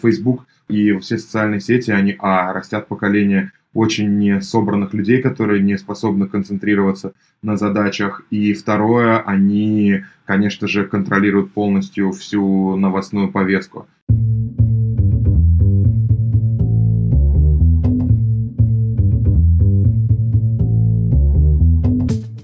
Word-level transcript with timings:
Facebook 0.00 0.46
и 0.68 0.96
все 0.98 1.18
социальные 1.18 1.60
сети, 1.60 1.90
они, 1.90 2.16
а, 2.18 2.52
растят 2.52 2.88
поколение 2.88 3.52
очень 3.74 4.18
не 4.18 4.40
собранных 4.40 4.94
людей, 4.94 5.20
которые 5.20 5.62
не 5.62 5.76
способны 5.76 6.28
концентрироваться 6.28 7.12
на 7.42 7.56
задачах. 7.56 8.22
И 8.30 8.54
второе, 8.54 9.20
они, 9.20 10.04
конечно 10.24 10.68
же, 10.68 10.86
контролируют 10.86 11.52
полностью 11.52 12.12
всю 12.12 12.76
новостную 12.76 13.30
повестку. 13.32 13.86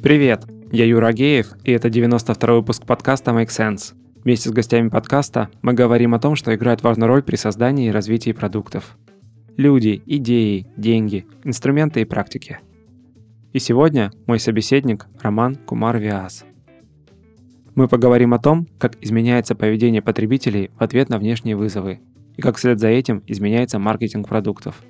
Привет, 0.03 0.45
я 0.73 0.87
Юра 0.87 1.09
Агеев, 1.09 1.53
и 1.62 1.71
это 1.71 1.89
92 1.89 2.55
выпуск 2.55 2.85
подкаста 2.85 3.30
Make 3.30 3.48
Sense. 3.48 3.95
Вместе 4.23 4.50
с 4.50 4.52
гостями 4.52 4.91
подкаста 4.91 5.48
мы 5.62 5.73
говорим 5.73 6.12
о 6.12 6.18
том, 6.18 6.36
что 6.36 6.55
играет 6.55 6.82
важную 6.82 7.09
роль 7.09 7.23
при 7.23 7.36
создании 7.36 7.89
и 7.89 7.91
развитии 7.91 8.32
продуктов. 8.32 8.98
Люди, 9.57 10.03
идеи, 10.04 10.67
деньги, 10.76 11.26
инструменты 11.43 12.03
и 12.03 12.04
практики. 12.04 12.61
И 13.54 13.59
сегодня 13.59 14.12
мой 14.26 14.39
собеседник 14.39 15.07
Роман 15.22 15.57
Кумар 15.57 15.96
Виас. 15.96 16.45
Мы 17.75 17.89
поговорим 17.89 18.35
о 18.35 18.39
том, 18.39 18.67
как 18.79 19.03
изменяется 19.03 19.54
поведение 19.54 20.03
потребителей 20.03 20.71
в 20.79 20.82
ответ 20.82 21.09
на 21.09 21.18
внешние 21.18 21.57
вызовы 21.57 22.00
и 22.37 22.43
как 22.43 22.57
вслед 22.57 22.79
за 22.79 22.89
этим 22.89 23.23
изменяется 23.26 23.79
маркетинг 23.79 24.29
продуктов. 24.29 24.82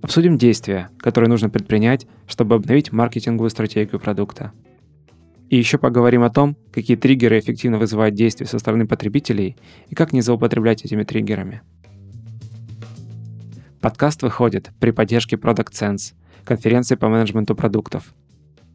Обсудим 0.00 0.38
действия, 0.38 0.90
которые 0.98 1.28
нужно 1.28 1.50
предпринять, 1.50 2.06
чтобы 2.28 2.54
обновить 2.54 2.92
маркетинговую 2.92 3.50
стратегию 3.50 3.98
продукта– 3.98 4.52
и 5.50 5.56
еще 5.56 5.78
поговорим 5.78 6.22
о 6.22 6.30
том, 6.30 6.56
какие 6.72 6.96
триггеры 6.96 7.40
эффективно 7.40 7.78
вызывают 7.78 8.14
действия 8.14 8.46
со 8.46 8.60
стороны 8.60 8.86
потребителей 8.86 9.56
и 9.88 9.96
как 9.96 10.12
не 10.12 10.20
злоупотреблять 10.20 10.84
этими 10.84 11.02
триггерами. 11.02 11.62
Подкаст 13.80 14.22
выходит 14.22 14.70
при 14.78 14.92
поддержке 14.92 15.34
Product 15.34 15.72
Sense, 15.72 16.14
конференции 16.44 16.94
по 16.94 17.08
менеджменту 17.08 17.56
продуктов. 17.56 18.14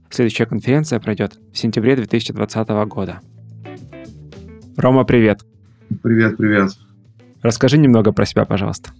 Следующая 0.09 0.45
конференция 0.47 0.99
пройдет 0.99 1.39
в 1.53 1.57
сентябре 1.57 1.95
2020 1.95 2.67
года. 2.89 3.21
Рома, 4.75 5.05
привет. 5.05 5.45
Привет, 6.03 6.35
привет. 6.35 6.71
Расскажи 7.41 7.77
немного 7.77 8.11
про 8.11 8.25
себя, 8.25 8.43
пожалуйста. 8.43 8.91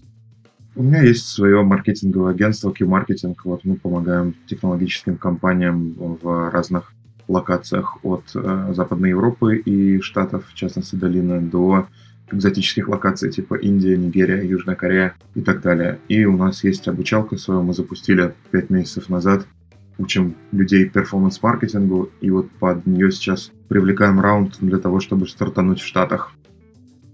У 0.78 0.84
меня 0.84 1.02
есть 1.02 1.28
свое 1.28 1.62
маркетинговое 1.62 2.34
агентство 2.34 2.72
Q-Marketing. 2.72 3.36
Вот 3.44 3.66
мы 3.66 3.76
помогаем 3.76 4.34
технологическим 4.48 5.18
компаниям 5.18 5.94
в 5.98 6.50
разных 6.52 6.95
локациях 7.28 7.98
от 8.04 8.24
э, 8.36 8.74
Западной 8.74 9.10
Европы 9.10 9.58
и 9.58 10.00
Штатов, 10.02 10.46
в 10.48 10.54
частности 10.54 10.96
долины, 10.96 11.42
до 11.42 11.88
экзотических 12.32 12.88
локаций 12.88 13.32
типа 13.32 13.56
Индия, 13.56 13.98
Нигерия, 13.98 14.42
Южная 14.42 14.76
Корея 14.76 15.16
и 15.36 15.42
так 15.42 15.62
далее. 15.62 16.00
И 16.08 16.26
у 16.26 16.38
нас 16.38 16.64
есть 16.64 16.88
обучалка 16.88 17.38
свою, 17.38 17.62
мы 17.62 17.74
запустили 17.74 18.34
5 18.52 18.70
месяцев 18.70 19.10
назад. 19.10 19.46
Учим 19.98 20.36
людей 20.52 20.90
перформанс-маркетингу, 20.90 22.10
и 22.20 22.30
вот 22.30 22.50
под 22.52 22.86
нее 22.86 23.12
сейчас 23.12 23.52
привлекаем 23.70 24.20
раунд 24.20 24.58
для 24.60 24.78
того, 24.78 25.00
чтобы 25.00 25.28
стартануть 25.28 25.80
в 25.80 25.86
Штатах. 25.86 26.32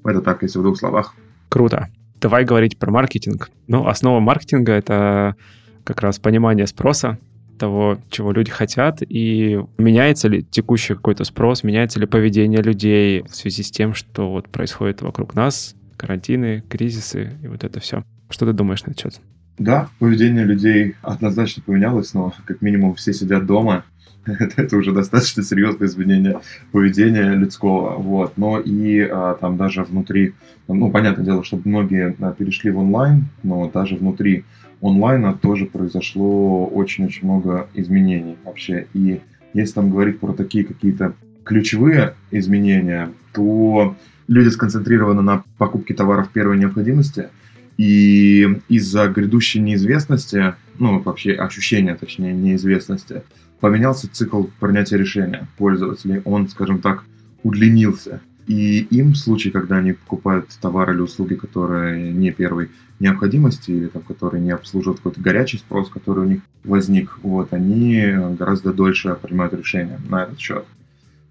Это 0.04 0.22
так, 0.22 0.42
если 0.42 0.58
в 0.58 0.64
двух 0.64 0.80
словах. 0.80 1.14
Круто. 1.50 1.90
Давай 2.20 2.44
говорить 2.44 2.80
про 2.80 2.92
маркетинг. 2.92 3.52
Ну, 3.68 3.88
основа 3.88 4.20
маркетинга— 4.20 4.72
это 4.74 5.36
как 5.84 6.02
раз 6.02 6.18
понимание 6.20 6.66
спроса, 6.66 7.20
того, 7.62 8.00
чего 8.10 8.32
люди 8.32 8.50
хотят, 8.50 9.04
и 9.08 9.60
меняется 9.78 10.28
ли 10.28 10.44
текущий 10.44 10.96
какой-то 10.96 11.24
спрос, 11.24 11.64
меняется 11.64 12.00
ли 12.00 12.08
поведение 12.08 12.62
людей 12.62 13.24
в 13.30 13.36
связи 13.36 13.62
с 13.62 13.70
тем, 13.70 13.94
что 13.94 14.32
вот 14.32 14.50
происходит 14.50 15.02
вокруг 15.02 15.36
нас, 15.36 15.76
карантины, 15.96 16.64
кризисы 16.68 17.34
и 17.44 17.48
вот 17.48 17.64
это 17.64 17.80
все. 17.80 18.04
Что 18.30 18.48
ты 18.48 18.54
думаешь 18.54 18.84
на 18.84 18.92
этот 18.92 19.02
счет? 19.02 19.22
Да, 19.60 19.90
поведение 20.00 20.44
людей 20.44 20.96
однозначно 21.04 21.62
поменялось, 21.64 22.16
но 22.16 22.34
как 22.46 22.62
минимум 22.62 22.96
все 22.96 23.14
сидят 23.14 23.46
дома. 23.46 23.86
это, 24.26 24.78
уже 24.78 24.92
достаточно 24.92 25.44
серьезное 25.44 25.88
изменение 25.88 26.40
поведения 26.72 27.34
людского. 27.36 27.98
Вот. 27.98 28.34
Но 28.38 28.60
и 28.60 29.02
а, 29.02 29.36
там 29.40 29.58
даже 29.58 29.84
внутри, 29.84 30.34
ну, 30.68 30.92
понятное 30.92 31.26
дело, 31.26 31.44
что 31.44 31.60
многие 31.64 32.16
а, 32.20 32.32
перешли 32.32 32.72
в 32.72 32.80
онлайн, 32.80 33.26
но 33.44 33.70
даже 33.70 33.96
внутри 33.96 34.46
онлайна 34.82 35.34
тоже 35.34 35.66
произошло 35.66 36.66
очень-очень 36.66 37.26
много 37.26 37.70
изменений 37.74 38.38
вообще. 38.44 38.88
И 38.94 39.22
если 39.54 39.74
там 39.74 39.92
говорить 39.92 40.20
про 40.20 40.34
такие 40.34 40.64
какие-то 40.64 41.14
ключевые 41.44 42.16
изменения, 42.32 43.12
то 43.34 43.96
люди 44.28 44.50
сконцентрированы 44.50 45.22
на 45.22 45.44
покупке 45.58 45.94
товаров 45.94 46.30
первой 46.30 46.58
необходимости, 46.58 47.30
и 47.78 48.60
из-за 48.70 49.08
грядущей 49.08 49.60
неизвестности, 49.60 50.56
ну, 50.78 51.00
вообще 51.00 51.34
ощущения, 51.34 51.96
точнее, 51.96 52.34
неизвестности, 52.34 53.24
поменялся 53.60 54.12
цикл 54.12 54.44
принятия 54.60 54.98
решения 54.98 55.48
пользователей. 55.58 56.22
Он, 56.26 56.48
скажем 56.48 56.80
так, 56.80 57.04
удлинился. 57.44 58.22
И 58.52 58.80
им 58.92 59.14
в 59.14 59.16
случае, 59.16 59.54
когда 59.54 59.78
они 59.78 59.94
покупают 59.94 60.50
товар 60.60 60.92
или 60.92 61.00
услуги, 61.00 61.36
которые 61.36 62.12
не 62.12 62.32
первой 62.32 62.70
необходимости 63.00 63.72
или 63.72 63.88
там, 63.88 64.02
которые 64.02 64.42
не 64.44 64.52
обслуживают 64.52 64.98
какой-то 65.00 65.22
горячий 65.22 65.58
спрос, 65.58 65.88
который 65.88 66.26
у 66.26 66.28
них 66.28 66.42
возник, 66.66 67.18
вот, 67.24 67.54
они 67.54 68.14
гораздо 68.38 68.74
дольше 68.74 69.18
принимают 69.22 69.54
решения 69.54 70.02
на 70.10 70.24
этот 70.24 70.38
счет. 70.38 70.66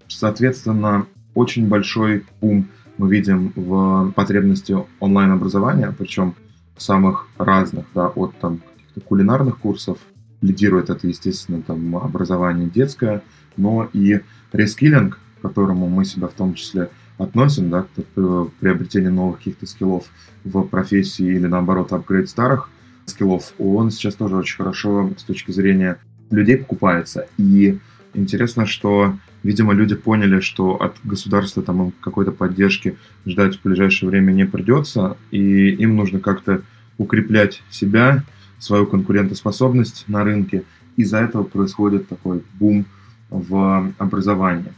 Соответственно, 0.07 1.05
очень 1.35 1.67
большой 1.67 2.25
бум 2.41 2.67
мы 2.97 3.07
видим 3.11 3.53
в 3.55 4.11
потребности 4.15 4.75
онлайн-образования, 4.99 5.93
причем 5.95 6.33
самых 6.75 7.27
разных, 7.37 7.85
да, 7.93 8.07
от 8.07 8.35
там 8.39 8.61
каких-то 8.77 9.01
кулинарных 9.01 9.59
курсов, 9.59 9.99
лидирует 10.41 10.89
это, 10.89 11.07
естественно, 11.07 11.61
там 11.61 11.95
образование 11.97 12.67
детское, 12.67 13.21
но 13.57 13.87
и 13.93 14.21
рескиллинг, 14.53 15.19
к 15.37 15.41
которому 15.43 15.87
мы 15.87 16.03
себя 16.03 16.27
в 16.27 16.33
том 16.33 16.55
числе 16.55 16.89
относим, 17.23 17.69
да, 17.69 17.83
к 17.83 18.47
приобретению 18.59 19.13
новых 19.13 19.37
каких-то 19.37 19.65
скиллов 19.65 20.05
в 20.43 20.63
профессии 20.63 21.25
или 21.25 21.47
наоборот 21.47 21.91
апгрейд 21.93 22.29
старых 22.29 22.69
скиллов, 23.05 23.53
он 23.59 23.91
сейчас 23.91 24.15
тоже 24.15 24.35
очень 24.35 24.57
хорошо 24.57 25.11
с 25.17 25.23
точки 25.23 25.51
зрения 25.51 25.97
людей 26.29 26.57
покупается. 26.57 27.27
И 27.37 27.77
интересно, 28.13 28.65
что, 28.65 29.15
видимо, 29.43 29.73
люди 29.73 29.95
поняли, 29.95 30.39
что 30.39 30.75
от 30.75 30.95
государства 31.03 31.61
там 31.63 31.93
какой-то 32.01 32.31
поддержки 32.31 32.97
ждать 33.25 33.57
в 33.57 33.63
ближайшее 33.63 34.09
время 34.09 34.31
не 34.31 34.45
придется, 34.45 35.17
и 35.29 35.69
им 35.69 35.95
нужно 35.95 36.19
как-то 36.19 36.61
укреплять 36.97 37.61
себя, 37.69 38.23
свою 38.59 38.85
конкурентоспособность 38.85 40.05
на 40.07 40.23
рынке. 40.23 40.63
Из-за 40.95 41.17
этого 41.17 41.43
происходит 41.43 42.07
такой 42.07 42.43
бум 42.59 42.85
в 43.29 43.91
образовании. 43.97 44.71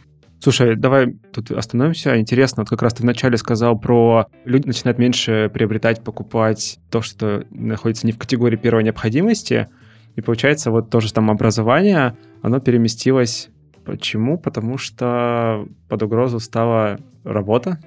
Слушай, 0.43 0.75
давай 0.75 1.13
тут 1.31 1.51
остановимся. 1.51 2.19
Интересно, 2.19 2.63
вот 2.63 2.69
как 2.69 2.81
раз 2.81 2.95
ты 2.95 3.03
вначале 3.03 3.37
сказал 3.37 3.79
про 3.79 4.27
люди 4.43 4.67
начинают 4.67 4.99
меньше 4.99 5.49
приобретать, 5.53 6.03
покупать 6.03 6.79
то, 6.89 7.01
что 7.01 7.45
находится 7.49 8.05
не 8.05 8.11
в 8.11 8.17
категории 8.17 8.57
первой 8.57 8.83
необходимости. 8.83 9.69
И 10.17 10.21
получается, 10.21 10.69
вот 10.69 10.89
тоже 10.89 11.13
там 11.13 11.31
образование, 11.31 12.17
оно 12.41 12.59
переместилось. 12.59 13.51
Почему? 13.85 14.37
Потому 14.37 14.77
что 14.77 15.65
под 15.87 16.03
угрозу 16.03 16.41
стала 16.41 16.99
работа, 17.23 17.79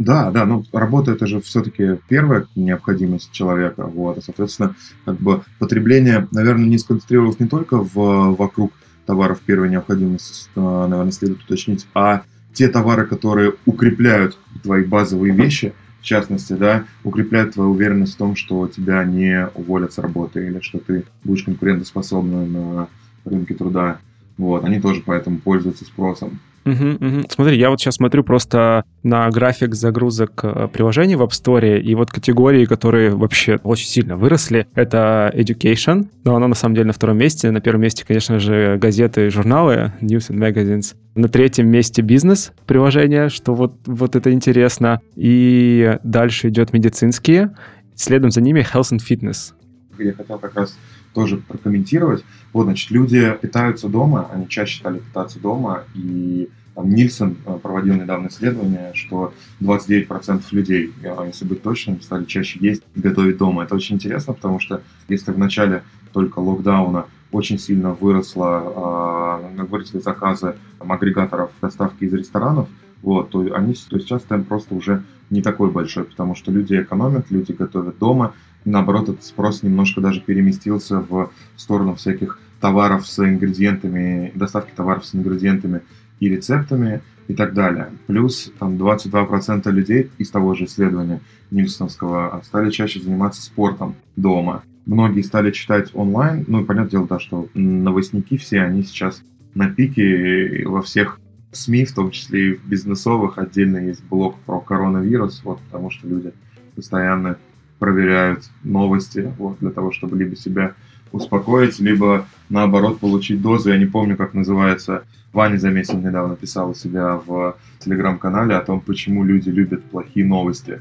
да, 0.00 0.32
да, 0.32 0.44
ну 0.44 0.64
работа 0.72 1.12
это 1.12 1.28
же 1.28 1.40
все-таки 1.40 2.00
первая 2.08 2.46
необходимость 2.56 3.30
человека, 3.30 3.86
вот, 3.86 4.24
соответственно, 4.24 4.74
как 5.04 5.20
бы 5.20 5.42
потребление, 5.60 6.26
наверное, 6.32 6.66
не 6.66 6.78
сконцентрировалось 6.78 7.38
не 7.38 7.46
только 7.46 7.76
в, 7.78 8.34
вокруг 8.34 8.72
товаров 9.06 9.40
первой 9.40 9.68
необходимости, 9.68 10.48
наверное, 10.56 11.12
следует 11.12 11.42
уточнить, 11.42 11.86
а 11.94 12.22
те 12.52 12.68
товары, 12.68 13.06
которые 13.06 13.54
укрепляют 13.66 14.38
твои 14.62 14.84
базовые 14.84 15.34
вещи, 15.34 15.72
в 16.00 16.04
частности, 16.04 16.54
да, 16.54 16.84
укрепляют 17.04 17.54
твою 17.54 17.70
уверенность 17.70 18.14
в 18.14 18.18
том, 18.18 18.36
что 18.36 18.66
тебя 18.68 19.04
не 19.04 19.48
уволят 19.54 19.92
с 19.92 19.98
работы 19.98 20.46
или 20.46 20.60
что 20.60 20.78
ты 20.78 21.04
будешь 21.24 21.44
конкурентоспособным 21.44 22.52
на 22.52 22.88
рынке 23.24 23.54
труда. 23.54 23.98
Вот, 24.36 24.64
они 24.64 24.80
тоже 24.80 25.02
поэтому 25.04 25.38
пользуются 25.38 25.84
спросом. 25.84 26.40
Угу, 26.64 27.06
угу. 27.06 27.26
Смотри, 27.28 27.58
я 27.58 27.70
вот 27.70 27.80
сейчас 27.80 27.96
смотрю 27.96 28.22
просто 28.22 28.84
на 29.02 29.28
график 29.30 29.74
загрузок 29.74 30.40
э, 30.44 30.68
приложений 30.72 31.16
в 31.16 31.22
App 31.22 31.30
Store, 31.30 31.80
и 31.80 31.94
вот 31.94 32.10
категории, 32.10 32.66
которые 32.66 33.10
вообще 33.10 33.58
очень 33.64 33.88
сильно 33.88 34.16
выросли, 34.16 34.66
это 34.74 35.32
Education, 35.34 36.06
но 36.24 36.36
оно 36.36 36.48
на 36.48 36.54
самом 36.54 36.74
деле 36.74 36.86
на 36.86 36.92
втором 36.92 37.18
месте. 37.18 37.50
На 37.50 37.60
первом 37.60 37.82
месте, 37.82 38.04
конечно 38.06 38.38
же, 38.38 38.78
газеты 38.78 39.26
и 39.26 39.30
журналы, 39.30 39.92
News 40.00 40.30
and 40.30 40.38
Magazines. 40.38 40.94
На 41.14 41.28
третьем 41.28 41.68
месте 41.68 42.00
бизнес 42.02 42.52
приложения, 42.66 43.28
что 43.28 43.54
вот, 43.54 43.74
вот 43.86 44.16
это 44.16 44.32
интересно. 44.32 45.00
И 45.16 45.98
дальше 46.04 46.48
идет 46.48 46.72
медицинские, 46.72 47.54
следом 47.96 48.30
за 48.30 48.40
ними 48.40 48.60
Health 48.60 48.92
and 48.92 49.00
Fitness. 49.06 49.52
Я 49.98 50.12
хотел 50.14 50.38
как 50.38 50.54
раз 50.54 50.76
тоже 51.12 51.36
прокомментировать. 51.36 52.24
Вот, 52.52 52.64
значит, 52.64 52.90
люди 52.90 53.36
питаются 53.40 53.88
дома, 53.88 54.28
они 54.32 54.48
чаще 54.48 54.78
стали 54.78 54.98
питаться 54.98 55.38
дома, 55.38 55.84
и 55.94 56.48
Там 56.74 56.90
Нильсон 56.94 57.36
э, 57.44 57.58
проводил 57.62 57.94
недавно 57.94 58.28
исследование, 58.28 58.92
что 58.94 59.34
29% 59.60 60.42
людей, 60.52 60.92
если 61.26 61.44
быть 61.44 61.62
точным, 61.62 62.00
стали 62.00 62.24
чаще 62.24 62.58
есть 62.60 62.82
и 62.94 63.00
готовить 63.00 63.36
дома. 63.36 63.64
Это 63.64 63.74
очень 63.74 63.96
интересно, 63.96 64.32
потому 64.32 64.58
что 64.58 64.80
если 65.08 65.32
в 65.32 65.38
начале 65.38 65.82
только 66.12 66.38
локдауна 66.38 67.06
очень 67.30 67.58
сильно 67.58 67.92
выросло, 67.92 69.40
э, 69.56 69.62
выросли 69.64 69.98
заказы 69.98 70.54
там, 70.78 70.92
агрегаторов 70.92 71.50
доставки 71.60 72.04
из 72.04 72.12
ресторанов, 72.12 72.68
вот, 73.02 73.30
то, 73.30 73.40
они, 73.54 73.74
то 73.74 73.98
сейчас 73.98 74.22
темп 74.22 74.48
просто 74.48 74.74
уже 74.74 75.02
не 75.30 75.42
такой 75.42 75.70
большой, 75.70 76.04
потому 76.04 76.34
что 76.34 76.52
люди 76.52 76.80
экономят, 76.80 77.30
люди 77.30 77.52
готовят 77.52 77.98
дома, 77.98 78.34
наоборот, 78.64 79.08
этот 79.08 79.24
спрос 79.24 79.62
немножко 79.62 80.00
даже 80.00 80.20
переместился 80.20 81.00
в 81.00 81.30
сторону 81.56 81.94
всяких 81.94 82.38
товаров 82.60 83.06
с 83.06 83.18
ингредиентами, 83.18 84.32
доставки 84.34 84.72
товаров 84.74 85.04
с 85.04 85.14
ингредиентами 85.14 85.82
и 86.20 86.28
рецептами 86.28 87.02
и 87.28 87.34
так 87.34 87.54
далее. 87.54 87.90
Плюс 88.06 88.52
там 88.58 88.76
22% 88.76 89.70
людей 89.70 90.10
из 90.18 90.30
того 90.30 90.54
же 90.54 90.64
исследования 90.64 91.20
Нильсоновского 91.50 92.40
стали 92.44 92.70
чаще 92.70 93.00
заниматься 93.00 93.42
спортом 93.42 93.96
дома. 94.16 94.62
Многие 94.86 95.22
стали 95.22 95.50
читать 95.50 95.90
онлайн. 95.94 96.44
Ну 96.46 96.62
и 96.62 96.64
понятное 96.64 96.90
дело, 96.90 97.06
да, 97.06 97.18
что 97.18 97.48
новостники 97.54 98.36
все, 98.36 98.60
они 98.62 98.82
сейчас 98.82 99.22
на 99.54 99.68
пике 99.70 100.64
во 100.66 100.82
всех 100.82 101.20
СМИ, 101.52 101.84
в 101.84 101.94
том 101.94 102.10
числе 102.10 102.50
и 102.50 102.54
в 102.54 102.66
бизнесовых, 102.66 103.38
отдельно 103.38 103.76
есть 103.76 104.02
блог 104.04 104.36
про 104.46 104.60
коронавирус, 104.60 105.42
вот, 105.44 105.60
потому 105.60 105.90
что 105.90 106.08
люди 106.08 106.32
постоянно 106.74 107.36
проверяют 107.82 108.44
новости, 108.62 109.34
вот, 109.38 109.58
для 109.58 109.70
того, 109.70 109.90
чтобы 109.90 110.16
либо 110.16 110.36
себя 110.36 110.74
успокоить, 111.10 111.80
либо 111.80 112.28
наоборот 112.48 113.00
получить 113.00 113.42
дозу. 113.42 113.70
Я 113.70 113.76
не 113.76 113.86
помню, 113.86 114.16
как 114.16 114.34
называется. 114.34 115.02
Ваня 115.32 115.56
Замесин 115.56 116.00
недавно 116.00 116.36
писал 116.36 116.70
у 116.70 116.74
себя 116.74 117.20
в 117.26 117.56
телеграм-канале 117.80 118.54
о 118.54 118.60
том, 118.60 118.80
почему 118.80 119.24
люди 119.24 119.48
любят 119.48 119.82
плохие 119.82 120.24
новости. 120.24 120.80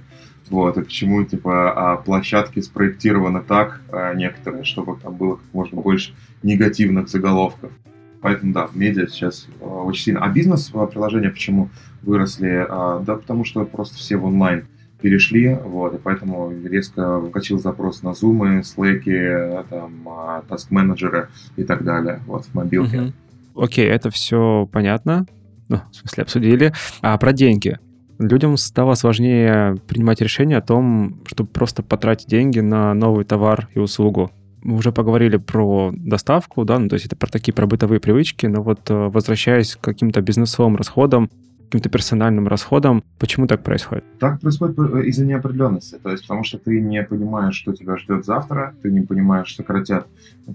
Вот, 0.51 0.77
и 0.77 0.83
почему, 0.83 1.23
типа, 1.23 1.71
а 1.71 1.97
площадки 1.97 2.59
спроектированы 2.59 3.41
так, 3.41 3.81
а 3.91 4.13
некоторые, 4.13 4.63
чтобы 4.63 4.95
там 5.01 5.15
было 5.15 5.37
как 5.37 5.45
можно 5.53 5.81
больше 5.81 6.13
негативных 6.43 7.09
заголовков. 7.09 7.71
Поэтому, 8.21 8.53
да, 8.53 8.69
медиа 8.75 9.07
сейчас 9.07 9.47
э, 9.59 9.65
очень 9.65 10.03
сильно. 10.03 10.23
А 10.23 10.29
бизнес-приложения 10.29 11.29
э, 11.29 11.31
почему 11.31 11.69
выросли? 12.03 12.67
Э, 12.69 13.03
да, 13.03 13.15
потому 13.15 13.43
что 13.43 13.65
просто 13.65 13.95
все 13.95 14.17
в 14.17 14.25
онлайн 14.25 14.67
перешли, 15.01 15.57
вот, 15.63 15.95
и 15.95 15.97
поэтому 15.97 16.51
резко 16.63 17.19
вкачил 17.19 17.59
запрос 17.59 18.03
на 18.03 18.09
Zoom, 18.09 18.61
Slack, 18.61 19.65
там, 19.69 20.07
task 20.49 20.67
менеджеры 20.69 21.29
и 21.55 21.63
так 21.63 21.83
далее, 21.83 22.21
вот, 22.25 22.45
в 22.45 22.53
мобилке. 22.53 23.13
Окей, 23.55 23.87
это 23.87 24.09
все 24.09 24.69
понятно, 24.71 25.25
ну, 25.67 25.81
в 25.91 25.95
смысле, 25.95 26.23
обсудили. 26.23 26.73
А 27.01 27.17
про 27.17 27.33
деньги? 27.33 27.77
Людям 28.19 28.55
стало 28.57 28.93
сложнее 28.93 29.77
принимать 29.87 30.21
решение 30.21 30.57
о 30.57 30.61
том, 30.61 31.21
чтобы 31.25 31.49
просто 31.49 31.81
потратить 31.81 32.27
деньги 32.27 32.59
на 32.59 32.93
новый 32.93 33.25
товар 33.25 33.67
и 33.73 33.79
услугу 33.79 34.31
мы 34.63 34.75
уже 34.75 34.91
поговорили 34.91 35.37
про 35.37 35.91
доставку, 35.93 36.63
да, 36.65 36.79
ну, 36.79 36.87
то 36.87 36.95
есть 36.95 37.05
это 37.05 37.15
про 37.15 37.29
такие 37.29 37.53
про 37.53 37.65
бытовые 37.65 37.99
привычки, 37.99 38.45
но 38.45 38.61
вот 38.61 38.89
э, 38.89 38.93
возвращаясь 38.93 39.75
к 39.75 39.81
каким-то 39.81 40.21
бизнесовым 40.21 40.75
расходам, 40.75 41.29
каким-то 41.71 41.89
персональным 41.89 42.49
расходам, 42.49 43.01
почему 43.17 43.47
так 43.47 43.63
происходит? 43.63 44.03
Так 44.19 44.41
происходит 44.41 44.77
э, 44.77 45.05
из-за 45.05 45.25
неопределенности, 45.25 45.97
то 46.03 46.11
есть 46.11 46.23
потому 46.23 46.43
что 46.43 46.57
ты 46.57 46.81
не 46.81 47.01
понимаешь, 47.01 47.55
что 47.55 47.71
тебя 47.73 47.95
ждет 47.95 48.25
завтра, 48.25 48.75
ты 48.81 48.91
не 48.91 48.99
понимаешь, 48.99 49.55
сократят 49.55 50.05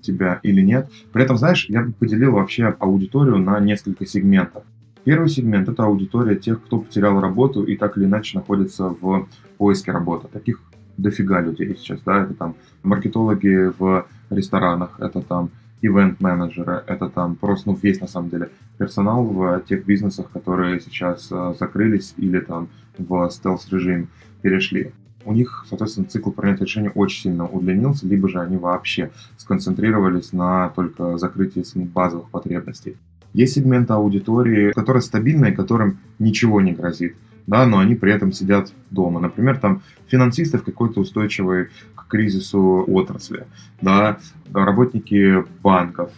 тебя 0.03 0.41
или 0.43 0.61
нет. 0.61 0.91
При 1.13 1.25
этом, 1.25 1.39
знаешь, 1.39 1.71
я 1.71 1.81
бы 1.81 1.93
поделил 1.93 2.33
вообще 2.33 2.67
аудиторию 2.79 3.39
на 3.39 3.59
несколько 3.61 4.05
сегментов. 4.05 4.65
Первый 5.05 5.31
сегмент– 5.31 5.69
это 5.71 5.85
аудитория 5.85 6.37
тех, 6.37 6.63
кто 6.63 6.81
потерял 6.81 7.19
работу 7.19 7.63
и 7.63 7.77
так 7.77 7.97
или 7.97 8.05
иначе 8.05 8.37
находится 8.37 8.91
в 9.01 9.27
поиске 9.57 9.93
работы. 9.93 10.29
Таких 10.29 10.61
дофига 10.99 11.41
людей 11.41 11.77
сейчас, 11.79 12.01
да, 12.05 12.25
это 12.25 12.35
там 12.35 12.57
маркетологи 12.83 13.73
в 13.79 14.07
ресторанах, 14.29 15.01
это 15.01 15.23
там 15.23 15.51
ивент-менеджеры, 15.87 16.83
это 16.87 17.09
там 17.09 17.37
просто, 17.37 17.71
ну, 17.71 17.79
весь, 17.81 18.01
на 18.01 18.07
самом 18.07 18.31
деле, 18.31 18.51
персонал 18.79 19.25
в 19.25 19.63
тех 19.69 19.85
бизнесах, 19.85 20.31
которые 20.31 20.81
сейчас 20.81 21.29
э, 21.31 21.55
закрылись 21.59 22.15
или 22.17 22.41
там 22.41 22.69
в 22.99 23.31
стелс-режим 23.31 24.09
перешли. 24.43 24.93
У 25.25 25.33
них, 25.33 25.65
соответственно, 25.69 26.07
цикл 26.07 26.31
принятия 26.31 26.65
решений 26.65 26.91
очень 26.95 27.23
сильно 27.23 27.47
удлинился, 27.47 28.07
либо 28.07 28.29
же 28.29 28.41
они 28.41 28.57
вообще 28.57 29.11
сконцентрировались 29.37 30.33
на 30.33 30.69
только 30.71 31.19
закрытии 31.19 31.63
своих 31.63 31.89
базовых 31.89 32.31
потребностей. 32.31 32.97
Есть 33.33 33.55
сегмент 33.55 33.91
аудитории, 33.91 34.73
которая 34.73 35.03
стабильная 35.03 35.51
и 35.51 35.55
которым 35.55 35.99
ничего 36.19 36.61
не 36.61 36.73
грозит 36.73 37.17
да, 37.47 37.67
но 37.67 37.79
они 37.79 37.95
при 37.95 38.13
этом 38.13 38.33
сидят 38.33 38.73
дома. 38.91 39.21
Например, 39.21 39.59
там 39.59 39.83
финансисты 40.09 40.59
в 40.59 40.65
какой-то 40.65 41.01
устойчивой 41.01 41.69
к 41.95 42.09
кризису 42.09 42.85
отрасли, 42.89 43.47
да, 43.81 44.19
работники 44.53 45.45
банков, 45.63 46.11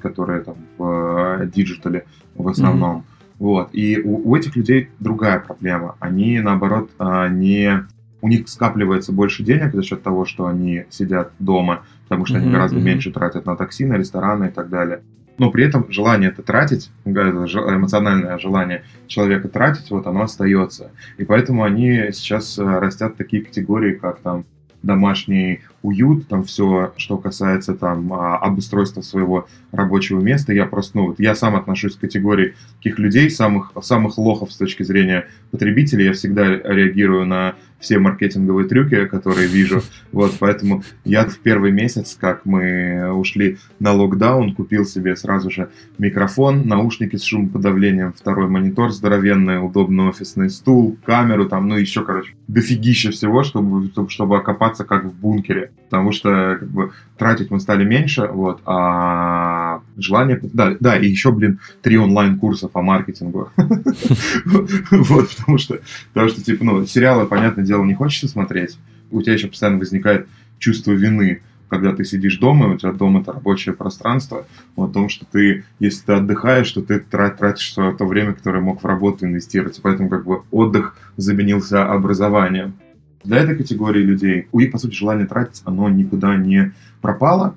которые 0.00 0.42
там 0.42 0.56
в 0.78 1.42
э, 1.42 1.50
digital 1.52 1.98
е 1.98 2.04
в 2.34 2.48
основном. 2.48 2.98
Mm-hmm. 2.98 3.34
Вот. 3.38 3.70
И 3.72 4.00
у, 4.00 4.30
у 4.30 4.36
этих 4.36 4.54
людей 4.54 4.90
другая 4.98 5.40
проблема. 5.40 5.96
Они, 5.98 6.40
наоборот, 6.40 6.90
а, 6.98 7.28
не 7.28 7.86
у 8.20 8.28
них 8.28 8.48
скапливается 8.50 9.12
больше 9.12 9.42
денег 9.42 9.72
за 9.72 9.82
счет 9.82 10.02
того, 10.02 10.26
что 10.26 10.46
они 10.46 10.84
сидят 10.90 11.32
дома, 11.38 11.84
потому 12.02 12.26
что 12.26 12.36
mm-hmm. 12.36 12.42
они 12.42 12.52
гораздо 12.52 12.78
меньше 12.78 13.10
тратят 13.10 13.46
на 13.46 13.56
такси, 13.56 13.86
на 13.86 13.94
рестораны 13.94 14.46
и 14.46 14.50
так 14.50 14.68
далее 14.68 15.00
но 15.40 15.50
при 15.50 15.64
этом 15.64 15.90
желание 15.90 16.28
это 16.28 16.42
тратить, 16.42 16.90
эмоциональное 17.06 18.36
желание 18.36 18.84
человека 19.06 19.48
тратить, 19.48 19.90
вот 19.90 20.06
оно 20.06 20.24
остается. 20.24 20.90
И 21.16 21.24
поэтому 21.24 21.64
они 21.64 22.10
сейчас 22.12 22.58
э, 22.58 22.62
растят 22.62 23.16
такие 23.16 23.42
категории, 23.42 23.94
как 23.94 24.20
там 24.20 24.44
домашний 24.82 25.62
уют, 25.82 26.28
там 26.28 26.44
все, 26.44 26.92
что 26.96 27.16
касается 27.16 27.74
там 27.74 28.12
а, 28.12 28.36
обустройства 28.36 29.00
своего 29.00 29.48
рабочего 29.72 30.20
места. 30.20 30.52
Я 30.52 30.66
просто, 30.66 30.98
ну, 30.98 31.06
вот 31.08 31.20
я 31.20 31.34
сам 31.34 31.56
отношусь 31.56 31.96
к 31.96 32.00
категории 32.00 32.54
таких 32.78 32.98
людей, 32.98 33.30
самых, 33.30 33.72
самых 33.82 34.18
лохов 34.18 34.52
с 34.52 34.56
точки 34.56 34.82
зрения 34.82 35.26
потребителей. 35.50 36.06
Я 36.06 36.12
всегда 36.12 36.48
реагирую 36.48 37.26
на 37.26 37.54
все 37.80 37.98
маркетинговые 37.98 38.68
трюки, 38.68 39.06
которые 39.06 39.48
вижу. 39.48 39.82
Вот, 40.12 40.34
поэтому 40.40 40.82
я 41.04 41.24
в 41.24 41.38
первый 41.38 41.70
месяц, 41.70 42.16
как 42.20 42.44
мы 42.44 43.12
ушли 43.14 43.58
на 43.78 43.92
локдаун, 43.92 44.54
купил 44.54 44.84
себе 44.84 45.14
сразу 45.14 45.50
же 45.50 45.70
микрофон, 45.98 46.66
наушники 46.66 47.14
с 47.16 47.22
шумоподавлением, 47.22 48.12
второй 48.12 48.48
монитор 48.48 48.90
здоровенный, 48.90 49.64
удобный 49.64 50.08
офисный 50.08 50.50
стул, 50.50 50.98
камеру, 51.04 51.48
там, 51.48 51.68
ну, 51.68 51.76
еще, 51.76 52.04
короче, 52.04 52.34
дофигища 52.48 53.12
всего, 53.12 53.44
чтобы, 53.44 53.90
чтобы 54.08 54.36
окопаться 54.36 54.84
как 54.84 55.04
в 55.04 55.14
бункере. 55.14 55.69
Потому 55.90 56.12
что, 56.12 56.56
как 56.60 56.68
бы, 56.68 56.92
тратить 57.18 57.50
мы 57.50 57.58
стали 57.58 57.84
меньше, 57.84 58.28
вот, 58.28 58.62
а 58.64 59.82
желание... 59.96 60.38
Да, 60.40 60.76
да, 60.78 60.96
и 60.96 61.08
еще, 61.08 61.32
блин, 61.32 61.58
три 61.82 61.98
онлайн-курса 61.98 62.68
по 62.68 62.80
маркетингу. 62.80 63.50
Вот, 64.90 65.30
потому 65.36 65.58
что, 65.58 65.80
потому 66.12 66.30
что, 66.30 66.44
типа, 66.44 66.64
ну, 66.64 66.86
сериалы, 66.86 67.26
понятное 67.26 67.64
дело, 67.64 67.84
не 67.84 67.94
хочется 67.94 68.28
смотреть, 68.28 68.78
у 69.10 69.20
тебя 69.20 69.32
еще 69.32 69.48
постоянно 69.48 69.78
возникает 69.78 70.28
чувство 70.58 70.92
вины, 70.92 71.40
когда 71.70 71.94
ты 71.94 72.04
сидишь 72.04 72.38
дома, 72.38 72.66
у 72.66 72.76
тебя 72.76 72.92
дома 72.92 73.20
это 73.20 73.32
рабочее 73.32 73.74
пространство, 73.74 74.46
о 74.76 74.88
том, 74.88 75.08
что 75.08 75.24
ты, 75.24 75.64
если 75.78 76.04
ты 76.04 76.12
отдыхаешь, 76.14 76.70
то 76.72 76.82
ты 76.82 76.98
тратишь 76.98 77.70
то 77.70 77.94
время, 78.00 78.34
которое 78.34 78.60
мог 78.60 78.82
в 78.82 78.86
работу 78.86 79.24
инвестировать. 79.24 79.80
Поэтому 79.82 80.08
как 80.08 80.24
бы 80.24 80.42
отдых 80.50 80.96
заменился 81.16 81.86
образованием. 81.86 82.74
Для 83.24 83.38
этой 83.38 83.56
категории 83.56 84.02
людей, 84.02 84.48
у 84.52 84.60
них, 84.60 84.72
по 84.72 84.78
сути, 84.78 84.94
желание 84.94 85.26
тратить, 85.26 85.62
оно 85.64 85.88
никуда 85.88 86.36
не 86.36 86.72
пропало. 87.00 87.54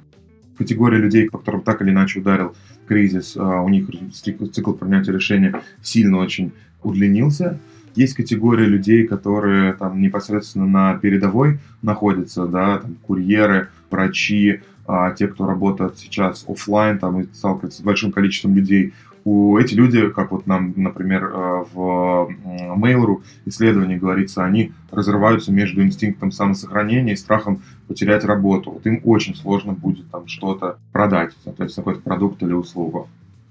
Категория 0.58 0.98
людей, 0.98 1.30
по 1.30 1.38
которым 1.38 1.62
так 1.62 1.82
или 1.82 1.92
иначе 1.92 2.20
ударил 2.20 2.54
кризис, 2.88 3.36
а, 3.38 3.62
у 3.62 3.70
них 3.70 3.88
цикл 4.14 4.74
принятия 4.74 5.12
решения 5.12 5.62
сильно 5.82 6.18
очень 6.18 6.52
удлинился. 6.84 7.60
Есть 7.96 8.16
категория 8.16 8.66
людей, 8.66 9.08
которые 9.08 9.74
там 9.74 10.02
непосредственно 10.02 10.66
на 10.66 10.96
передовой 10.96 11.60
находятся, 11.82 12.46
да, 12.46 12.80
там 12.80 12.96
курьеры, 13.04 13.70
врачи, 13.90 14.62
а, 14.86 15.12
те, 15.12 15.28
кто 15.28 15.46
работает 15.46 15.98
сейчас 15.98 16.44
офлайн, 16.48 17.00
там 17.00 17.22
и 17.22 17.28
сталкиваются 17.34 17.82
с 17.82 17.84
большим 17.84 18.12
количеством 18.12 18.56
людей. 18.56 18.94
У 19.26 19.58
эти 19.58 19.74
люди, 19.74 20.10
как 20.10 20.32
вот 20.32 20.48
нам, 20.48 20.74
например, 20.76 21.24
э, 21.24 21.64
в 21.74 22.30
Mail.ru 22.76 23.24
исследовании 23.46 23.98
говорится, 23.98 24.44
они 24.44 24.74
разрываются 24.92 25.52
между 25.52 25.82
инстинктом 25.82 26.32
самосохранения 26.32 27.14
и 27.14 27.18
страхом 27.18 27.62
потерять 27.88 28.26
работу. 28.26 28.72
Вот 28.72 28.86
им 28.86 29.00
очень 29.06 29.36
сложно 29.36 29.74
будет 29.74 30.10
там 30.12 30.28
что-то 30.28 30.78
продать, 30.92 31.32
соответственно, 31.44 31.86
какой-то 31.86 32.02
продукт 32.02 32.44
или 32.44 32.54
услугу. 32.54 33.08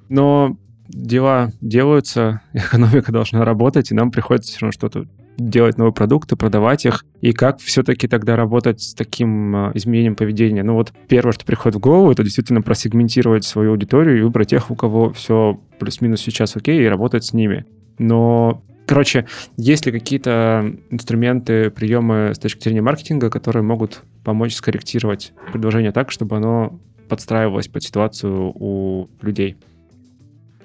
Но 0.09 0.57
дела 0.89 1.53
делаются, 1.61 2.43
экономика 2.53 3.13
должна 3.13 3.45
работать, 3.45 3.91
и 3.91 3.95
нам 3.95 4.11
приходится 4.11 4.51
все 4.51 4.61
равно 4.61 4.73
что-то 4.73 5.07
делать 5.39 5.79
новые 5.79 5.93
продукты, 5.93 6.37
продавать 6.37 6.85
их, 6.85 7.05
и 7.21 7.33
как 7.33 7.61
все-таки 7.61 8.09
тогда 8.09 8.37
работать 8.37 8.81
с 8.83 8.95
таким 8.95 9.57
э, 9.57 9.71
изменением 9.75 10.15
поведения. 10.15 10.63
Ну 10.63 10.75
вот 10.75 10.93
первое, 11.09 11.33
что 11.33 11.45
приходит 11.45 11.77
в 11.77 11.81
голову, 11.81 12.11
это 12.11 12.23
действительно 12.23 12.63
просегментировать 12.63 13.45
свою 13.45 13.71
аудиторию 13.73 14.19
и 14.19 14.23
выбрать 14.23 14.51
тех, 14.51 14.71
у 14.71 14.75
кого 14.75 15.13
все 15.13 15.61
плюс-минус 15.79 16.21
сейчас 16.21 16.57
окей, 16.57 16.83
и 16.83 16.87
работать 16.87 17.25
с 17.25 17.33
ними. 17.33 17.65
Но 17.99 18.63
Короче, 18.85 19.27
есть 19.57 19.87
ли 19.87 19.93
какие-то 19.93 20.75
инструменты, 20.91 21.71
приемы 21.71 22.33
с 22.35 22.39
точки 22.39 22.65
зрения 22.65 22.83
маркетинга, 22.83 23.31
которые 23.31 23.63
могут 23.63 24.03
помочь 24.25 24.55
скорректировать 24.55 25.33
предложение 25.53 25.93
так, 25.93 26.11
чтобы 26.11 26.37
оно 26.37 26.79
подстраивалось 27.09 27.69
под 27.69 27.85
ситуацию 27.85 28.53
у 28.55 29.09
людей? 29.21 29.57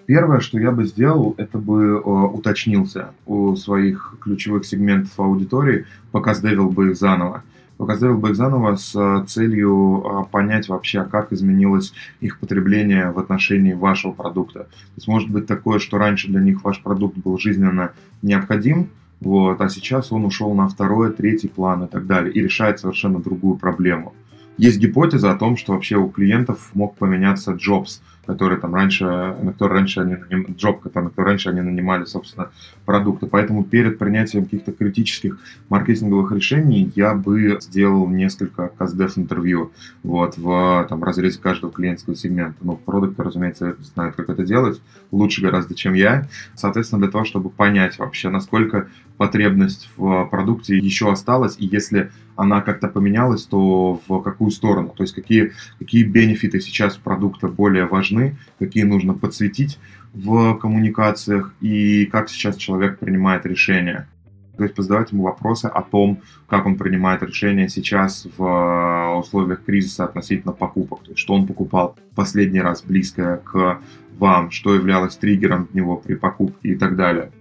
Первое, 0.07 0.39
что 0.39 0.57
я 0.57 0.71
бы 0.71 0.85
сделал, 0.85 1.35
это 1.37 1.57
бы 1.57 1.83
э, 1.83 1.99
уточнился 1.99 3.09
у 3.25 3.57
своих 3.57 4.15
ключевых 4.21 4.65
сегментов 4.65 5.19
аудитории, 5.19 5.85
показдевил 6.13 6.69
бы 6.69 6.91
их 6.91 6.95
заново. 6.95 7.43
Показдевил 7.75 8.17
бы 8.17 8.29
их 8.29 8.37
заново 8.37 8.77
с 8.77 8.95
э, 8.95 9.25
целью 9.27 10.01
э, 10.05 10.31
понять 10.31 10.69
вообще, 10.69 11.03
как 11.03 11.33
изменилось 11.33 11.93
их 12.21 12.39
потребление 12.39 13.11
в 13.11 13.19
отношении 13.19 13.73
вашего 13.73 14.13
продукта. 14.13 14.59
То 14.59 14.69
есть 14.95 15.09
может 15.09 15.29
быть 15.29 15.45
такое, 15.45 15.77
что 15.77 15.97
раньше 15.97 16.29
для 16.29 16.39
них 16.39 16.63
ваш 16.63 16.81
продукт 16.81 17.17
был 17.17 17.37
жизненно 17.37 17.91
необходим, 18.21 18.87
вот, 19.19 19.59
а 19.59 19.67
сейчас 19.67 20.13
он 20.13 20.23
ушел 20.23 20.53
на 20.53 20.69
второй, 20.69 21.11
третий 21.11 21.49
план 21.49 21.83
и 21.83 21.87
так 21.87 22.07
далее, 22.07 22.31
и 22.31 22.41
решает 22.41 22.79
совершенно 22.79 23.19
другую 23.19 23.57
проблему. 23.57 24.13
Есть 24.57 24.79
гипотеза 24.79 25.31
о 25.31 25.35
том, 25.35 25.57
что 25.57 25.73
вообще 25.73 25.97
у 25.97 26.07
клиентов 26.07 26.69
мог 26.73 26.95
поменяться 26.95 27.51
jobs– 27.51 27.99
которые 28.27 28.59
там 28.59 28.75
раньше, 28.75 29.05
на 29.05 29.53
которые 29.53 29.79
раньше 29.79 30.01
они 30.01 30.15
наним, 30.17 30.55
джоб, 30.55 30.81
который, 30.81 31.05
на 31.05 31.09
который 31.09 31.27
раньше 31.27 31.49
они 31.49 31.61
нанимали, 31.61 32.03
собственно, 32.03 32.49
продукты. 32.85 33.25
Поэтому 33.25 33.63
перед 33.63 33.97
принятием 33.97 34.43
каких-то 34.43 34.73
критических 34.73 35.39
маркетинговых 35.69 36.31
решений 36.33 36.91
я 36.95 37.15
бы 37.15 37.57
сделал 37.61 38.07
несколько 38.07 38.67
каздев 38.67 39.17
интервью 39.17 39.71
вот, 40.03 40.37
в 40.37 40.85
там, 40.89 41.03
разрезе 41.03 41.39
каждого 41.39 41.71
клиентского 41.71 42.15
сегмента. 42.15 42.57
Ну, 42.61 42.75
продукты, 42.75 43.23
разумеется, 43.23 43.77
знают, 43.93 44.15
как 44.15 44.29
это 44.29 44.43
делать, 44.43 44.81
лучше 45.11 45.41
гораздо, 45.41 45.73
чем 45.73 45.93
я. 45.93 46.27
Соответственно, 46.55 47.01
для 47.01 47.11
того, 47.11 47.23
чтобы 47.23 47.49
понять 47.49 47.97
вообще, 47.97 48.29
насколько 48.29 48.87
потребность 49.17 49.89
в 49.97 50.25
продукте 50.25 50.77
еще 50.77 51.11
осталась, 51.11 51.55
и 51.57 51.65
если 51.65 52.11
она 52.35 52.61
как-то 52.61 52.87
поменялась, 52.87 53.43
то 53.43 53.99
в 54.07 54.19
какую 54.21 54.51
сторону, 54.51 54.93
то 54.95 55.03
есть 55.03 55.15
какие, 55.15 55.53
какие 55.79 56.03
бенефиты 56.03 56.59
сейчас 56.61 56.95
продукта 56.95 57.47
более 57.47 57.85
важны, 57.85 58.37
какие 58.59 58.83
нужно 58.83 59.13
подсветить 59.13 59.79
в 60.13 60.55
коммуникациях 60.55 61.53
и 61.61 62.05
как 62.05 62.29
сейчас 62.29 62.55
человек 62.55 62.99
принимает 62.99 63.45
решения. 63.45 64.07
То 64.55 64.63
есть 64.63 64.75
позадавать 64.75 65.11
ему 65.11 65.23
вопросы 65.23 65.65
о 65.65 65.83
том, 65.83 66.21
как 66.47 66.65
он 66.65 66.77
принимает 66.77 67.21
решения 67.21 67.69
сейчас 67.69 68.27
в 68.37 69.17
условиях 69.19 69.63
кризиса 69.63 70.05
относительно 70.05 70.51
покупок. 70.51 71.03
То 71.03 71.11
есть 71.11 71.19
что 71.19 71.35
он 71.35 71.45
покупал 71.45 71.95
последний 72.15 72.61
раз 72.61 72.83
близкое 72.83 73.37
к 73.37 73.79
вам, 74.17 74.49
что 74.49 74.73
являлось 74.73 75.15
триггером 75.15 75.67
для 75.71 75.81
него 75.81 75.97
при 75.97 76.15
покупке 76.15 76.69
и 76.69 76.75
так 76.75 76.95
далее 76.95 77.31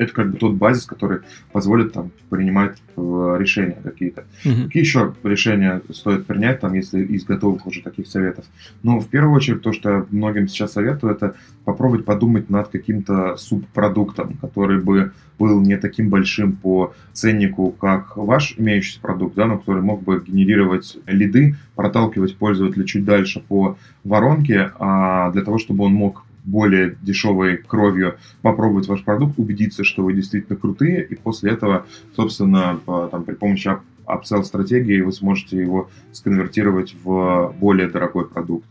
это 0.00 0.14
как 0.14 0.30
бы 0.30 0.38
тот 0.38 0.54
базис, 0.54 0.86
который 0.86 1.18
позволит 1.52 1.92
там 1.92 2.10
принимать 2.30 2.78
э, 2.96 3.36
решения 3.38 3.76
какие-то. 3.82 4.24
Угу. 4.46 4.64
Какие 4.64 4.82
еще 4.82 5.14
решения 5.22 5.82
стоит 5.90 6.26
принять, 6.26 6.60
там, 6.60 6.72
если 6.72 7.04
из 7.04 7.24
готовых 7.24 7.66
уже 7.66 7.82
таких 7.82 8.06
советов? 8.06 8.46
Ну, 8.82 8.98
в 8.98 9.08
первую 9.08 9.36
очередь, 9.36 9.60
то, 9.60 9.72
что 9.72 9.90
я 9.90 10.06
многим 10.10 10.48
сейчас 10.48 10.72
советую, 10.72 11.12
это 11.12 11.34
попробовать 11.64 12.06
подумать 12.06 12.48
над 12.48 12.68
каким-то 12.68 13.36
субпродуктом, 13.36 14.38
который 14.40 14.80
бы 14.80 15.12
был 15.38 15.60
не 15.60 15.76
таким 15.76 16.08
большим 16.08 16.52
по 16.52 16.94
ценнику, 17.12 17.70
как 17.70 18.16
ваш 18.16 18.54
имеющийся 18.56 19.00
продукт, 19.00 19.34
да, 19.34 19.46
но 19.46 19.58
который 19.58 19.82
мог 19.82 20.02
бы 20.02 20.22
генерировать 20.26 20.96
лиды, 21.06 21.56
проталкивать 21.74 22.36
пользователя 22.36 22.84
чуть 22.84 23.04
дальше 23.04 23.42
по 23.46 23.76
воронке, 24.04 24.72
а 24.78 25.30
для 25.32 25.42
того, 25.42 25.58
чтобы 25.58 25.84
он 25.84 25.92
мог 25.92 26.24
более 26.44 26.96
дешевой 27.02 27.56
кровью 27.56 28.16
попробовать 28.42 28.88
ваш 28.88 29.04
продукт, 29.04 29.38
убедиться, 29.38 29.84
что 29.84 30.02
вы 30.02 30.12
действительно 30.12 30.58
крутые, 30.58 31.04
и 31.04 31.14
после 31.14 31.52
этого, 31.52 31.86
собственно, 32.16 32.80
там, 32.86 33.24
при 33.24 33.34
помощи 33.34 33.70
upsell 34.06 34.42
стратегии 34.44 35.00
вы 35.00 35.12
сможете 35.12 35.58
его 35.58 35.88
сконвертировать 36.12 36.96
в 37.02 37.54
более 37.58 37.88
дорогой 37.88 38.26
продукт. 38.26 38.66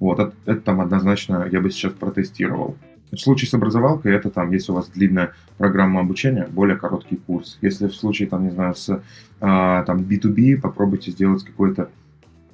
Вот, 0.00 0.18
это, 0.18 0.34
это 0.46 0.60
там 0.60 0.80
однозначно 0.80 1.48
я 1.50 1.60
бы 1.60 1.70
сейчас 1.70 1.92
протестировал. 1.92 2.76
В 3.12 3.18
случае 3.18 3.48
с 3.48 3.54
образовалкой 3.54 4.14
это 4.14 4.30
там, 4.30 4.50
если 4.52 4.72
у 4.72 4.74
вас 4.74 4.88
длинная 4.88 5.32
программа 5.58 6.00
обучения, 6.00 6.48
более 6.50 6.76
короткий 6.76 7.16
курс. 7.16 7.58
Если 7.60 7.86
в 7.86 7.94
случае, 7.94 8.28
там, 8.28 8.44
не 8.44 8.50
знаю, 8.50 8.74
с 8.74 9.02
а, 9.40 9.82
там, 9.84 9.98
B2B, 9.98 10.60
попробуйте 10.60 11.10
сделать 11.10 11.44
какой-то 11.44 11.90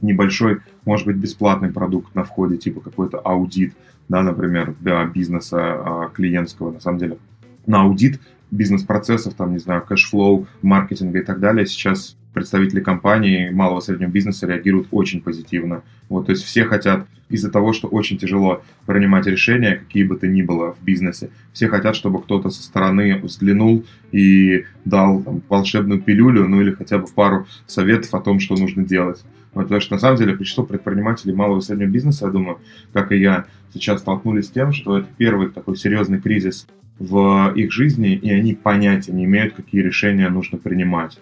небольшой, 0.03 0.59
может 0.85 1.07
быть, 1.07 1.17
бесплатный 1.17 1.71
продукт 1.71 2.15
на 2.15 2.25
входе, 2.25 2.57
типа 2.57 2.81
какой-то 2.81 3.19
аудит, 3.19 3.75
да, 4.09 4.23
например, 4.23 4.75
для 4.81 5.05
бизнеса 5.05 5.59
а, 5.59 6.11
клиентского, 6.15 6.73
на 6.73 6.81
самом 6.81 6.99
деле, 6.99 7.19
на 7.67 7.83
аудит 7.83 8.21
бизнес-процессов, 8.51 9.35
там, 9.35 9.53
не 9.53 9.59
знаю, 9.59 9.83
cash 9.83 10.11
flow, 10.11 10.47
маркетинга 10.63 11.19
и 11.19 11.25
так 11.25 11.41
далее, 11.41 11.67
сейчас 11.67 12.17
представители 12.33 12.81
компании 12.81 13.51
малого 13.51 13.81
и 13.81 13.83
среднего 13.83 14.11
бизнеса 14.11 14.47
реагируют 14.47 14.89
очень 14.91 15.21
позитивно. 15.21 15.83
Вот, 16.09 16.27
то 16.27 16.33
есть 16.33 16.45
все 16.45 16.65
хотят 16.65 17.07
из-за 17.29 17.51
того, 17.51 17.73
что 17.73 17.89
очень 17.89 18.17
тяжело 18.17 18.63
принимать 18.87 19.27
решения, 19.27 19.77
какие 19.77 20.05
бы 20.05 20.17
то 20.17 20.27
ни 20.27 20.43
было 20.43 20.75
в 20.75 20.83
бизнесе. 20.83 21.31
Все 21.53 21.69
хотят, 21.69 21.97
чтобы 21.97 22.23
кто-то 22.23 22.49
со 22.51 22.63
стороны 22.63 23.19
взглянул 23.19 23.85
и 24.13 24.65
дал 24.85 25.23
там, 25.23 25.43
волшебную 25.49 26.01
пилюлю, 26.01 26.49
ну 26.49 26.61
или 26.61 26.73
хотя 26.73 26.99
бы 26.99 27.07
пару 27.15 27.47
советов 27.67 28.15
о 28.15 28.21
том, 28.21 28.41
что 28.41 28.57
нужно 28.57 28.85
делать. 28.85 29.23
Вот, 29.55 29.63
потому 29.65 29.81
что 29.81 29.95
на 29.95 30.01
самом 30.01 30.17
деле 30.19 30.35
большинство 30.35 30.65
предпринимателей 30.65 31.35
малого 31.35 31.59
и 31.59 31.63
среднего 31.63 31.89
бизнеса, 31.89 32.27
я 32.27 32.33
думаю, 32.33 32.59
как 32.93 33.13
и 33.13 33.19
я, 33.19 33.47
сейчас 33.73 34.01
столкнулись 34.01 34.47
с 34.47 34.51
тем, 34.51 34.73
что 34.73 34.99
это 34.99 35.09
первый 35.17 35.51
такой 35.51 35.77
серьезный 35.77 36.21
кризис 36.21 36.67
в 36.99 37.53
их 37.55 37.73
жизни, 37.73 38.15
и 38.15 38.31
они 38.31 38.55
понятия 38.55 39.13
не 39.13 39.25
имеют, 39.25 39.55
какие 39.55 39.81
решения 39.81 40.29
нужно 40.29 40.59
принимать. 40.59 41.19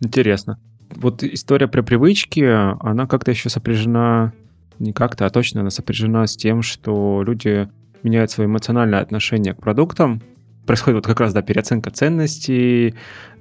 Интересно. 0.00 0.58
Вот 0.90 1.22
история 1.22 1.68
про 1.68 1.82
привычки, 1.82 2.44
она 2.44 3.06
как-то 3.06 3.30
еще 3.30 3.48
сопряжена, 3.48 4.32
не 4.78 4.92
как-то, 4.92 5.26
а 5.26 5.30
точно 5.30 5.62
она 5.62 5.70
сопряжена 5.70 6.26
с 6.26 6.36
тем, 6.36 6.62
что 6.62 7.22
люди 7.26 7.68
меняют 8.02 8.30
свое 8.30 8.48
эмоциональное 8.48 9.00
отношение 9.00 9.54
к 9.54 9.60
продуктам. 9.60 10.20
Происходит 10.66 10.96
вот 10.96 11.06
как 11.06 11.20
раз, 11.20 11.32
да, 11.32 11.42
переоценка 11.42 11.90
ценностей, 11.90 12.94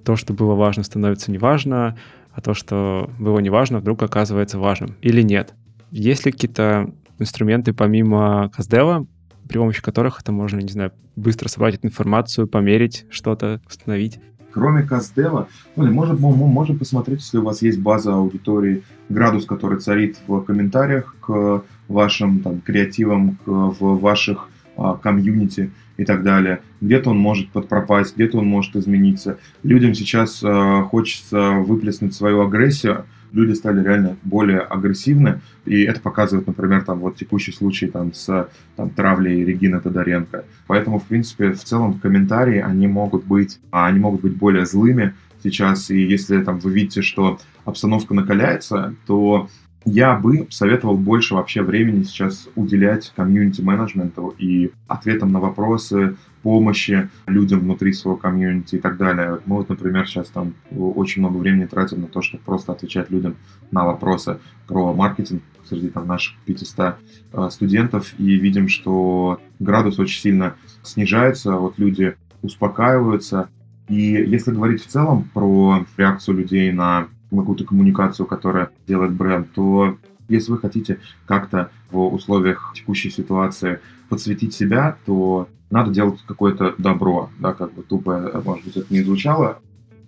то, 0.04 0.16
что 0.16 0.34
было 0.34 0.54
важно, 0.56 0.84
становится 0.84 1.32
неважно, 1.32 1.98
а 2.36 2.42
то, 2.42 2.54
что 2.54 3.10
было 3.18 3.40
неважно, 3.40 3.80
вдруг 3.80 4.04
оказывается 4.04 4.60
важным 4.60 4.96
или 5.02 5.22
нет. 5.22 5.54
Есть 5.90 6.26
ли 6.26 6.32
какие-то 6.32 6.92
инструменты 7.18 7.74
помимо 7.74 8.52
Каздева, 8.54 9.08
при 9.48 9.58
помощи 9.58 9.82
которых 9.82 10.20
это 10.22 10.32
можно, 10.32 10.60
не 10.60 10.72
знаю, 10.72 10.92
быстро 11.16 11.48
собрать 11.48 11.76
эту 11.76 11.88
информацию, 11.88 12.48
померить 12.48 13.06
что-то, 13.10 13.62
установить? 13.68 14.20
Кроме 14.52 14.84
Каздева, 14.84 15.48
ну, 15.76 15.92
можно, 15.92 16.16
можно 16.16 16.78
посмотреть, 16.78 17.20
если 17.20 17.38
у 17.38 17.44
вас 17.44 17.62
есть 17.62 17.80
база 17.80 18.14
аудитории, 18.14 18.84
градус, 19.10 19.46
который 19.46 19.80
царит 19.80 20.18
в 20.28 20.42
комментариях 20.42 21.16
к 21.20 21.64
вашим 21.88 22.40
там, 22.40 22.62
креативам, 22.62 23.38
к, 23.46 23.48
в 23.48 24.00
ваших 24.00 24.50
а, 24.78 24.96
комьюнити 24.96 25.72
и 25.98 26.06
так 26.06 26.24
далее. 26.24 26.62
Где-то 26.82 27.10
он 27.12 27.18
может 27.18 27.50
подпропасть, 27.50 28.16
где-то 28.16 28.40
он 28.40 28.48
может 28.48 28.76
измениться. 28.76 29.38
Людям 29.64 29.94
сейчас 29.94 30.44
э, 30.44 30.82
хочется 30.90 31.52
выплеснуть 31.52 32.14
свою 32.14 32.42
агрессию. 32.42 33.06
Люди 33.32 33.54
стали 33.54 33.84
реально 33.84 34.16
более 34.24 34.60
агрессивны, 34.60 35.42
и 35.66 35.84
это 35.84 36.00
показывает, 36.00 36.48
например, 36.48 36.84
там 36.84 37.00
вот 37.00 37.18
текущий 37.18 37.52
случай 37.52 37.88
там 37.88 38.14
с 38.14 38.50
там, 38.78 38.90
травлей 38.92 39.44
Регины 39.44 39.82
Тодоренко. 39.82 40.46
Поэтому, 40.68 41.00
в 41.00 41.04
принципе, 41.04 41.52
в 41.52 41.64
целом 41.64 42.00
комментарии, 42.00 42.60
они 42.60 42.88
могут 42.88 43.26
быть, 43.26 43.60
а, 43.72 43.88
они 43.88 44.00
могут 44.00 44.22
быть 44.22 44.38
более 44.38 44.66
злыми 44.66 45.16
сейчас, 45.44 45.92
и 45.92 46.02
если 46.02 46.42
там 46.44 46.60
вы 46.60 46.72
видите, 46.72 47.02
что 47.02 47.40
обстановка 47.66 48.14
накаляется, 48.14 48.96
то 49.06 49.50
я 49.86 50.16
бы 50.16 50.48
советовал 50.50 50.98
больше 50.98 51.36
вообще 51.36 51.62
времени 51.62 52.04
сейчас 52.04 52.50
уделять 52.56 53.14
комьюнити-менеджменту 53.16 54.34
и 54.38 54.72
ответам 54.88 55.32
на 55.32 55.40
вопросы, 55.40 56.18
помощи 56.42 57.10
людям 57.28 57.60
внутри 57.60 57.94
своего 57.94 58.18
комьюнити 58.18 58.76
и 58.76 58.80
так 58.80 58.98
далее. 58.98 59.40
Мы 59.46 59.58
вот, 59.58 59.70
например, 59.70 60.08
сейчас 60.08 60.30
там 60.30 60.56
очень 60.72 61.22
много 61.22 61.38
времени 61.38 61.66
тратим 61.66 62.02
на 62.02 62.08
то, 62.08 62.22
чтобы 62.22 62.44
просто 62.44 62.72
отвечать 62.72 63.12
людям 63.12 63.36
на 63.72 63.86
вопросы 63.86 64.40
про 64.68 64.92
маркетинг 64.94 65.44
среди 65.68 65.90
там, 65.90 66.08
наших 66.08 66.36
500 66.46 66.96
э, 67.34 67.50
студентов 67.52 68.14
и 68.20 68.36
видим, 68.36 68.70
что 68.70 69.40
градус 69.60 70.00
очень 70.00 70.22
сильно 70.22 70.56
снижается, 70.84 71.54
вот 71.54 71.78
люди 71.78 72.16
успокаиваются. 72.42 73.50
И 73.88 74.02
если 74.02 74.52
говорить 74.52 74.84
в 74.84 74.88
целом 74.88 75.30
про 75.34 75.86
реакцию 75.98 76.38
людей 76.38 76.72
на 76.72 77.08
какую-то 77.42 77.66
коммуникацию, 77.66 78.26
которая 78.26 78.70
делает 78.88 79.14
бренд, 79.14 79.52
то 79.54 79.98
если 80.28 80.52
вы 80.52 80.58
хотите 80.58 81.00
как-то 81.26 81.70
в 81.92 82.14
условиях 82.14 82.74
текущей 82.76 83.10
ситуации 83.10 83.80
подсветить 84.10 84.54
себя, 84.54 84.98
то 85.06 85.48
надо 85.70 85.92
делать 85.92 86.20
какое-то 86.26 86.76
добро, 86.78 87.30
да, 87.40 87.54
как 87.54 87.74
бы 87.74 87.84
тупо, 87.84 88.42
может 88.44 88.66
быть, 88.66 88.78
это 88.78 88.94
не 88.94 89.02
звучало. 89.02 89.60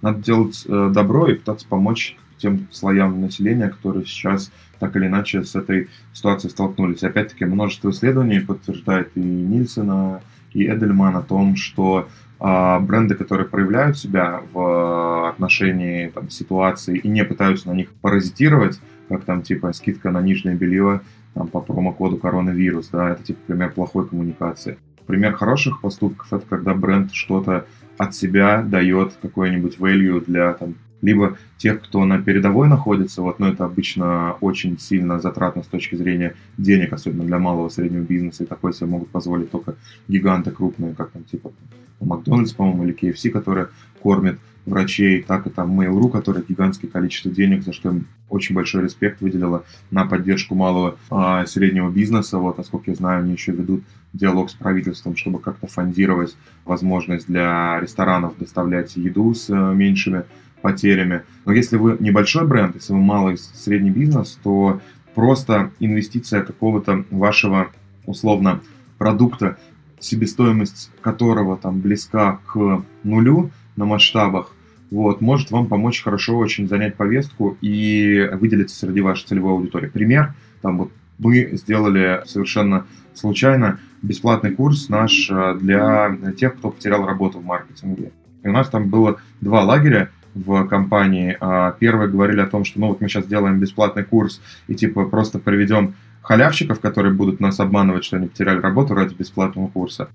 Надо 0.02 0.22
делать 0.22 0.64
э, 0.68 0.92
добро 0.94 1.28
и 1.28 1.36
пытаться 1.36 1.68
помочь 1.68 2.16
тем 2.38 2.68
слоям 2.72 3.20
населения, 3.20 3.70
которые 3.70 4.06
сейчас 4.06 4.52
так 4.80 4.96
или 4.96 5.08
иначе 5.08 5.44
с 5.44 5.56
этой 5.56 5.90
ситуацией 6.14 6.52
столкнулись. 6.52 7.04
Опять-таки 7.04 7.46
множество 7.46 7.90
исследований 7.90 8.40
подтверждает 8.40 9.12
и 9.16 9.20
Нильсона, 9.20 10.22
и 10.54 10.66
Эдельман 10.68 11.16
о 11.16 11.22
том, 11.22 11.56
что 11.56 12.08
бренды, 12.40 13.16
которые 13.16 13.48
проявляют 13.48 13.98
себя 13.98 14.42
в 14.54 15.30
отношении 15.30 16.08
там, 16.08 16.30
ситуации 16.30 16.98
и 16.98 17.08
не 17.08 17.24
пытаются 17.24 17.70
на 17.70 17.74
них 17.74 17.92
паразитировать, 18.02 18.80
как 19.10 19.24
там 19.24 19.42
типа 19.42 19.74
скидка 19.74 20.12
на 20.12 20.22
нижнее 20.22 20.56
белье 20.56 21.02
там, 21.34 21.48
по 21.48 21.62
промокоду 21.62 22.18
коронавирус, 22.18 22.90
да, 22.90 23.12
это 23.12 23.24
типа 23.24 23.40
пример 23.48 23.72
плохой 23.72 24.08
коммуникации. 24.08 24.78
Пример 25.06 25.34
хороших 25.34 25.82
поступков 25.82 26.34
это 26.34 26.46
когда 26.48 26.74
бренд 26.74 27.14
что-то 27.14 27.66
от 27.98 28.14
себя 28.14 28.62
дает 28.62 29.14
какой-нибудь 29.22 29.78
value 29.78 30.24
для 30.26 30.54
там, 30.54 30.76
либо 31.02 31.38
тех, 31.58 31.82
кто 31.82 32.06
на 32.06 32.22
передовой 32.22 32.68
находится, 32.68 33.22
вот, 33.22 33.40
но 33.40 33.50
это 33.50 33.66
обычно 33.66 34.34
очень 34.42 34.80
сильно 34.80 35.20
затратно 35.20 35.64
с 35.64 35.68
точки 35.68 35.96
зрения 35.96 36.36
денег, 36.58 36.94
особенно 36.94 37.24
для 37.24 37.40
малого 37.40 37.68
и 37.68 37.72
среднего 37.72 38.02
бизнеса, 38.02 38.44
и 38.44 38.48
такое 38.48 38.74
себе 38.74 38.88
могут 38.88 39.10
позволить 39.10 39.52
только 39.52 39.76
гиганты 40.08 40.52
крупные, 40.52 40.94
как 40.94 41.12
там 41.12 41.24
типа 41.24 41.52
Макдональдс, 42.00 42.54
по-моему, 42.54 42.86
или 42.86 42.96
KFC, 42.96 43.30
которые 43.30 43.70
кормят 44.02 44.40
врачей, 44.68 45.24
так 45.24 45.48
и 45.48 45.50
там 45.50 45.80
Mail.ru, 45.80 46.10
которая 46.10 46.44
гигантское 46.44 46.92
количество 46.92 47.32
денег, 47.32 47.64
за 47.64 47.74
что 47.74 47.90
им 47.90 48.08
очень 48.30 48.54
большой 48.54 48.84
респект 48.84 49.22
выделила 49.22 49.64
на 49.92 50.06
поддержку 50.06 50.54
малого 50.56 50.98
а, 51.10 51.46
среднего 51.46 51.90
бизнеса. 51.90 52.38
Вот, 52.38 52.58
насколько 52.58 52.92
я 52.92 52.96
знаю, 52.96 53.24
они 53.24 53.32
еще 53.32 53.54
ведут 53.54 53.84
диалог 54.12 54.50
с 54.50 54.54
правительством, 54.54 55.16
чтобы 55.16 55.40
как-то 55.40 55.68
фондировать 55.68 56.36
возможность 56.66 57.28
для 57.28 57.80
ресторанов 57.80 58.38
доставлять 58.38 58.96
еду 58.98 59.34
с 59.34 59.50
а, 59.50 59.74
меньшими 59.74 60.26
потерями. 60.62 61.24
Но 61.46 61.54
если 61.54 61.78
вы 61.78 61.98
небольшой 62.00 62.48
бренд, 62.48 62.76
если 62.76 62.94
вы 62.94 63.00
малый 63.00 63.38
средний 63.38 63.92
бизнес, 63.92 64.40
то 64.44 64.82
просто 65.16 65.72
инвестиция 65.80 66.42
какого-то 66.42 67.06
вашего 67.10 67.70
условно 68.06 68.62
продукта, 68.98 69.58
себестоимость 70.00 70.92
которого 71.02 71.58
там 71.58 71.80
близка 71.80 72.40
к 72.46 72.84
нулю 73.04 73.52
на 73.76 73.86
масштабах, 73.86 74.52
вот, 74.90 75.20
может 75.22 75.52
вам 75.52 75.68
помочь 75.68 76.02
хорошо 76.02 76.38
очень 76.38 76.68
занять 76.68 76.96
повестку 76.96 77.58
и 77.62 78.30
выделиться 78.34 78.78
среди 78.78 79.02
вашей 79.02 79.28
целевой 79.28 79.54
аудитории. 79.54 79.88
Пример, 79.88 80.34
там 80.62 80.78
вот 80.78 80.92
мы 81.18 81.50
сделали 81.54 82.22
совершенно 82.26 82.86
случайно 83.14 83.80
бесплатный 84.02 84.52
курс 84.52 84.90
наш 84.90 85.30
э, 85.30 85.56
для 85.60 86.16
тех, 86.38 86.56
кто 86.56 86.70
потерял 86.70 87.06
работу 87.06 87.40
в 87.40 87.46
маркетинге. 87.46 88.12
И 88.44 88.48
у 88.48 88.52
нас 88.52 88.70
там 88.70 88.90
было 88.90 89.20
два 89.42 89.64
лагеря, 89.64 90.12
в 90.46 90.66
компании. 90.68 91.38
А, 91.40 91.72
первые 91.72 92.10
говорили 92.10 92.40
о 92.42 92.48
том, 92.48 92.66
что 92.66 92.80
ну 92.80 92.88
вот 92.88 93.02
мы 93.02 93.10
сейчас 93.10 93.26
делаем 93.26 93.60
бесплатный 93.60 94.04
курс 94.04 94.42
и 94.68 94.76
типа 94.76 95.06
просто 95.06 95.40
приведем 95.40 95.96
халявщиков, 96.22 96.80
которые 96.80 97.14
будут 97.14 97.40
нас 97.40 97.60
обманывать, 97.60 98.04
что 98.04 98.18
они 98.18 98.28
потеряли 98.28 98.60
работу 98.60 98.94
ради 98.94 99.14
бесплатного 99.14 99.68
курса. 99.68 100.10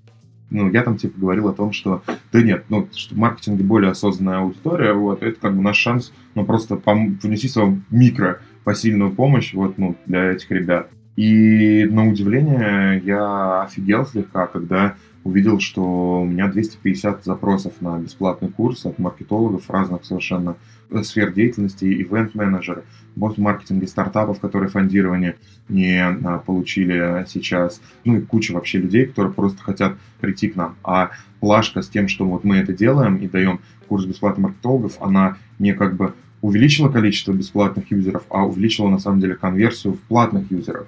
Ну, 0.49 0.69
я 0.69 0.83
там 0.83 0.97
типа 0.97 1.19
говорил 1.19 1.47
о 1.47 1.53
том, 1.53 1.73
что 1.73 2.03
да 2.31 2.41
нет, 2.43 2.65
ну, 2.69 2.87
что 2.93 3.15
в 3.15 3.17
маркетинге 3.17 3.63
более 3.63 3.89
осознанная 3.89 4.39
аудитория, 4.39 4.93
вот, 4.93 5.23
это 5.23 5.39
как 5.39 5.55
бы 5.55 5.63
наш 5.63 5.77
шанс, 5.77 6.13
ну, 6.35 6.45
просто 6.45 6.75
пом- 6.75 7.17
внести 7.23 7.47
свою 7.47 7.81
микро 7.89 8.39
посильную 8.63 9.11
помощь, 9.11 9.53
вот, 9.55 9.79
ну, 9.79 9.95
для 10.05 10.31
этих 10.31 10.51
ребят. 10.51 10.89
И 11.15 11.85
на 11.85 12.07
удивление 12.07 13.01
я 13.05 13.63
офигел 13.63 14.05
слегка, 14.05 14.47
когда 14.47 14.95
увидел, 15.23 15.59
что 15.59 16.21
у 16.21 16.25
меня 16.25 16.47
250 16.47 17.23
запросов 17.23 17.73
на 17.81 17.99
бесплатный 17.99 18.49
курс 18.49 18.85
от 18.85 18.99
маркетологов 18.99 19.69
разных 19.69 20.05
совершенно 20.05 20.57
э, 20.89 21.03
сфер 21.03 21.31
деятельности, 21.31 21.85
ивент-менеджеры, 21.85 22.83
маркетинги 23.15 23.85
стартапов, 23.85 24.39
которые 24.39 24.69
фондирование 24.69 25.37
не 25.69 26.01
а, 26.01 26.39
получили 26.39 27.25
сейчас, 27.29 27.79
ну 28.03 28.17
и 28.17 28.21
куча 28.21 28.53
вообще 28.53 28.79
людей, 28.79 29.05
которые 29.05 29.33
просто 29.33 29.61
хотят 29.61 29.95
прийти 30.19 30.49
к 30.49 30.55
нам. 30.55 30.75
А 30.83 31.11
плашка 31.39 31.83
с 31.83 31.89
тем, 31.89 32.07
что 32.07 32.25
вот 32.25 32.43
мы 32.43 32.57
это 32.57 32.73
делаем 32.73 33.15
и 33.17 33.27
даем 33.27 33.61
курс 33.87 34.05
бесплатных 34.05 34.49
маркетологов, 34.49 35.01
она 35.01 35.37
не 35.59 35.73
как 35.73 35.95
бы 35.95 36.13
увеличила 36.41 36.89
количество 36.89 37.31
бесплатных 37.31 37.89
юзеров, 37.91 38.23
а 38.29 38.45
увеличила 38.45 38.89
на 38.89 38.99
самом 38.99 39.21
деле 39.21 39.35
конверсию 39.35 39.93
в 39.93 39.99
платных 39.99 40.51
юзеров. 40.51 40.87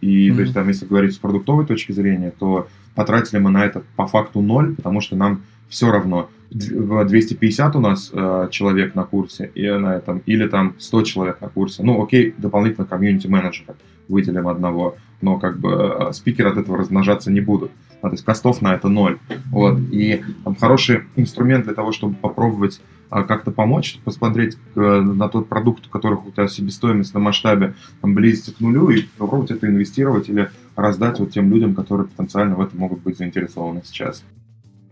И 0.00 0.28
mm-hmm. 0.28 0.34
то 0.34 0.40
есть 0.42 0.54
там, 0.54 0.68
если 0.68 0.86
говорить 0.86 1.14
с 1.14 1.18
продуктовой 1.18 1.66
точки 1.66 1.92
зрения, 1.92 2.32
то 2.38 2.68
потратили 2.94 3.38
мы 3.38 3.50
на 3.50 3.64
это 3.64 3.82
по 3.96 4.06
факту 4.06 4.40
ноль, 4.40 4.74
потому 4.76 5.00
что 5.00 5.16
нам 5.16 5.42
все 5.68 5.90
равно 5.90 6.28
250 6.50 7.76
у 7.76 7.80
нас 7.80 8.10
э, 8.12 8.48
человек 8.50 8.94
на 8.94 9.04
курсе 9.04 9.50
и 9.54 9.70
на 9.70 9.96
этом, 9.96 10.22
или 10.26 10.48
там 10.48 10.74
100 10.78 11.02
человек 11.02 11.40
на 11.40 11.48
курсе. 11.48 11.82
Ну, 11.84 12.02
окей, 12.02 12.34
дополнительно 12.36 12.86
комьюнити-менеджера 12.86 13.76
выделим 14.08 14.48
одного, 14.48 14.96
но 15.20 15.38
как 15.38 15.58
бы 15.58 15.70
э, 15.70 16.12
спикеры 16.12 16.50
от 16.50 16.56
этого 16.56 16.78
размножаться 16.78 17.30
не 17.30 17.40
будут. 17.40 17.70
А, 18.02 18.08
то 18.08 18.14
есть 18.14 18.24
костов 18.24 18.62
на 18.62 18.74
это 18.74 18.88
ноль. 18.88 19.18
Вот. 19.50 19.78
И 19.92 20.22
там 20.44 20.56
хороший 20.56 21.04
инструмент 21.16 21.64
для 21.64 21.74
того, 21.74 21.92
чтобы 21.92 22.14
попробовать 22.14 22.80
как-то 23.10 23.50
помочь, 23.50 23.98
посмотреть 24.04 24.56
э, 24.76 24.80
на 24.80 25.28
тот 25.28 25.48
продукт, 25.48 25.86
у 25.86 25.90
которых 25.90 26.26
у 26.26 26.30
тебя 26.30 26.46
себестоимость 26.46 27.12
на 27.12 27.20
масштабе 27.20 27.74
там, 28.00 28.14
близится 28.14 28.54
к 28.54 28.60
нулю, 28.60 28.90
и 28.90 29.02
попробовать 29.18 29.50
это 29.50 29.66
инвестировать 29.66 30.28
или 30.28 30.50
раздать 30.76 31.18
вот 31.18 31.32
тем 31.32 31.52
людям, 31.52 31.74
которые 31.74 32.06
потенциально 32.06 32.54
в 32.54 32.60
этом 32.60 32.78
могут 32.78 33.00
быть 33.00 33.18
заинтересованы 33.18 33.82
сейчас. 33.84 34.22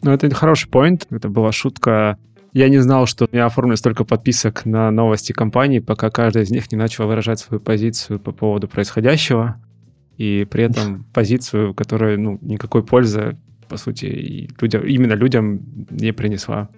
Ну, 0.02 0.11
это 0.12 0.33
хороший 0.35 0.68
поинт. 0.68 1.07
Это 1.11 1.28
была 1.28 1.52
шутка. 1.52 2.18
Я 2.52 2.68
не 2.68 2.78
знал, 2.78 3.07
что 3.07 3.28
я 3.33 3.46
оформлю 3.46 3.76
столько 3.76 4.04
подписок 4.04 4.64
на 4.64 4.90
новости 4.90 5.33
компании, 5.33 5.81
пока 5.81 6.11
каждый 6.11 6.42
из 6.42 6.50
них 6.50 6.70
не 6.72 6.78
начал 6.78 7.07
выражать 7.07 7.40
свою 7.40 7.61
позицию 7.61 8.18
по 8.18 8.33
поводу 8.33 8.68
происходящего. 8.68 9.61
И 10.16 10.46
при 10.50 10.64
этом 10.64 11.04
позицию, 11.12 11.74
которая, 11.74 12.16
ну, 12.16 12.38
никакой 12.42 12.83
пользы, 12.85 13.37
по 13.68 13.76
сути, 13.76 14.48
людям, 14.61 14.83
именно 14.85 15.12
людям 15.12 15.61
не 15.90 16.12
принесла. 16.12 16.68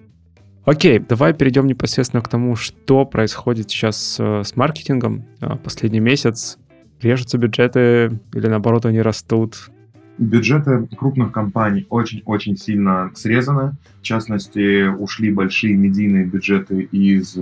Окей, 0.64 0.98
давай 0.98 1.32
перейдем 1.32 1.66
непосредственно 1.66 2.22
к 2.22 2.28
тому, 2.28 2.54
что 2.54 3.06
происходит 3.06 3.70
сейчас 3.70 3.96
с, 3.96 4.42
с 4.44 4.56
маркетингом. 4.56 5.24
А, 5.40 5.56
последний 5.56 6.00
месяц 6.00 6.58
режутся 7.00 7.38
бюджеты 7.38 8.20
или 8.34 8.46
наоборот 8.46 8.84
они 8.84 9.00
растут. 9.00 9.70
Бюджеты 10.18 10.86
крупных 10.98 11.32
компаний 11.32 11.86
очень-очень 11.88 12.58
сильно 12.58 13.10
срезаны. 13.14 13.72
В 14.00 14.02
частности, 14.02 14.86
ушли 14.86 15.32
большие 15.32 15.74
медийные 15.76 16.26
бюджеты 16.26 16.82
из 16.82 17.38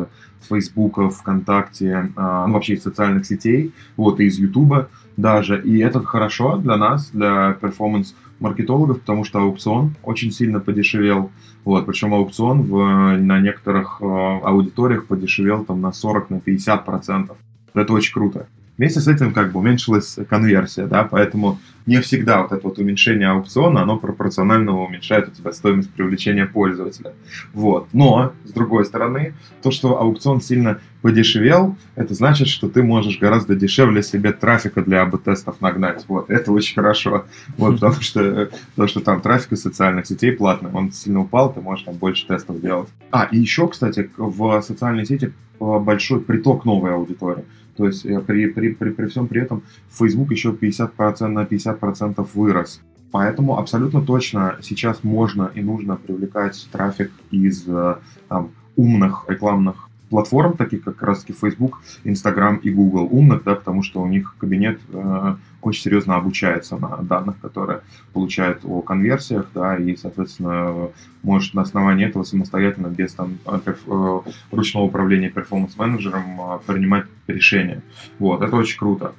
Фейсбука, 0.49 1.11
ВКонтакте, 1.11 2.13
а, 2.15 2.47
ну, 2.47 2.55
вообще 2.55 2.75
из 2.75 2.85
социальных 2.85 3.27
сетей, 3.27 3.73
вот, 3.97 4.21
и 4.21 4.27
из 4.27 4.39
Ютуба 4.39 4.89
даже. 5.17 5.61
И 5.61 5.79
это 5.79 6.01
хорошо 6.05 6.57
для 6.57 6.77
нас, 6.77 7.11
для 7.13 7.55
перформанс-маркетологов, 8.39 9.01
потому 9.01 9.25
что 9.25 9.41
аукцион 9.41 9.95
очень 10.03 10.33
сильно 10.33 10.61
подешевел. 10.61 11.31
Вот, 11.65 11.87
причем 11.87 12.15
аукцион 12.15 12.63
в, 12.63 13.17
на 13.19 13.41
некоторых 13.41 13.99
э, 14.01 14.05
аудиториях 14.05 15.07
подешевел 15.07 15.65
там 15.65 15.81
на 15.81 15.93
40, 15.93 16.31
на 16.31 16.41
50 16.41 16.85
процентов. 16.85 17.37
Это 17.75 17.93
очень 17.93 18.13
круто. 18.13 18.47
Вместе 18.79 19.01
с 19.01 19.09
этим 19.09 19.33
как 19.33 19.51
бы 19.51 19.59
уменьшилась 19.59 20.19
конверсия, 20.31 20.87
да, 20.87 21.03
поэтому 21.03 21.59
не 21.85 22.01
всегда 22.01 22.43
вот 22.43 22.53
это 22.53 22.63
вот 22.63 22.79
уменьшение 22.79 23.29
аукциона, 23.29 23.83
оно 23.83 23.97
пропорционально 23.97 24.79
уменьшает 24.79 25.27
у 25.27 25.31
тебя 25.33 25.53
стоимость 25.53 25.91
привлечения 25.91 26.47
пользователя. 26.47 27.13
Вот. 27.53 27.89
Но, 27.93 28.33
с 28.45 28.53
другой 28.53 28.85
стороны, 28.85 29.35
то, 29.63 29.73
что 29.73 30.01
аукцион 30.01 30.41
сильно 30.41 30.79
подешевел, 31.03 31.77
это 31.97 32.15
значит, 32.15 32.47
что 32.47 32.69
ты 32.69 32.85
можешь 32.85 33.19
гораздо 33.19 33.57
дешевле 33.57 34.03
себе 34.03 34.33
трафика 34.33 34.83
для 34.83 35.03
АБ-тестов 35.03 35.61
нагнать. 35.61 36.05
Вот, 36.07 36.31
это 36.31 36.53
очень 36.53 36.77
хорошо. 36.77 37.25
Вот, 37.57 37.77
потому 37.81 38.01
что, 38.01 38.49
потому 38.71 38.89
что 38.89 39.01
там 39.01 39.21
трафик 39.21 39.53
из 39.53 39.63
социальных 39.63 40.07
сетей 40.07 40.31
платный, 40.31 40.71
он 40.71 40.93
сильно 40.93 41.21
упал, 41.21 41.53
ты 41.53 41.61
можешь 41.61 41.85
там 41.85 41.95
больше 41.95 42.29
тестов 42.29 42.61
делать. 42.61 42.89
А, 43.11 43.25
и 43.25 43.39
еще, 43.39 43.67
кстати, 43.67 44.09
в 44.17 44.63
социальной 44.63 45.05
сети 45.05 45.33
э, 45.61 45.79
большой 45.81 46.21
приток 46.21 46.65
новой 46.65 46.95
аудитории. 46.95 47.45
То 47.79 47.87
есть 47.87 48.05
э, 48.05 48.21
при, 48.21 48.49
при, 48.49 48.75
при, 48.75 48.91
при 48.91 49.07
всем 49.07 49.29
при 49.29 49.41
этом 49.41 49.63
Facebook 49.89 50.33
еще 50.33 50.51
50% 50.51 51.27
на 51.29 51.45
50% 51.45 52.29
вырос. 52.35 52.81
Поэтому 53.13 53.57
абсолютно 53.57 54.03
точно 54.03 54.59
сейчас 54.63 55.05
можно 55.05 55.51
и 55.55 55.63
нужно 55.63 55.97
привлекать 55.97 56.69
трафик 56.73 57.13
из 57.31 57.65
э, 57.69 57.95
там, 58.29 58.51
умных 58.77 59.25
рекламных 59.29 59.88
платформ, 60.11 60.57
таких 60.57 60.85
как 60.85 61.03
раз 61.03 61.21
таки 61.21 61.33
Facebook, 61.33 61.81
Instagram 62.05 62.57
и 62.57 62.71
Google, 62.71 63.09
умных, 63.11 63.45
да, 63.45 63.55
потому 63.55 63.83
что 63.83 64.01
у 64.01 64.07
них 64.07 64.35
кабинет 64.39 64.81
э, 64.93 65.37
очень 65.63 65.83
серьезно 65.83 66.17
обучается 66.17 66.77
на 66.77 66.99
данных, 66.99 67.39
которые 67.41 67.81
получает 68.13 68.61
о 68.65 68.81
конверсиях, 68.81 69.47
да, 69.55 69.77
и, 69.77 69.97
соответственно, 69.97 70.89
может 71.23 71.55
на 71.55 71.63
основании 71.63 72.07
этого 72.07 72.25
самостоятельно, 72.25 72.89
без 72.89 73.15
там, 73.15 73.39
перф, 73.65 73.81
э, 73.87 74.21
ручного 74.51 74.85
управления 74.85 75.31
перформанс-менеджером 75.31 76.41
э, 76.41 76.59
принимать 76.67 77.07
решения. 77.27 77.83
Вот, 78.19 78.43
это 78.43 78.57
очень 78.57 78.79
круто. 78.79 79.13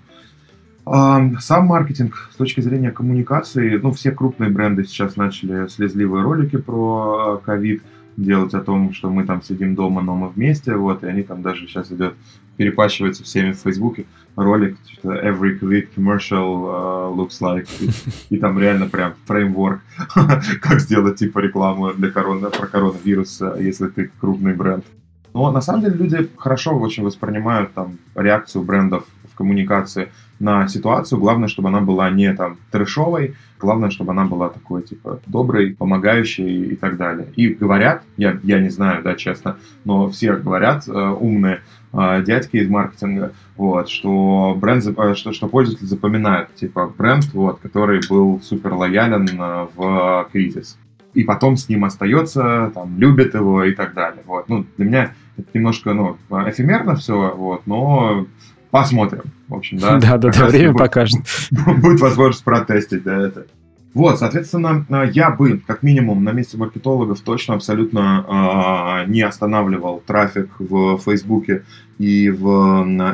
Сам 0.85 1.65
маркетинг 1.67 2.29
с 2.33 2.35
точки 2.35 2.61
зрения 2.61 2.89
коммуникации, 2.89 3.77
ну, 3.77 3.91
все 3.91 4.11
крупные 4.11 4.49
бренды 4.49 4.85
сейчас 4.85 5.17
начали 5.17 5.67
слезливые 5.67 6.23
ролики 6.23 6.57
про 6.57 7.35
а, 7.35 7.37
ковид 7.37 7.83
делать 8.17 8.53
о 8.53 8.61
том, 8.61 8.93
что 8.93 9.09
мы 9.09 9.25
там 9.25 9.41
сидим 9.41 9.75
дома, 9.75 10.01
но 10.01 10.15
мы 10.15 10.29
вместе, 10.29 10.75
вот, 10.75 11.03
и 11.03 11.07
они 11.07 11.23
там 11.23 11.41
даже 11.41 11.67
сейчас 11.67 11.91
идет, 11.91 12.15
перепачивается 12.57 13.23
всеми 13.23 13.53
в 13.53 13.59
Фейсбуке 13.59 14.05
ролик, 14.35 14.77
что 14.91 15.13
every 15.13 15.59
COVID 15.59 15.89
commercial 15.95 16.65
uh, 16.65 17.15
looks 17.15 17.39
like, 17.41 17.67
и, 17.79 18.35
и 18.35 18.37
там 18.37 18.59
реально 18.59 18.87
прям 18.87 19.13
фреймворк, 19.25 19.81
как 20.61 20.79
сделать 20.79 21.17
типа 21.17 21.39
рекламу 21.39 21.93
для 21.93 22.11
корона, 22.11 22.49
про 22.49 22.67
коронавирус, 22.67 23.41
если 23.59 23.87
ты 23.87 24.11
крупный 24.19 24.53
бренд. 24.53 24.85
Но 25.33 25.51
на 25.51 25.61
самом 25.61 25.81
деле 25.81 25.95
люди 25.95 26.29
хорошо 26.37 26.77
очень 26.77 27.03
воспринимают 27.03 27.73
там 27.73 27.97
реакцию 28.15 28.63
брендов 28.63 29.05
коммуникации 29.39 30.11
на 30.39 30.67
ситуацию. 30.67 31.19
Главное, 31.19 31.47
чтобы 31.47 31.69
она 31.69 31.79
была 31.79 32.09
не 32.09 32.33
там 32.33 32.57
трешовой, 32.71 33.35
главное, 33.57 33.89
чтобы 33.89 34.11
она 34.11 34.25
была 34.25 34.49
такой, 34.49 34.83
типа, 34.83 35.21
доброй, 35.27 35.75
помогающей 35.75 36.65
и 36.73 36.75
так 36.75 36.97
далее. 36.97 37.27
И 37.35 37.47
говорят, 37.49 38.03
я, 38.17 38.37
я 38.43 38.59
не 38.59 38.69
знаю, 38.69 39.01
да, 39.01 39.15
честно, 39.15 39.57
но 39.85 40.09
все 40.09 40.33
говорят, 40.33 40.87
э, 40.87 40.91
умные 40.91 41.61
э, 41.93 42.23
дядьки 42.23 42.57
из 42.57 42.69
маркетинга, 42.69 43.31
вот, 43.55 43.89
что 43.89 44.57
бренд, 44.59 44.85
э, 44.85 45.15
что, 45.15 45.31
что 45.31 45.47
пользователь 45.47 45.87
запоминает, 45.87 46.53
типа, 46.55 46.93
бренд, 46.97 47.33
вот, 47.33 47.59
который 47.59 48.01
был 48.09 48.41
супер 48.41 48.73
лоялен 48.73 49.27
э, 49.27 49.67
в 49.75 50.29
кризис. 50.33 50.77
И 51.13 51.23
потом 51.23 51.55
с 51.55 51.69
ним 51.69 51.85
остается, 51.85 52.71
там, 52.73 52.99
любит 52.99 53.33
его 53.33 53.63
и 53.63 53.73
так 53.73 53.93
далее. 53.93 54.21
Вот. 54.25 54.49
Ну, 54.49 54.65
для 54.77 54.85
меня 54.85 55.13
это 55.37 55.47
немножко, 55.53 55.93
ну, 55.93 56.17
эфемерно 56.29 56.95
все, 56.95 57.33
вот, 57.35 57.65
но 57.65 58.27
Посмотрим, 58.71 59.23
в 59.47 59.55
общем, 59.55 59.77
да. 59.77 59.97
Да, 59.97 60.17
да, 60.17 60.31
да, 60.31 60.45
время 60.47 60.73
покажет. 60.73 61.21
Будет 61.51 61.99
возможность 62.01 62.43
протестить, 62.43 63.03
да, 63.03 63.17
это. 63.17 63.47
Вот, 63.95 64.19
соответственно, 64.19 64.85
я 65.11 65.31
бы, 65.31 65.61
как 65.65 65.81
минимум, 65.81 66.23
на 66.23 66.31
месте 66.31 66.57
маркетологов 66.57 67.21
точно 67.21 67.55
абсолютно 67.55 69.03
э, 69.07 69.09
не 69.09 69.21
останавливал 69.21 70.03
трафик 70.05 70.51
в 70.59 70.99
Фейсбуке 70.99 71.63
и 71.97 72.29
в 72.29 72.45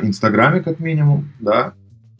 Инстаграме, 0.03 0.61
как 0.61 0.79
минимум, 0.79 1.29
да. 1.39 1.73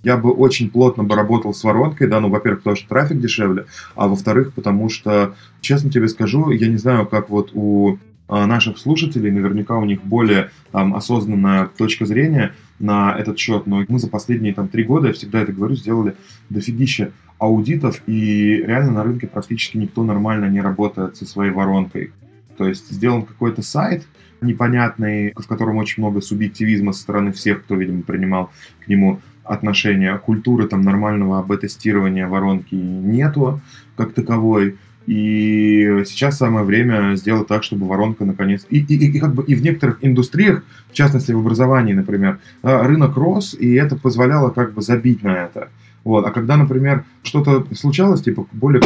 Я 0.04 0.18
бы 0.18 0.32
очень 0.32 0.70
плотно 0.70 1.04
бы 1.04 1.16
работал 1.16 1.54
с 1.54 1.64
воронкой, 1.64 2.08
да, 2.08 2.20
ну, 2.22 2.30
во-первых, 2.30 2.62
потому 2.62 2.76
что 2.78 2.88
трафик 2.88 3.20
дешевле, 3.20 3.66
а 3.96 4.08
во-вторых, 4.08 4.54
потому 4.54 4.88
что, 4.88 5.36
честно 5.62 5.90
тебе 5.90 6.08
скажу, 6.08 6.52
я 6.52 6.68
не 6.68 6.78
знаю, 6.78 7.08
как 7.08 7.30
вот 7.30 7.50
у 7.54 7.98
наших 8.28 8.78
слушателей, 8.78 9.32
наверняка 9.32 9.78
у 9.78 9.86
них 9.86 10.04
более 10.04 10.50
там, 10.72 10.96
осознанная 10.96 11.68
точка 11.78 12.06
зрения 12.06 12.54
на 12.80 13.16
этот 13.18 13.38
счет, 13.38 13.68
но 13.68 13.86
мы 13.88 14.00
за 14.00 14.10
последние 14.10 14.54
там, 14.54 14.68
три 14.68 14.84
года, 14.84 15.08
я 15.08 15.14
всегда 15.14 15.42
это 15.42 15.54
говорю, 15.54 15.76
сделали 15.76 16.16
дофигища 16.50 17.12
аудитов, 17.38 18.02
и 18.08 18.64
реально 18.66 18.92
на 18.92 19.04
рынке 19.04 19.28
практически 19.28 19.78
никто 19.78 20.04
нормально 20.04 20.50
не 20.50 20.62
работает 20.62 21.18
со 21.18 21.26
своей 21.26 21.52
воронкой. 21.52 22.12
То 22.58 22.68
есть 22.68 22.90
сделан 22.90 23.24
какой-то 23.24 23.62
сайт 23.62 24.08
непонятный, 24.42 25.34
в 25.36 25.48
котором 25.48 25.78
очень 25.78 26.04
много 26.04 26.22
субъективизма 26.22 26.94
со 26.94 27.02
стороны 27.02 27.32
всех, 27.32 27.64
кто, 27.64 27.76
видимо, 27.76 28.04
принимал 28.04 28.52
к 28.84 28.88
нему 28.88 29.22
отношения. 29.44 30.18
Культуры 30.18 30.68
там 30.68 30.82
нормального 30.82 31.40
АБ-тестирования 31.40 32.28
воронки 32.28 32.76
нету 32.76 33.62
как 33.96 34.14
таковой. 34.14 34.78
И 35.08 36.04
сейчас 36.06 36.38
самое 36.38 36.66
время 36.66 37.16
сделать 37.16 37.48
так, 37.48 37.64
чтобы 37.64 37.88
воронка 37.88 38.26
наконец... 38.26 38.66
И, 38.70 38.80
и, 38.80 38.96
и, 38.96 39.20
как 39.20 39.34
бы 39.36 39.44
и 39.44 39.56
в 39.56 39.62
некоторых 39.62 40.00
индустриях, 40.02 40.64
в 40.90 40.94
частности 40.94 41.32
в 41.32 41.40
образовании, 41.40 41.94
например, 41.94 42.40
а, 42.64 42.84
рынок 42.84 43.16
рос, 43.16 43.54
и 43.54 43.74
это 43.74 43.96
позволяло 43.96 44.50
как 44.50 44.74
бы 44.74 44.82
забить 44.82 45.24
на 45.24 45.36
это. 45.36 45.70
Вот. 46.04 46.26
А 46.26 46.32
когда, 46.32 46.58
например, 46.58 47.04
что-то 47.24 47.66
случалось, 47.76 48.22
типа 48.22 48.48
более 48.52 48.82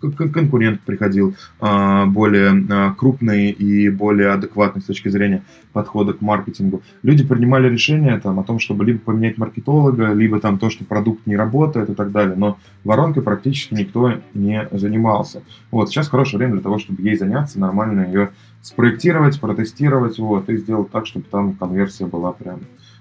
конкурент 0.00 0.80
приходил 0.80 1.34
а, 1.60 2.06
более 2.06 2.64
а, 2.70 2.94
крупный 2.94 3.50
и 3.50 3.88
более 3.88 4.30
адекватный 4.30 4.82
с 4.82 4.86
точки 4.86 5.08
зрения 5.08 5.42
подхода 5.72 6.12
к 6.12 6.20
маркетингу. 6.20 6.82
Люди 7.02 7.24
принимали 7.24 7.68
решение 7.68 8.18
там, 8.18 8.40
о 8.40 8.44
том, 8.44 8.58
чтобы 8.58 8.84
либо 8.84 8.98
поменять 8.98 9.38
маркетолога, 9.38 10.12
либо 10.12 10.40
там 10.40 10.58
то, 10.58 10.70
что 10.70 10.84
продукт 10.84 11.26
не 11.26 11.36
работает 11.36 11.90
и 11.90 11.94
так 11.94 12.10
далее. 12.12 12.36
Но 12.36 12.58
воронкой 12.84 13.22
практически 13.22 13.74
никто 13.74 14.14
не 14.34 14.68
занимался. 14.72 15.42
Вот 15.70 15.90
сейчас 15.90 16.08
хорошее 16.08 16.38
время 16.38 16.54
для 16.54 16.62
того, 16.62 16.78
чтобы 16.78 17.02
ей 17.02 17.16
заняться, 17.16 17.60
нормально 17.60 18.06
ее 18.06 18.30
спроектировать, 18.62 19.40
протестировать, 19.40 20.18
вот, 20.18 20.48
и 20.48 20.56
сделать 20.56 20.90
так, 20.90 21.06
чтобы 21.06 21.26
там 21.30 21.54
конверсия 21.54 22.06
была 22.06 22.32
прям 22.32 22.60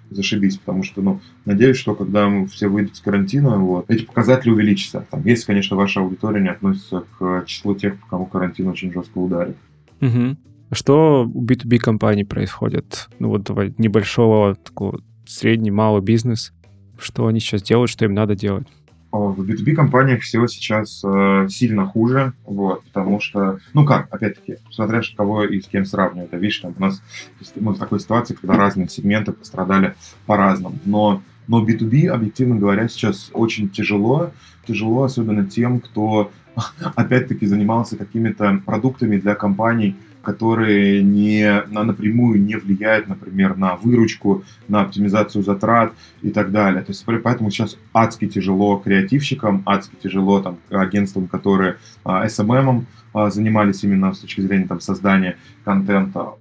зашибись, 0.10 0.58
потому 0.58 0.84
что, 0.84 1.02
ну, 1.02 1.20
надеюсь, 1.46 1.78
что 1.78 1.96
когда 1.96 2.46
все 2.46 2.68
выйдут 2.68 2.96
с 2.96 3.00
карантина, 3.00 3.58
вот, 3.58 3.90
эти 3.90 4.06
показатели 4.06 4.52
увеличатся. 4.52 5.06
Там, 5.10 5.24
если, 5.26 5.46
конечно, 5.46 5.76
ваша 5.76 6.02
аудитория 6.02 6.42
не 6.42 6.50
относится 6.50 7.04
к 7.18 7.44
числу 7.46 7.76
тех, 7.76 7.96
кому 8.10 8.26
карантин 8.26 8.68
очень 8.68 8.92
жестко 8.92 9.18
ударит. 9.18 9.58
Угу. 10.02 10.38
Что 10.72 11.30
у 11.34 11.44
B2B 11.44 11.78
компаний 11.78 12.26
происходит? 12.26 13.08
Ну, 13.20 13.30
вот 13.30 13.44
давай, 13.44 13.74
небольшого, 13.78 14.56
такого 14.56 15.02
средний, 15.26 15.72
малый 15.72 16.02
бизнес. 16.02 16.54
Что 16.98 17.28
они 17.28 17.40
сейчас 17.40 17.62
делают, 17.62 17.90
что 17.90 18.06
им 18.06 18.14
надо 18.14 18.36
делать? 18.36 18.68
В 19.18 19.42
B2B 19.42 19.74
компаниях 19.74 20.22
все 20.22 20.46
сейчас 20.48 21.02
э, 21.04 21.48
сильно 21.50 21.86
хуже, 21.86 22.34
вот, 22.46 22.84
потому 22.84 23.20
что, 23.20 23.60
ну 23.74 23.86
как, 23.86 24.14
опять-таки, 24.14 24.58
смотря 24.72 25.02
кого 25.16 25.44
и 25.44 25.62
с 25.62 25.68
кем 25.68 25.86
сравнивать. 25.86 26.34
А 26.34 26.38
видишь, 26.38 26.60
там 26.60 26.74
у 26.78 26.82
нас 26.82 27.02
мы 27.56 27.74
в 27.74 27.80
такой 27.80 28.00
ситуации, 28.00 28.36
когда 28.36 28.56
разные 28.56 28.90
сегменты 28.90 29.32
пострадали 29.32 29.96
по-разному. 30.26 30.78
Но, 30.86 31.22
но 31.48 31.66
B2B, 31.66 32.08
объективно 32.08 32.56
говоря, 32.58 32.88
сейчас 32.88 33.30
очень 33.34 33.70
тяжело. 33.70 34.32
Тяжело 34.68 35.04
особенно 35.04 35.46
тем, 35.46 35.80
кто 35.80 36.32
опять-таки 36.96 37.46
занимался 37.46 37.98
какими-то 37.98 38.62
продуктами 38.66 39.18
для 39.18 39.36
компаний, 39.36 39.96
которые 40.28 41.02
не, 41.02 41.64
на, 41.70 41.86
напрямую 41.86 42.44
не 42.44 42.58
влияют, 42.58 43.08
например, 43.08 43.56
на 43.56 43.78
выручку, 43.78 44.44
на 44.68 44.82
оптимизацию 44.82 45.42
затрат 45.42 45.94
и 46.22 46.32
так 46.32 46.52
далее. 46.52 46.82
То 46.82 46.92
есть 46.92 47.06
поэтому 47.24 47.50
сейчас 47.50 47.78
адски 47.94 48.28
тяжело 48.28 48.76
креативщикам, 48.76 49.64
адски 49.66 49.96
тяжело 50.04 50.42
там, 50.42 50.58
агентствам, 50.70 51.30
которые 51.30 51.78
а, 52.04 52.26
SMM 52.26 52.84
а, 53.14 53.30
занимались 53.30 53.86
именно 53.86 54.14
с 54.14 54.20
точки 54.20 54.42
зрения 54.42 54.68
там, 54.68 54.82
создания 54.82 55.38
контента. 55.64 56.34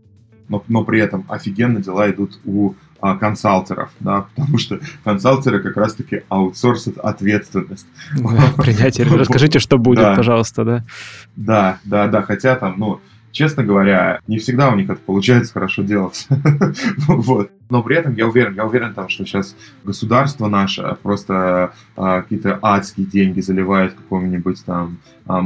Но, 0.49 0.65
но 0.67 0.83
при 0.83 1.01
этом 1.01 1.25
офигенно 1.29 1.81
дела 1.81 2.11
идут 2.11 2.41
у 2.45 2.75
а, 3.01 3.17
консалтеров, 3.17 3.91
да, 4.01 4.27
потому 4.35 4.59
что 4.59 4.81
консалтеры 5.05 5.61
как 5.61 5.77
раз-таки 5.77 6.23
аутсорсят 6.29 6.99
ответственность. 6.99 7.87
Да, 8.17 8.53
принятие. 8.57 9.07
Расскажите, 9.17 9.61
что 9.61 9.79
будет, 9.79 10.01
да. 10.01 10.17
пожалуйста, 10.17 10.65
да? 10.65 10.85
Да, 11.37 11.79
да, 11.85 12.09
да, 12.09 12.23
хотя 12.23 12.57
там, 12.57 12.75
ну, 12.79 13.01
честно 13.37 13.63
говоря, 13.63 14.21
не 14.27 14.39
всегда 14.39 14.71
у 14.71 14.77
них 14.77 14.89
это 14.89 14.99
получается 14.99 15.53
хорошо 15.53 15.83
делать. 15.83 16.27
вот. 17.07 17.51
Но 17.69 17.83
при 17.83 17.97
этом 17.97 18.15
я 18.15 18.27
уверен, 18.27 18.55
я 18.55 18.65
уверен, 18.65 18.95
там, 18.95 19.11
что 19.11 19.27
сейчас 19.27 19.55
государство 19.85 20.49
наше 20.49 20.97
просто 21.03 21.73
а, 21.97 22.23
какие-то 22.23 22.59
адские 22.63 23.07
деньги 23.07 23.41
заливает 23.41 23.93
какому-нибудь 23.93 24.65
там 24.65 24.99
а, 25.27 25.43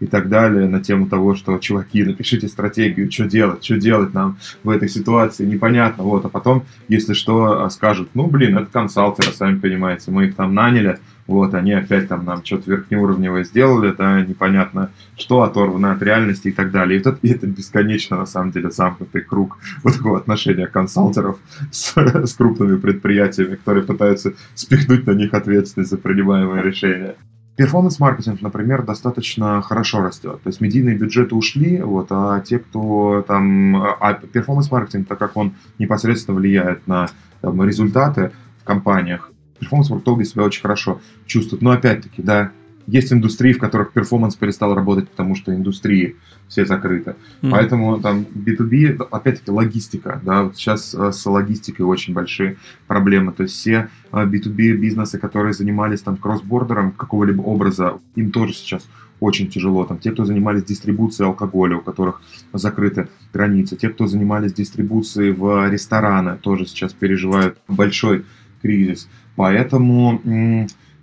и 0.00 0.06
так 0.06 0.28
далее 0.30 0.68
на 0.68 0.80
тему 0.80 1.06
того, 1.06 1.34
что, 1.34 1.58
чуваки, 1.58 2.02
напишите 2.02 2.48
стратегию, 2.48 3.12
что 3.12 3.26
делать, 3.26 3.62
что 3.62 3.76
делать 3.76 4.14
нам 4.14 4.38
в 4.64 4.70
этой 4.70 4.88
ситуации, 4.88 5.44
непонятно. 5.44 6.04
Вот. 6.04 6.24
А 6.24 6.30
потом, 6.30 6.64
если 6.88 7.12
что, 7.12 7.64
а, 7.64 7.68
скажут, 7.68 8.08
ну, 8.14 8.26
блин, 8.26 8.56
это 8.56 8.70
консалтеры, 8.72 9.32
сами 9.32 9.58
понимаете, 9.58 10.10
мы 10.10 10.26
их 10.26 10.36
там 10.36 10.54
наняли, 10.54 10.98
вот, 11.26 11.54
они 11.54 11.72
опять 11.72 12.08
там 12.08 12.24
нам 12.24 12.44
что-то 12.44 12.70
верхнеуровневое 12.70 13.44
сделали, 13.44 13.92
да, 13.96 14.20
непонятно 14.22 14.90
что, 15.16 15.42
оторвано 15.42 15.92
от 15.92 16.02
реальности 16.02 16.48
и 16.48 16.52
так 16.52 16.70
далее. 16.70 17.00
И 17.00 17.26
и 17.26 17.30
это 17.30 17.46
бесконечно, 17.46 18.16
на 18.16 18.26
самом 18.26 18.52
деле, 18.52 18.70
замкнутый 18.70 19.22
круг 19.22 19.58
вот 19.82 19.96
такого 19.96 20.18
отношения 20.18 20.66
консалтеров 20.66 21.38
с, 21.70 21.96
с 21.96 22.34
крупными 22.34 22.76
предприятиями, 22.76 23.56
которые 23.56 23.84
пытаются 23.84 24.34
спихнуть 24.54 25.06
на 25.06 25.12
них 25.12 25.34
ответственность 25.34 25.90
за 25.90 25.98
принимаемые 25.98 26.62
решения. 26.62 27.16
Перформанс-маркетинг, 27.56 28.42
например, 28.42 28.82
достаточно 28.82 29.62
хорошо 29.62 30.02
растет. 30.02 30.42
То 30.42 30.48
есть 30.48 30.60
медийные 30.60 30.96
бюджеты 30.96 31.34
ушли, 31.34 31.80
вот, 31.80 32.08
а 32.10 32.40
те, 32.40 32.58
кто 32.58 33.24
там... 33.26 33.76
А 33.76 34.12
перформанс-маркетинг, 34.12 35.08
так 35.08 35.18
как 35.18 35.36
он 35.38 35.54
непосредственно 35.78 36.36
влияет 36.36 36.86
на 36.86 37.08
там, 37.40 37.62
результаты 37.64 38.32
в 38.60 38.64
компаниях, 38.64 39.30
перформанс-маркетологи 39.58 40.24
себя 40.24 40.44
очень 40.44 40.62
хорошо 40.62 41.00
чувствуют. 41.26 41.62
Но 41.62 41.70
опять-таки, 41.70 42.22
да, 42.22 42.52
есть 42.86 43.12
индустрии, 43.12 43.52
в 43.52 43.58
которых 43.58 43.92
перформанс 43.92 44.36
перестал 44.36 44.74
работать, 44.74 45.08
потому 45.08 45.34
что 45.34 45.52
индустрии 45.52 46.16
все 46.48 46.64
закрыты. 46.64 47.16
Mm-hmm. 47.42 47.50
Поэтому 47.50 48.00
там 48.00 48.24
B2B, 48.34 49.08
опять-таки, 49.10 49.50
логистика. 49.50 50.20
Да, 50.24 50.44
вот 50.44 50.56
сейчас 50.56 50.94
э, 50.94 51.10
с 51.10 51.26
логистикой 51.26 51.84
очень 51.84 52.14
большие 52.14 52.56
проблемы. 52.86 53.32
То 53.32 53.42
есть 53.42 53.56
все 53.56 53.88
B2B 54.12 54.60
э, 54.60 54.76
бизнесы, 54.76 55.18
которые 55.18 55.52
занимались 55.52 56.02
там 56.02 56.16
кроссбордером 56.16 56.92
какого-либо 56.92 57.42
образа, 57.42 57.98
им 58.14 58.30
тоже 58.30 58.54
сейчас 58.54 58.86
очень 59.18 59.48
тяжело. 59.48 59.84
Там 59.84 59.98
те, 59.98 60.12
кто 60.12 60.24
занимались 60.24 60.64
дистрибуцией 60.64 61.28
алкоголя, 61.28 61.78
у 61.78 61.80
которых 61.80 62.20
закрыты 62.52 63.08
границы, 63.32 63.76
те, 63.76 63.88
кто 63.88 64.06
занимались 64.06 64.52
дистрибуцией 64.52 65.32
в 65.32 65.68
рестораны, 65.68 66.36
тоже 66.36 66.66
сейчас 66.66 66.92
переживают 66.92 67.58
большой 67.66 68.24
кризис. 68.62 69.08
Поэтому 69.36 70.20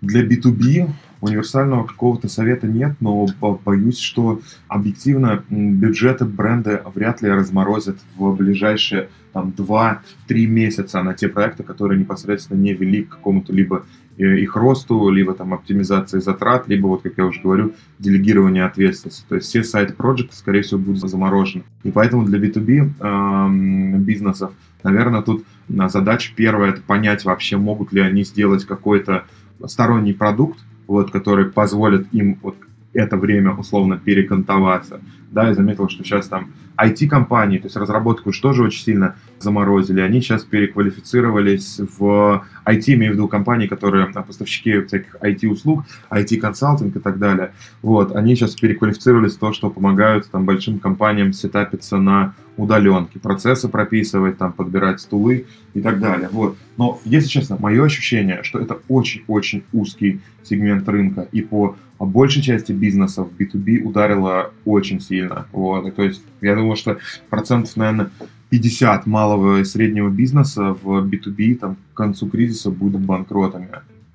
для 0.01 0.25
B2B 0.25 0.89
универсального 1.21 1.85
какого-то 1.85 2.27
совета 2.27 2.67
нет, 2.67 2.95
но 2.99 3.27
боюсь, 3.63 3.99
что 3.99 4.41
объективно 4.67 5.43
бюджеты 5.49 6.25
бренды 6.25 6.81
вряд 6.93 7.21
ли 7.21 7.29
разморозят 7.29 7.97
в 8.17 8.35
ближайшие 8.35 9.07
там 9.31 9.53
2-3 9.57 9.99
месяца 10.45 11.01
на 11.01 11.13
те 11.13 11.29
проекты, 11.29 11.63
которые 11.63 11.99
непосредственно 11.99 12.59
не 12.59 12.73
вели 12.73 13.03
к 13.03 13.09
какому-то 13.09 13.53
либо 13.53 13.85
э, 14.17 14.39
их 14.39 14.55
росту, 14.55 15.09
либо 15.09 15.33
там 15.33 15.53
оптимизации 15.53 16.19
затрат, 16.19 16.67
либо 16.67 16.87
вот, 16.87 17.01
как 17.01 17.13
я 17.17 17.25
уже 17.25 17.41
говорю, 17.41 17.73
делегирование 17.99 18.65
ответственности. 18.65 19.23
То 19.27 19.35
есть 19.35 19.47
все 19.47 19.63
сайт-проекты, 19.63 20.35
скорее 20.35 20.61
всего, 20.61 20.79
будут 20.79 21.09
заморожены. 21.09 21.63
И 21.83 21.89
поэтому 21.89 22.25
для 22.25 22.37
B2B 22.37 22.91
э, 22.99 23.97
бизнесов, 23.99 24.51
наверное, 24.83 25.21
тут 25.21 25.45
задача 25.89 26.33
первая– 26.35 26.69
это 26.71 26.81
понять 26.81 27.25
вообще, 27.25 27.57
могут 27.57 27.91
ли 27.93 28.01
они 28.01 28.23
сделать 28.23 28.65
какой-то 28.65 29.25
сторонний 29.65 30.13
продукт, 30.13 30.59
вот, 30.87 31.11
который 31.11 31.45
позволит 31.45 32.13
им 32.13 32.37
вот 32.41 32.55
это 32.93 33.17
время 33.17 33.53
условно 33.53 33.97
перекантоваться. 33.97 35.01
Да, 35.31 35.47
я 35.47 35.53
заметил, 35.55 35.89
что 35.89 36.03
сейчас 36.03 36.27
там 36.27 36.53
IT-компании, 36.77 37.57
то 37.57 37.65
есть 37.65 37.75
разработку 37.75 38.29
уж 38.29 38.39
тоже 38.39 38.63
очень 38.63 38.83
сильно 38.83 39.15
заморозили, 39.39 39.99
они 40.01 40.21
сейчас 40.21 40.43
переквалифицировались 40.43 41.79
в 41.97 42.43
IT, 42.65 42.93
имею 42.93 43.13
в 43.13 43.15
виду 43.15 43.27
компании, 43.27 43.67
которые 43.67 44.05
поставщики 44.07 44.81
всяких 44.81 45.15
IT-услуг, 45.21 45.85
IT-консалтинг 46.11 46.95
и 46.95 46.99
так 46.99 47.17
далее. 47.17 47.51
Вот, 47.81 48.15
они 48.15 48.35
сейчас 48.35 48.55
переквалифицировались 48.55 49.35
в 49.35 49.39
то, 49.39 49.53
что 49.53 49.69
помогают 49.69 50.29
там 50.29 50.45
большим 50.45 50.79
компаниям 50.79 51.33
сетапиться 51.33 51.97
на 51.97 52.35
удаленке, 52.57 53.19
процессы 53.19 53.67
прописывать, 53.67 54.37
там, 54.37 54.53
подбирать 54.53 54.99
стулы 54.99 55.45
и 55.73 55.81
так 55.81 55.99
далее. 55.99 56.29
Вот. 56.31 56.55
Но, 56.77 56.99
если 57.05 57.27
честно, 57.27 57.57
мое 57.59 57.83
ощущение, 57.83 58.43
что 58.43 58.59
это 58.59 58.77
очень-очень 58.87 59.63
узкий 59.73 60.21
сегмент 60.43 60.87
рынка, 60.87 61.27
и 61.31 61.41
по 61.41 61.75
большей 62.05 62.41
части 62.41 62.71
бизнесов 62.71 63.29
B2B 63.37 63.81
ударило 63.83 64.51
очень 64.65 64.99
сильно. 64.99 65.45
Вот. 65.51 65.87
И, 65.87 65.91
то 65.91 66.03
есть, 66.03 66.21
я 66.41 66.55
думаю, 66.55 66.75
что 66.75 66.97
процентов, 67.29 67.75
наверное, 67.75 68.09
50 68.49 69.07
малого 69.07 69.59
и 69.59 69.63
среднего 69.63 70.09
бизнеса 70.09 70.75
в 70.81 71.07
B2B 71.07 71.55
там, 71.55 71.77
к 71.93 71.97
концу 71.97 72.29
кризиса 72.29 72.69
будут 72.69 73.01
банкротами. 73.01 73.69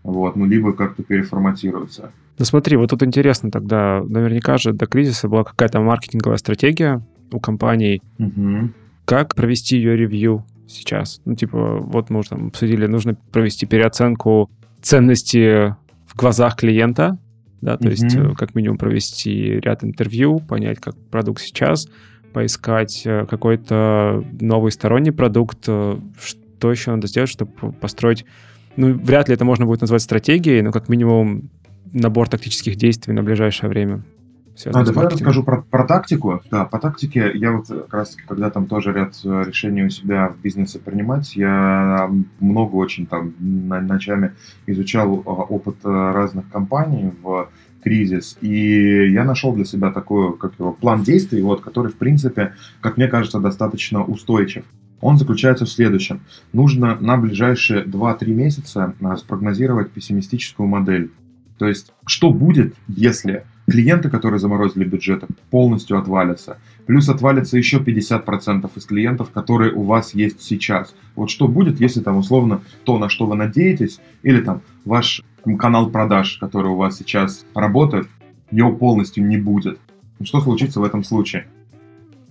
Вот, 0.04 0.36
ну, 0.36 0.46
либо 0.46 0.72
как-то 0.72 1.02
переформатируются. 1.02 2.12
Ну 2.38 2.44
смотри, 2.44 2.76
вот 2.76 2.90
тут 2.90 3.02
интересно 3.02 3.50
тогда, 3.50 4.00
наверняка 4.08 4.56
же 4.56 4.72
до 4.72 4.86
кризиса 4.86 5.28
была 5.28 5.42
какая-то 5.42 5.80
маркетинговая 5.80 6.38
стратегия 6.38 7.04
у 7.32 7.40
компаний. 7.40 8.00
Угу. 8.18 8.70
Как 9.04 9.34
провести 9.34 9.76
ее 9.76 9.96
ревью 9.96 10.44
сейчас? 10.68 11.20
Ну, 11.24 11.34
типа, 11.34 11.78
вот 11.80 12.10
мы 12.10 12.20
уже 12.20 12.30
там 12.30 12.46
обсудили, 12.48 12.86
нужно 12.86 13.16
провести 13.32 13.66
переоценку 13.66 14.50
ценности 14.80 15.74
в 16.06 16.16
глазах 16.16 16.56
клиента, 16.56 17.18
да, 17.60 17.76
то 17.76 17.84
угу. 17.84 17.90
есть 17.90 18.14
э, 18.14 18.34
как 18.36 18.54
минимум 18.54 18.78
провести 18.78 19.60
ряд 19.60 19.84
интервью, 19.84 20.38
понять, 20.40 20.78
как 20.80 20.96
продукт 21.10 21.40
сейчас, 21.42 21.88
поискать 22.32 23.02
э, 23.04 23.26
какой-то 23.26 24.24
новый 24.40 24.70
сторонний 24.72 25.12
продукт, 25.12 25.64
э, 25.66 25.98
что 26.20 26.70
еще 26.70 26.90
надо 26.92 27.06
сделать, 27.06 27.30
чтобы 27.30 27.72
построить, 27.72 28.24
ну, 28.76 28.92
вряд 28.94 29.28
ли 29.28 29.34
это 29.34 29.44
можно 29.44 29.66
будет 29.66 29.80
назвать 29.80 30.02
стратегией, 30.02 30.62
но 30.62 30.70
как 30.70 30.88
минимум 30.88 31.50
набор 31.92 32.28
тактических 32.28 32.76
действий 32.76 33.14
на 33.14 33.22
ближайшее 33.22 33.70
время. 33.70 34.04
А, 34.66 34.84
давай 34.84 35.04
я 35.04 35.10
расскажу 35.10 35.42
про, 35.42 35.62
про 35.62 35.84
тактику. 35.84 36.42
Да, 36.50 36.64
по 36.64 36.78
тактике 36.78 37.30
я 37.34 37.52
вот 37.52 37.68
как 37.68 37.94
раз, 37.94 38.16
когда 38.26 38.50
там 38.50 38.66
тоже 38.66 38.92
ряд 38.92 39.14
решений 39.24 39.84
у 39.84 39.90
себя 39.90 40.28
в 40.28 40.40
бизнесе 40.40 40.78
принимать, 40.78 41.36
я 41.36 42.10
много 42.40 42.76
очень 42.76 43.06
там 43.06 43.34
ночами 43.38 44.34
изучал 44.66 45.22
а, 45.24 45.30
опыт 45.30 45.76
разных 45.84 46.50
компаний 46.50 47.12
в 47.22 47.48
кризис. 47.82 48.36
И 48.40 49.10
я 49.10 49.24
нашел 49.24 49.54
для 49.54 49.64
себя 49.64 49.90
такой, 49.90 50.36
как 50.36 50.54
его, 50.58 50.72
план 50.72 51.02
действий, 51.02 51.42
вот, 51.42 51.60
который, 51.60 51.90
в 51.90 51.96
принципе, 51.96 52.54
как 52.80 52.96
мне 52.96 53.08
кажется, 53.08 53.40
достаточно 53.40 54.04
устойчив. 54.04 54.64
Он 55.00 55.16
заключается 55.16 55.64
в 55.64 55.70
следующем. 55.70 56.20
Нужно 56.52 56.98
на 57.00 57.16
ближайшие 57.16 57.84
2-3 57.84 58.30
месяца 58.32 58.94
а, 59.00 59.16
спрогнозировать 59.16 59.90
пессимистическую 59.90 60.66
модель. 60.66 61.10
То 61.58 61.66
есть, 61.66 61.92
что 62.06 62.30
будет, 62.30 62.74
если 62.88 63.44
клиенты, 63.68 64.08
которые 64.08 64.40
заморозили 64.40 64.84
бюджеты, 64.84 65.26
полностью 65.50 65.98
отвалятся. 65.98 66.58
Плюс 66.86 67.08
отвалится 67.08 67.58
еще 67.58 67.78
50% 67.78 68.70
из 68.74 68.84
клиентов, 68.86 69.30
которые 69.30 69.72
у 69.72 69.82
вас 69.82 70.14
есть 70.14 70.42
сейчас. 70.42 70.94
Вот 71.14 71.30
что 71.30 71.48
будет, 71.48 71.80
если 71.80 72.00
там 72.00 72.16
условно 72.16 72.62
то, 72.84 72.98
на 72.98 73.08
что 73.08 73.26
вы 73.26 73.36
надеетесь, 73.36 74.00
или 74.22 74.40
там 74.40 74.62
ваш 74.84 75.22
канал 75.58 75.90
продаж, 75.90 76.38
который 76.38 76.70
у 76.70 76.76
вас 76.76 76.96
сейчас 76.96 77.44
работает, 77.54 78.08
его 78.50 78.72
полностью 78.72 79.26
не 79.26 79.36
будет. 79.36 79.78
Что 80.22 80.40
случится 80.40 80.80
в 80.80 80.84
этом 80.84 81.04
случае? 81.04 81.46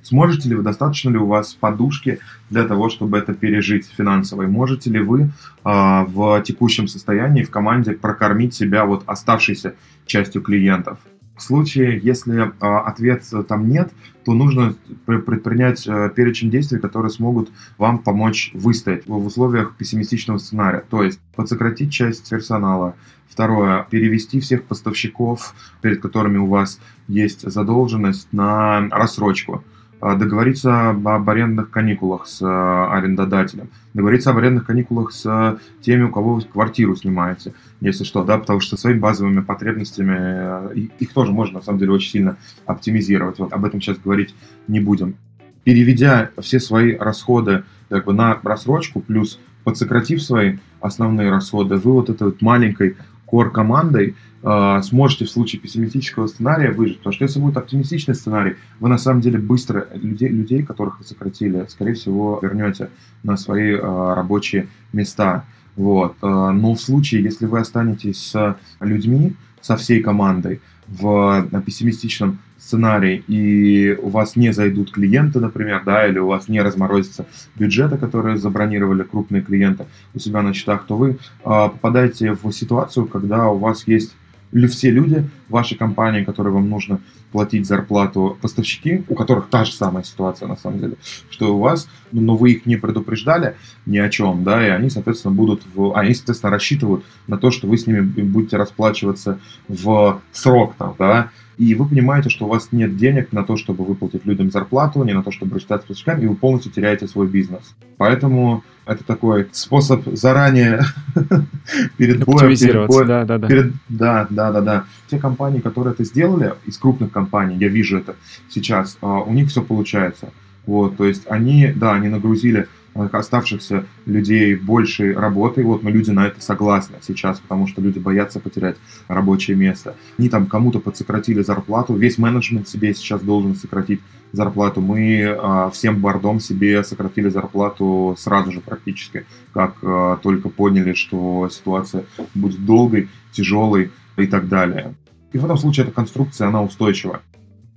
Сможете 0.02 0.50
ли 0.50 0.56
вы, 0.56 0.64
достаточно 0.64 1.10
ли 1.10 1.18
у 1.18 1.26
вас 1.26 1.54
подушки 1.54 2.20
для 2.50 2.64
того, 2.64 2.90
чтобы 2.90 3.18
это 3.18 3.34
пережить 3.34 3.86
финансово? 3.86 4.44
можете 4.44 4.90
ли 4.90 5.00
вы 5.00 5.24
э, 5.24 5.30
в 5.64 6.42
текущем 6.44 6.88
состоянии 6.88 7.44
в 7.44 7.52
команде 7.52 7.92
прокормить 7.92 8.54
себя 8.54 8.86
вот 8.86 9.04
оставшейся 9.06 9.76
частью 10.06 10.42
клиентов? 10.42 10.98
В 11.38 11.42
случае, 11.42 12.00
если 12.02 12.48
э, 12.48 12.50
ответ 12.60 13.24
там 13.48 13.70
нет, 13.70 13.92
то 14.26 14.34
нужно 14.34 14.76
предпринять 15.06 15.88
э, 15.88 16.12
перечень 16.14 16.50
действий, 16.50 16.80
которые 16.80 17.12
смогут 17.12 17.52
вам 17.78 18.00
помочь 18.00 18.52
выстоять 18.54 19.08
в 19.08 19.26
условиях 19.26 19.76
пессимистичного 19.76 20.40
сценария. 20.40 20.84
То 20.90 21.04
есть 21.04 21.20
подсократить 21.36 21.92
часть 21.92 22.30
персонала. 22.30 22.96
Второе, 23.30 23.86
перевести 23.90 24.40
всех 24.40 24.64
поставщиков, 24.64 25.54
перед 25.82 26.02
которыми 26.02 26.40
у 26.40 26.48
вас 26.48 26.80
есть 27.08 27.50
задолженность, 27.50 28.34
на 28.34 28.88
рассрочку. 28.90 29.64
А, 30.00 30.16
договориться 30.16 30.90
об 30.90 31.28
арендных 31.30 31.72
каникулах 31.72 32.28
с 32.28 32.40
а, 32.44 32.96
арендодателем, 32.96 33.70
договориться 33.96 34.30
об 34.30 34.38
арендных 34.38 34.68
каникулах 34.68 35.12
с 35.12 35.60
теми, 35.82 36.04
у 36.04 36.12
кого 36.12 36.40
квартиру 36.40 36.96
снимаете, 36.96 37.54
если 37.82 38.04
что, 38.04 38.24
да, 38.24 38.38
потому 38.38 38.60
что 38.60 38.78
своими 38.78 39.00
базовыми 39.00 39.42
потребностями 39.42 40.16
э, 40.16 40.88
их 41.00 41.14
тоже 41.14 41.32
можно, 41.32 41.60
на 41.60 41.66
самом 41.66 41.80
деле, 41.80 41.94
очень 41.94 42.12
сильно 42.12 42.38
оптимизировать. 42.68 43.40
Вот 43.40 43.54
об 43.54 43.66
этом 43.66 43.82
сейчас 43.82 43.98
говорить 43.98 44.36
не 44.68 44.80
будем. 44.80 45.16
Переведя 45.64 46.30
все 46.42 46.60
свои 46.60 46.96
расходы 46.96 47.64
как 47.90 48.06
бы 48.06 48.14
на 48.14 48.40
рассрочку, 48.44 49.02
плюс 49.02 49.40
подсократив 49.64 50.22
свои 50.22 50.58
основные 50.80 51.32
расходы, 51.32 51.76
вы 51.76 51.94
вот 51.94 52.12
этой 52.12 52.24
вот 52.24 52.42
маленькой 52.44 52.98
core-командой 53.32 54.16
э, 54.42 54.82
сможете 54.84 55.26
в 55.26 55.30
случае 55.30 55.62
пессимистического 55.62 56.28
сценария 56.28 56.72
выжить. 56.72 56.98
Потому 56.98 57.14
что 57.14 57.26
если 57.26 57.40
будет 57.40 57.58
оптимистичный 57.58 58.16
сценарий, 58.16 58.56
вы 58.80 58.90
на 58.90 58.98
самом 58.98 59.22
деле 59.22 59.38
быстро 59.40 59.88
людей, 59.94 60.30
людей 60.30 60.64
которых 60.64 61.00
вы 61.00 61.06
сократили, 61.06 61.66
скорее 61.70 61.94
всего, 61.94 62.40
вернете 62.42 62.90
на 63.24 63.38
свои 63.38 63.74
э, 63.74 63.80
рабочие 63.80 64.68
места. 64.94 65.46
Вот. 65.76 66.16
Э, 66.22 66.28
но 66.52 66.74
в 66.74 66.82
случае, 66.82 67.24
если 67.24 67.46
вы 67.46 67.60
останетесь 67.60 68.32
с 68.32 68.58
людьми, 68.80 69.36
со 69.62 69.76
всей 69.76 70.02
командой 70.02 70.62
в 70.88 71.46
пессимистичном 71.66 72.40
сценарий, 72.58 73.24
и 73.28 73.98
у 74.02 74.10
вас 74.10 74.36
не 74.36 74.52
зайдут 74.52 74.92
клиенты, 74.92 75.40
например, 75.40 75.84
да, 75.86 76.08
или 76.08 76.20
у 76.20 76.28
вас 76.28 76.48
не 76.48 76.62
разморозятся 76.62 77.26
бюджеты, 77.56 77.98
которые 77.98 78.38
забронировали 78.38 79.04
крупные 79.04 79.42
клиенты 79.42 79.86
у 80.14 80.20
себя 80.20 80.42
на 80.42 80.54
счетах, 80.54 80.86
то 80.86 80.98
вы 80.98 81.12
э, 81.12 81.16
попадаете 81.44 82.34
в 82.34 82.52
ситуацию, 82.52 83.06
когда 83.06 83.48
у 83.48 83.58
вас 83.58 83.88
есть 83.88 84.16
или 84.52 84.68
все 84.68 84.90
люди 84.90 85.30
вашей 85.50 85.78
компании, 85.78 86.24
которые 86.24 86.54
вам 86.54 86.70
нужно 86.70 87.00
платить 87.32 87.68
зарплату, 87.68 88.38
поставщики, 88.42 89.04
у 89.10 89.16
которых 89.16 89.48
та 89.50 89.66
же 89.66 89.74
самая 89.74 90.04
ситуация 90.04 90.48
на 90.48 90.56
самом 90.56 90.80
деле, 90.80 90.96
что 91.30 91.56
у 91.56 91.60
вас, 91.60 91.90
но 92.12 92.38
вы 92.38 92.54
их 92.54 92.66
не 92.66 92.78
предупреждали 92.78 93.56
ни 93.86 93.98
о 93.98 94.10
чем, 94.10 94.44
да, 94.44 94.66
и 94.66 94.70
они, 94.70 94.90
соответственно, 94.90 95.34
будут, 95.34 95.64
в, 95.74 95.94
они, 95.98 96.14
соответственно, 96.14 96.52
рассчитывают 96.52 97.04
на 97.28 97.38
то, 97.38 97.52
что 97.52 97.68
вы 97.68 97.78
с 97.78 97.88
ними 97.88 98.02
будете 98.02 98.58
расплачиваться 98.58 99.40
в 99.68 100.22
срок, 100.32 100.76
там, 100.78 100.96
да, 100.98 101.32
и 101.58 101.74
вы 101.76 101.88
понимаете, 101.88 102.30
что 102.30 102.46
у 102.46 102.50
вас 102.50 102.70
нет 102.72 102.98
денег 102.98 103.32
на 103.32 103.44
то, 103.44 103.58
чтобы 103.58 103.84
выплатить 103.84 104.26
людям 104.26 104.52
зарплату, 104.52 105.04
не 105.04 105.14
на 105.14 105.24
то, 105.24 105.32
чтобы 105.32 105.56
рассчитать 105.56 105.82
с 105.82 105.86
поставщиками, 105.86 106.24
и 106.24 106.28
вы 106.28 106.36
полностью 106.36 106.72
теряете 106.72 107.08
свой 107.08 107.28
бизнес. 107.28 107.76
Поэтому 107.98 108.64
это 108.86 109.04
такой 109.04 109.48
способ 109.52 110.06
заранее 110.16 110.82
перед 111.98 112.24
боем, 112.26 112.56
перед 112.56 112.88
боем, 112.88 113.08
да, 113.08 113.26
да, 113.26 113.38
да. 113.38 113.48
Перед, 113.48 113.74
да, 113.90 114.28
да, 114.30 114.52
да, 114.52 114.62
да. 114.62 114.84
Те 115.10 115.18
компании, 115.20 115.60
которые 115.60 115.94
это 115.94 116.04
сделали, 116.04 116.54
из 116.66 116.78
крупных 116.78 117.12
компаний, 117.12 117.58
я 117.60 117.68
вижу 117.70 117.98
это 117.98 118.16
сейчас, 118.50 118.98
а, 119.02 119.22
у 119.22 119.34
них 119.34 119.50
все 119.50 119.62
получается. 119.62 120.30
Вот, 120.66 120.98
то 120.98 121.06
есть 121.06 121.24
они, 121.28 121.72
да, 121.76 121.94
они 121.94 122.10
нагрузили 122.10 122.68
оставшихся 123.04 123.86
людей 124.06 124.56
больше 124.56 125.14
работы, 125.14 125.64
вот, 125.64 125.84
но 125.84 125.90
люди 125.90 126.12
на 126.12 126.28
это 126.28 126.42
согласны 126.42 126.98
сейчас, 127.02 127.40
потому 127.40 127.68
что 127.68 127.82
люди 127.82 128.00
боятся 128.00 128.40
потерять 128.40 128.78
рабочее 129.08 129.56
место. 129.56 129.96
Они 130.18 130.30
там 130.30 130.48
кому-то 130.48 130.80
подсократили 130.80 131.42
зарплату, 131.42 131.96
весь 131.96 132.18
менеджмент 132.18 132.68
себе 132.68 132.94
сейчас 132.94 133.22
должен 133.22 133.56
сократить 133.56 134.02
зарплату. 134.32 134.82
Мы 134.82 135.24
а, 135.26 135.70
всем 135.70 136.00
бордом 136.00 136.40
себе 136.40 136.84
сократили 136.84 137.30
зарплату 137.30 138.16
сразу 138.18 138.52
же 138.52 138.62
практически, 138.62 139.26
как 139.54 139.76
а, 139.82 140.18
только 140.18 140.50
поняли, 140.50 140.94
что 140.94 141.50
ситуация 141.50 142.04
будет 142.36 142.66
долгой, 142.66 143.10
тяжелой 143.32 143.92
и 144.18 144.28
так 144.28 144.48
далее. 144.48 144.94
И 145.34 145.38
в 145.38 145.46
этом 145.46 145.58
случае 145.58 145.86
эта 145.86 145.94
конструкция, 145.94 146.48
она 146.48 146.64
устойчива. 146.64 147.22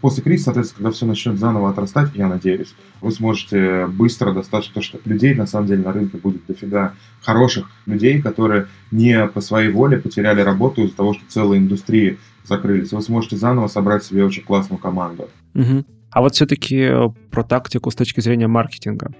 После 0.00 0.22
кризиса, 0.22 0.46
соответственно, 0.46 0.78
когда 0.78 0.90
все 0.92 1.06
начнет 1.06 1.38
заново 1.38 1.70
отрастать, 1.70 2.10
я 2.14 2.26
надеюсь, 2.26 2.74
вы 3.02 3.12
сможете 3.12 3.86
быстро 3.86 4.32
достаточно, 4.32 4.70
потому 4.74 4.84
что 4.84 5.08
людей 5.08 5.34
на 5.34 5.46
самом 5.46 5.66
деле 5.66 5.82
на 5.82 5.92
рынке 5.92 6.16
будет 6.16 6.46
дофига 6.46 6.94
хороших 7.20 7.70
людей, 7.84 8.22
которые 8.22 8.66
не 8.90 9.26
по 9.26 9.40
своей 9.40 9.70
воле 9.70 9.98
потеряли 9.98 10.40
работу 10.40 10.82
из-за 10.82 10.96
того, 10.96 11.12
что 11.12 11.22
целые 11.28 11.60
индустрии 11.60 12.18
закрылись. 12.44 12.92
Вы 12.92 13.02
сможете 13.02 13.36
заново 13.36 13.68
собрать 13.68 14.02
себе 14.02 14.24
очень 14.24 14.42
классную 14.42 14.78
команду. 14.78 15.28
Угу. 15.54 15.84
А 16.10 16.20
вот 16.22 16.34
все-таки 16.34 16.76
э, 16.76 17.08
про 17.30 17.44
тактику 17.44 17.90
с 17.90 17.94
точки 17.94 18.20
зрения 18.20 18.48
маркетинга. 18.48 19.12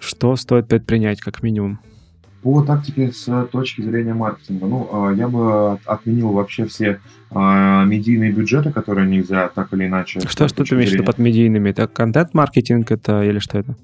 Что 0.00 0.34
стоит 0.36 0.68
предпринять, 0.68 1.20
как 1.20 1.42
минимум? 1.42 1.80
По 2.42 2.62
тактике 2.62 3.10
с 3.12 3.46
точки 3.50 3.82
зрения 3.82 4.14
маркетинга, 4.14 4.66
ну, 4.66 4.88
а, 4.92 5.12
я 5.12 5.28
бы 5.28 5.78
отменил 5.84 6.30
вообще 6.30 6.66
все 6.66 7.00
а, 7.30 7.84
медийные 7.84 8.30
бюджеты, 8.30 8.70
которые 8.70 9.08
нельзя 9.08 9.48
так 9.48 9.72
или 9.72 9.86
иначе... 9.86 10.20
Что, 10.20 10.46
что 10.46 10.64
ты 10.64 10.74
имеешь 10.76 10.90
в 10.90 10.94
виду 10.94 11.04
под 11.04 11.18
медийными? 11.18 11.70
Это 11.70 11.88
контент-маркетинг 11.88 12.92
это 12.92 13.24
или 13.24 13.40
что 13.40 13.58
это? 13.58 13.74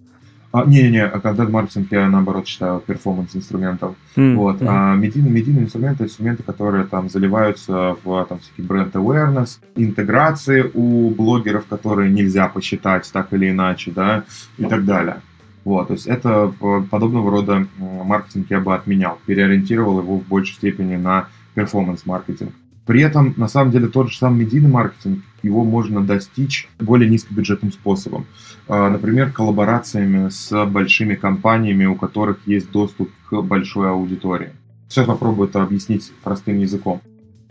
А, 0.55 0.65
не-не-не, 0.65 1.09
контент-маркетинг 1.09 1.89
я, 1.91 2.09
наоборот, 2.09 2.47
считаю 2.47 2.79
перформанс-инструментом. 2.79 3.97
Mm-hmm. 4.15 4.35
Вот. 4.37 4.59
А 4.63 4.95
медийные, 4.95 5.33
медийные 5.33 5.65
инструменты— 5.65 6.05
инструменты, 6.05 6.45
которые 6.45 6.85
там 6.85 7.09
заливаются 7.09 7.97
в 8.05 8.25
там, 8.29 8.39
всякий 8.39 8.63
бренд-awareness, 8.63 9.59
интеграции 9.75 10.71
у 10.73 11.11
блогеров, 11.11 11.67
которые 11.67 12.13
нельзя 12.13 12.47
посчитать 12.47 13.11
так 13.13 13.33
или 13.33 13.51
иначе, 13.51 13.91
да, 13.91 14.23
и 14.57 14.65
так 14.65 14.85
далее. 14.85 15.17
Вот, 15.65 15.89
то 15.89 15.95
есть 15.95 16.07
это 16.07 16.53
подобного 16.91 17.31
рода 17.31 17.67
маркетинг 17.79 18.49
я 18.51 18.61
бы 18.61 18.75
отменял, 18.75 19.19
переориентировал 19.25 20.01
его 20.01 20.19
в 20.19 20.27
большей 20.27 20.55
степени 20.57 20.97
на 20.97 21.29
перформанс-маркетинг. 21.55 22.53
При 22.87 23.01
этом, 23.01 23.33
на 23.39 23.49
самом 23.49 23.71
деле, 23.71 23.89
тот 23.89 24.11
же 24.11 24.19
самый 24.19 24.45
медийный 24.45 24.69
маркетинг, 24.69 25.25
его 25.43 25.65
можно 25.65 26.03
достичь 26.03 26.69
более 26.79 27.09
низкобюджетным 27.09 27.73
способом. 27.73 28.27
А, 28.69 28.91
например, 28.91 29.31
коллаборациями 29.31 30.29
с 30.29 30.67
большими 30.67 31.15
компаниями, 31.15 31.87
у 31.87 31.95
которых 31.95 32.47
есть 32.47 32.71
доступ 32.71 33.11
к 33.31 33.41
большой 33.41 33.89
аудитории. 33.89 34.51
Сейчас 34.89 35.07
попробую 35.07 35.49
это 35.49 35.63
объяснить 35.63 36.13
простым 36.23 36.59
языком. 36.59 37.01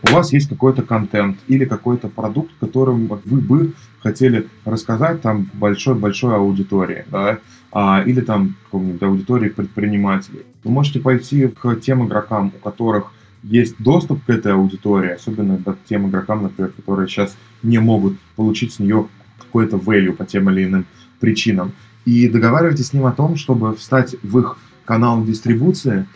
У 0.06 0.14
вас 0.14 0.32
есть 0.32 0.48
какой-то 0.48 0.82
контент 0.82 1.38
или 1.48 1.64
какой-то 1.64 2.08
продукт, 2.08 2.50
которым 2.60 3.06
вы 3.06 3.40
бы 3.40 3.72
хотели 4.00 4.48
рассказать 4.64 5.22
там 5.22 5.50
большой-большой 5.54 6.36
аудитории, 6.36 7.04
да, 7.10 7.38
а, 7.72 8.02
или 8.04 8.20
там 8.20 8.54
какой-нибудь 8.64 9.02
аудитории 9.02 9.48
предпринимателей. 9.48 10.42
Вы 10.62 10.70
можете 10.70 11.00
пойти 11.00 11.48
к 11.48 11.76
тем 11.76 12.06
игрокам, 12.06 12.52
у 12.54 12.58
которых 12.62 13.12
есть 13.42 13.76
доступ 13.78 14.24
к 14.24 14.30
этой 14.30 14.52
аудитории, 14.52 15.12
особенно 15.12 15.58
к 15.58 15.78
тем 15.88 16.08
игрокам, 16.08 16.42
например, 16.42 16.72
которые 16.72 17.08
сейчас 17.08 17.36
не 17.62 17.78
могут 17.78 18.18
получить 18.36 18.74
с 18.74 18.78
нее 18.78 19.08
какой-то 19.38 19.76
value 19.76 20.12
по 20.12 20.24
тем 20.24 20.50
или 20.50 20.64
иным 20.64 20.86
причинам. 21.20 21.72
И 22.04 22.28
договаривайтесь 22.28 22.88
с 22.88 22.92
ним 22.92 23.06
о 23.06 23.12
том, 23.12 23.36
чтобы 23.36 23.74
встать 23.74 24.16
в 24.22 24.38
их 24.38 24.58
канал 24.84 25.24
дистрибуции 25.24 26.06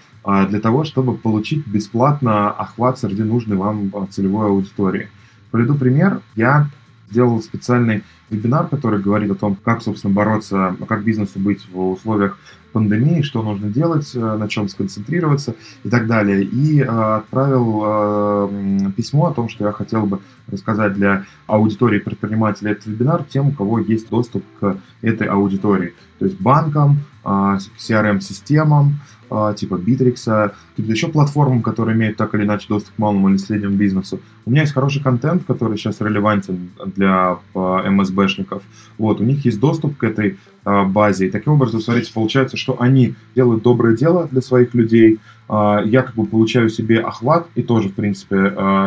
для 0.48 0.60
того, 0.60 0.84
чтобы 0.84 1.16
получить 1.16 1.66
бесплатно 1.66 2.50
охват 2.50 2.98
среди 2.98 3.22
нужной 3.22 3.56
вам 3.56 3.90
целевой 4.10 4.48
аудитории. 4.48 5.08
Приведу 5.50 5.74
пример. 5.74 6.20
Я 6.36 6.68
сделал 7.10 7.40
специальный 7.40 8.04
вебинар, 8.30 8.68
который 8.68 9.00
говорит 9.00 9.30
о 9.30 9.34
том, 9.34 9.56
как, 9.56 9.82
собственно, 9.82 10.12
бороться, 10.12 10.76
как 10.86 11.04
бизнесу 11.04 11.38
быть 11.38 11.66
в 11.72 11.92
условиях 11.92 12.38
пандемии, 12.72 13.22
что 13.22 13.42
нужно 13.42 13.70
делать, 13.70 14.14
э, 14.14 14.18
на 14.18 14.46
чем 14.48 14.68
сконцентрироваться 14.68 15.54
и 15.84 15.88
так 15.88 16.06
далее. 16.06 16.44
И 16.44 16.80
э, 16.80 16.84
отправил 16.84 18.50
письмо 18.92 19.28
о 19.28 19.34
том, 19.34 19.48
что 19.48 19.64
я 19.64 19.72
хотел 19.72 20.04
бы 20.04 20.20
рассказать 20.48 20.94
для 20.94 21.24
аудитории 21.46 21.98
предпринимателей 21.98 22.72
этот 22.72 22.86
вебинар 22.86 23.24
тем, 23.24 23.48
у 23.48 23.52
кого 23.52 23.78
есть 23.78 24.10
доступ 24.10 24.44
к 24.60 24.76
этой 25.00 25.26
аудитории. 25.26 25.94
То 26.18 26.26
есть 26.26 26.38
банкам, 26.40 26.98
CRM-системам, 27.24 28.86
а, 28.86 29.17
типа 29.56 29.74
Bittrex, 29.74 30.52
каким 30.76 30.92
еще 30.92 31.08
платформам, 31.08 31.62
которые 31.62 31.96
имеют 31.96 32.16
так 32.16 32.34
или 32.34 32.44
иначе 32.44 32.66
доступ 32.68 32.94
к 32.94 32.98
малому 32.98 33.28
или 33.28 33.36
среднему 33.36 33.76
бизнесу. 33.76 34.20
У 34.46 34.50
меня 34.50 34.62
есть 34.62 34.72
хороший 34.72 35.02
контент, 35.02 35.44
который 35.44 35.76
сейчас 35.76 36.00
релевантен 36.00 36.70
для 36.84 37.38
МСБшников. 37.54 38.62
Вот, 38.96 39.20
у 39.20 39.24
них 39.24 39.44
есть 39.44 39.60
доступ 39.60 39.96
к 39.96 40.04
этой 40.04 40.38
а, 40.64 40.84
базе. 40.84 41.26
И 41.26 41.30
таким 41.30 41.54
образом, 41.54 41.80
смотрите, 41.80 42.12
получается, 42.12 42.56
что 42.56 42.80
они 42.80 43.14
делают 43.34 43.62
доброе 43.62 43.96
дело 43.96 44.28
для 44.30 44.40
своих 44.40 44.74
людей. 44.74 45.18
А, 45.48 45.82
я 45.84 46.02
как 46.02 46.14
бы 46.14 46.26
получаю 46.26 46.68
себе 46.68 47.00
охват 47.00 47.46
и 47.54 47.62
тоже, 47.62 47.88
в 47.88 47.94
принципе, 47.94 48.36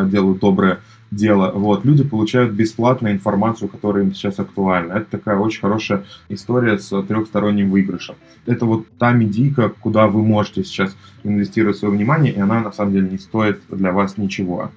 делаю 0.09 0.35
доброе 0.35 0.79
дело. 1.11 1.51
Вот, 1.53 1.85
люди 1.85 2.03
получают 2.03 2.53
бесплатную 2.53 3.13
информацию, 3.13 3.67
которая 3.67 4.03
им 4.03 4.13
сейчас 4.13 4.39
актуальна. 4.39 4.93
Это 4.93 5.11
такая 5.11 5.37
очень 5.37 5.61
хорошая 5.61 6.05
история 6.29 6.79
с 6.79 6.89
трехсторонним 7.03 7.69
выигрышем. 7.69 8.15
Это 8.45 8.65
вот 8.65 8.87
та 8.97 9.11
медийка, 9.11 9.69
куда 9.69 10.07
вы 10.07 10.23
можете 10.23 10.63
сейчас 10.63 10.95
инвестировать 11.23 11.77
свое 11.77 11.93
внимание, 11.93 12.33
и 12.33 12.39
она 12.39 12.61
на 12.61 12.71
самом 12.71 12.93
деле 12.93 13.09
не 13.09 13.17
стоит 13.17 13.61
для 13.69 13.91
вас 13.91 14.17
ничего. 14.17 14.71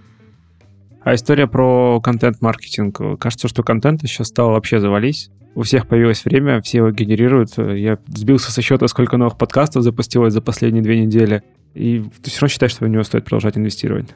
А 1.02 1.14
история 1.14 1.46
про 1.46 2.00
контент-маркетинг. 2.00 3.20
Кажется, 3.20 3.46
что 3.46 3.62
контент 3.62 4.00
сейчас 4.02 4.28
стал 4.28 4.50
вообще 4.50 4.80
завались. 4.80 5.30
У 5.54 5.62
всех 5.62 5.86
появилось 5.86 6.24
время, 6.24 6.60
все 6.62 6.78
его 6.78 6.90
генерируют. 6.90 7.56
Я 7.58 7.98
сбился 8.08 8.50
со 8.50 8.60
счета, 8.60 8.88
сколько 8.88 9.16
новых 9.16 9.38
подкастов 9.38 9.82
запустилось 9.82 10.32
за 10.32 10.40
последние 10.40 10.82
две 10.82 11.04
недели. 11.04 11.42
И 11.74 12.02
ты 12.22 12.30
все 12.30 12.40
равно 12.40 12.48
считаешь, 12.48 12.72
что 12.72 12.86
в 12.86 12.88
него 12.88 13.02
стоит 13.02 13.24
продолжать 13.24 13.58
инвестировать? 13.58 14.14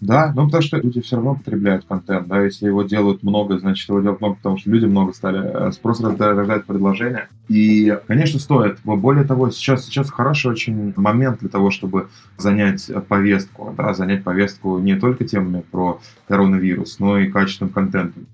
Да, 0.00 0.32
ну 0.34 0.44
потому 0.44 0.62
что 0.62 0.76
люди 0.76 1.00
все 1.00 1.16
равно 1.16 1.36
потребляют 1.36 1.86
контент, 1.86 2.28
да, 2.28 2.42
если 2.42 2.66
его 2.66 2.82
делают 2.82 3.22
много, 3.22 3.58
значит 3.58 3.88
его 3.88 4.00
делают 4.00 4.20
много, 4.20 4.36
потому 4.36 4.58
что 4.58 4.70
люди 4.70 4.84
много 4.84 5.14
стали, 5.14 5.68
э, 5.68 5.72
спрос 5.72 6.00
рождает 6.00 6.66
предложение. 6.66 7.28
И, 7.48 7.96
конечно, 8.06 8.38
стоит. 8.38 8.78
Более 8.84 9.24
того, 9.24 9.50
сейчас, 9.50 9.86
сейчас 9.86 10.10
хороший 10.10 10.50
очень 10.50 10.92
момент 10.96 11.40
для 11.40 11.48
того, 11.48 11.70
чтобы 11.70 12.08
занять 12.36 12.90
повестку, 13.08 13.74
да, 13.76 13.94
занять 13.94 14.22
повестку 14.22 14.78
не 14.78 14.96
только 14.96 15.24
темами 15.24 15.62
про 15.70 16.00
коронавирус, 16.28 16.98
но 16.98 17.18
и 17.18 17.28
качественным 17.30 17.72
контентом 17.72 18.26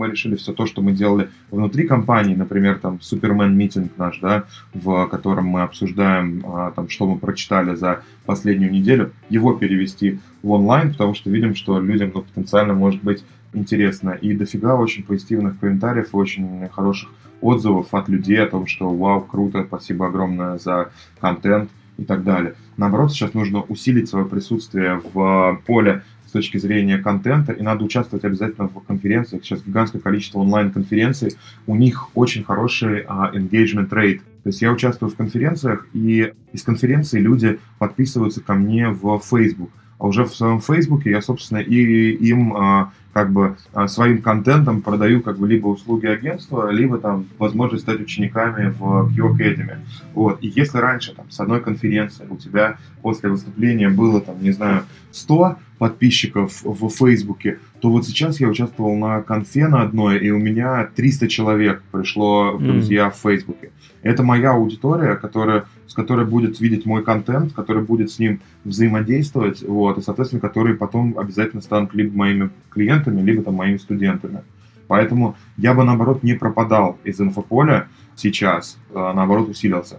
мы 0.00 0.10
решили 0.10 0.34
все 0.34 0.52
то, 0.52 0.66
что 0.66 0.80
мы 0.80 0.92
делали 0.92 1.28
внутри 1.50 1.86
компании, 1.86 2.34
например, 2.34 2.78
там 2.78 3.00
Супермен 3.02 3.56
митинг 3.56 3.92
наш, 3.98 4.18
да, 4.20 4.44
в 4.72 5.06
котором 5.06 5.46
мы 5.46 5.60
обсуждаем, 5.62 6.42
а, 6.46 6.70
там, 6.70 6.88
что 6.88 7.06
мы 7.06 7.18
прочитали 7.18 7.74
за 7.74 8.02
последнюю 8.24 8.72
неделю, 8.72 9.12
его 9.28 9.52
перевести 9.52 10.18
в 10.42 10.50
онлайн, 10.50 10.92
потому 10.92 11.14
что 11.14 11.30
видим, 11.30 11.54
что 11.54 11.78
людям 11.78 12.12
ну, 12.14 12.22
потенциально 12.22 12.72
может 12.72 13.02
быть 13.02 13.22
интересно. 13.52 14.10
И 14.10 14.32
дофига 14.32 14.74
очень 14.74 15.02
позитивных 15.02 15.60
комментариев 15.60 16.08
очень 16.14 16.68
хороших 16.72 17.10
отзывов 17.42 17.92
от 17.92 18.08
людей 18.08 18.42
о 18.42 18.46
том, 18.46 18.66
что 18.66 18.88
вау, 18.88 19.20
круто, 19.20 19.64
спасибо 19.66 20.06
огромное 20.06 20.58
за 20.58 20.90
контент 21.20 21.70
и 21.98 22.04
так 22.04 22.24
далее. 22.24 22.54
Наоборот, 22.78 23.12
сейчас 23.12 23.34
нужно 23.34 23.60
усилить 23.60 24.08
свое 24.08 24.24
присутствие 24.24 25.02
в 25.12 25.60
поле 25.66 26.02
с 26.30 26.32
точки 26.32 26.58
зрения 26.58 26.98
контента, 26.98 27.52
и 27.52 27.60
надо 27.60 27.84
участвовать 27.84 28.24
обязательно 28.24 28.68
в 28.68 28.80
конференциях. 28.86 29.44
Сейчас 29.44 29.64
гигантское 29.64 30.00
количество 30.00 30.38
онлайн-конференций, 30.38 31.34
у 31.66 31.74
них 31.74 32.16
очень 32.16 32.44
хороший 32.44 33.02
uh, 33.02 33.34
engagement 33.34 33.88
rate. 33.88 34.20
То 34.44 34.50
есть 34.50 34.62
я 34.62 34.70
участвую 34.70 35.10
в 35.10 35.16
конференциях, 35.16 35.88
и 35.92 36.32
из 36.52 36.62
конференции 36.62 37.18
люди 37.18 37.58
подписываются 37.80 38.40
ко 38.40 38.54
мне 38.54 38.90
в 38.90 39.20
Facebook. 39.28 39.70
А 40.00 40.06
уже 40.06 40.24
в 40.24 40.34
своем 40.34 40.60
Фейсбуке 40.60 41.10
я, 41.10 41.20
собственно, 41.20 41.58
и 41.58 42.12
им 42.12 42.56
а, 42.56 42.90
как 43.12 43.32
бы 43.32 43.56
а, 43.74 43.86
своим 43.86 44.22
контентом 44.22 44.80
продаю 44.80 45.20
как 45.20 45.38
бы 45.38 45.46
либо 45.46 45.66
услуги 45.68 46.06
агентства, 46.06 46.70
либо 46.70 46.96
там 46.96 47.26
возможность 47.38 47.82
стать 47.82 48.00
учениками 48.00 48.70
в 48.78 49.14
Q 49.14 49.34
Academy. 49.34 49.76
Вот. 50.14 50.38
И 50.40 50.48
если 50.48 50.78
раньше 50.78 51.14
там 51.14 51.30
с 51.30 51.38
одной 51.38 51.60
конференции 51.60 52.24
у 52.30 52.38
тебя 52.38 52.78
после 53.02 53.28
выступления 53.28 53.90
было 53.90 54.22
там, 54.22 54.42
не 54.42 54.52
знаю, 54.52 54.84
100 55.12 55.56
подписчиков 55.78 56.60
в 56.62 56.88
Фейсбуке, 56.88 57.58
то 57.80 57.90
вот 57.90 58.06
сейчас 58.06 58.40
я 58.40 58.48
участвовал 58.48 58.96
на 58.96 59.22
конфе 59.22 59.66
на 59.68 59.82
одной, 59.82 60.18
и 60.18 60.30
у 60.30 60.38
меня 60.38 60.88
300 60.94 61.28
человек 61.28 61.82
пришло 61.90 62.52
в 62.52 62.62
друзья 62.62 63.08
mm. 63.08 63.10
в 63.10 63.16
Фейсбуке. 63.16 63.70
Это 64.02 64.22
моя 64.22 64.52
аудитория, 64.52 65.16
которая, 65.16 65.64
с 65.90 65.94
которой 65.94 66.24
будет 66.24 66.60
видеть 66.60 66.86
мой 66.86 67.02
контент, 67.02 67.52
который 67.52 67.82
будет 67.82 68.12
с 68.12 68.20
ним 68.20 68.40
взаимодействовать, 68.62 69.60
вот, 69.62 69.98
и, 69.98 70.02
соответственно, 70.02 70.40
которые 70.40 70.76
потом 70.76 71.18
обязательно 71.18 71.60
станут 71.60 71.92
либо 71.94 72.16
моими 72.16 72.50
клиентами, 72.70 73.20
либо 73.20 73.42
там 73.42 73.54
моими 73.54 73.76
студентами. 73.76 74.42
Поэтому 74.86 75.36
я 75.56 75.74
бы, 75.74 75.82
наоборот, 75.82 76.22
не 76.22 76.34
пропадал 76.34 76.96
из 77.02 77.20
инфополя 77.20 77.88
сейчас, 78.14 78.78
а 78.94 79.12
наоборот, 79.12 79.48
усилился. 79.48 79.96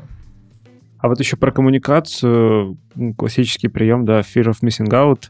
А 0.97 1.09
вот 1.09 1.20
еще 1.20 1.36
про 1.36 1.51
коммуникацию, 1.51 2.78
классический 3.18 3.68
прием, 3.68 4.05
да, 4.05 4.22
fear 4.22 4.45
of 4.45 4.61
missing 4.63 4.88
out, 4.91 5.26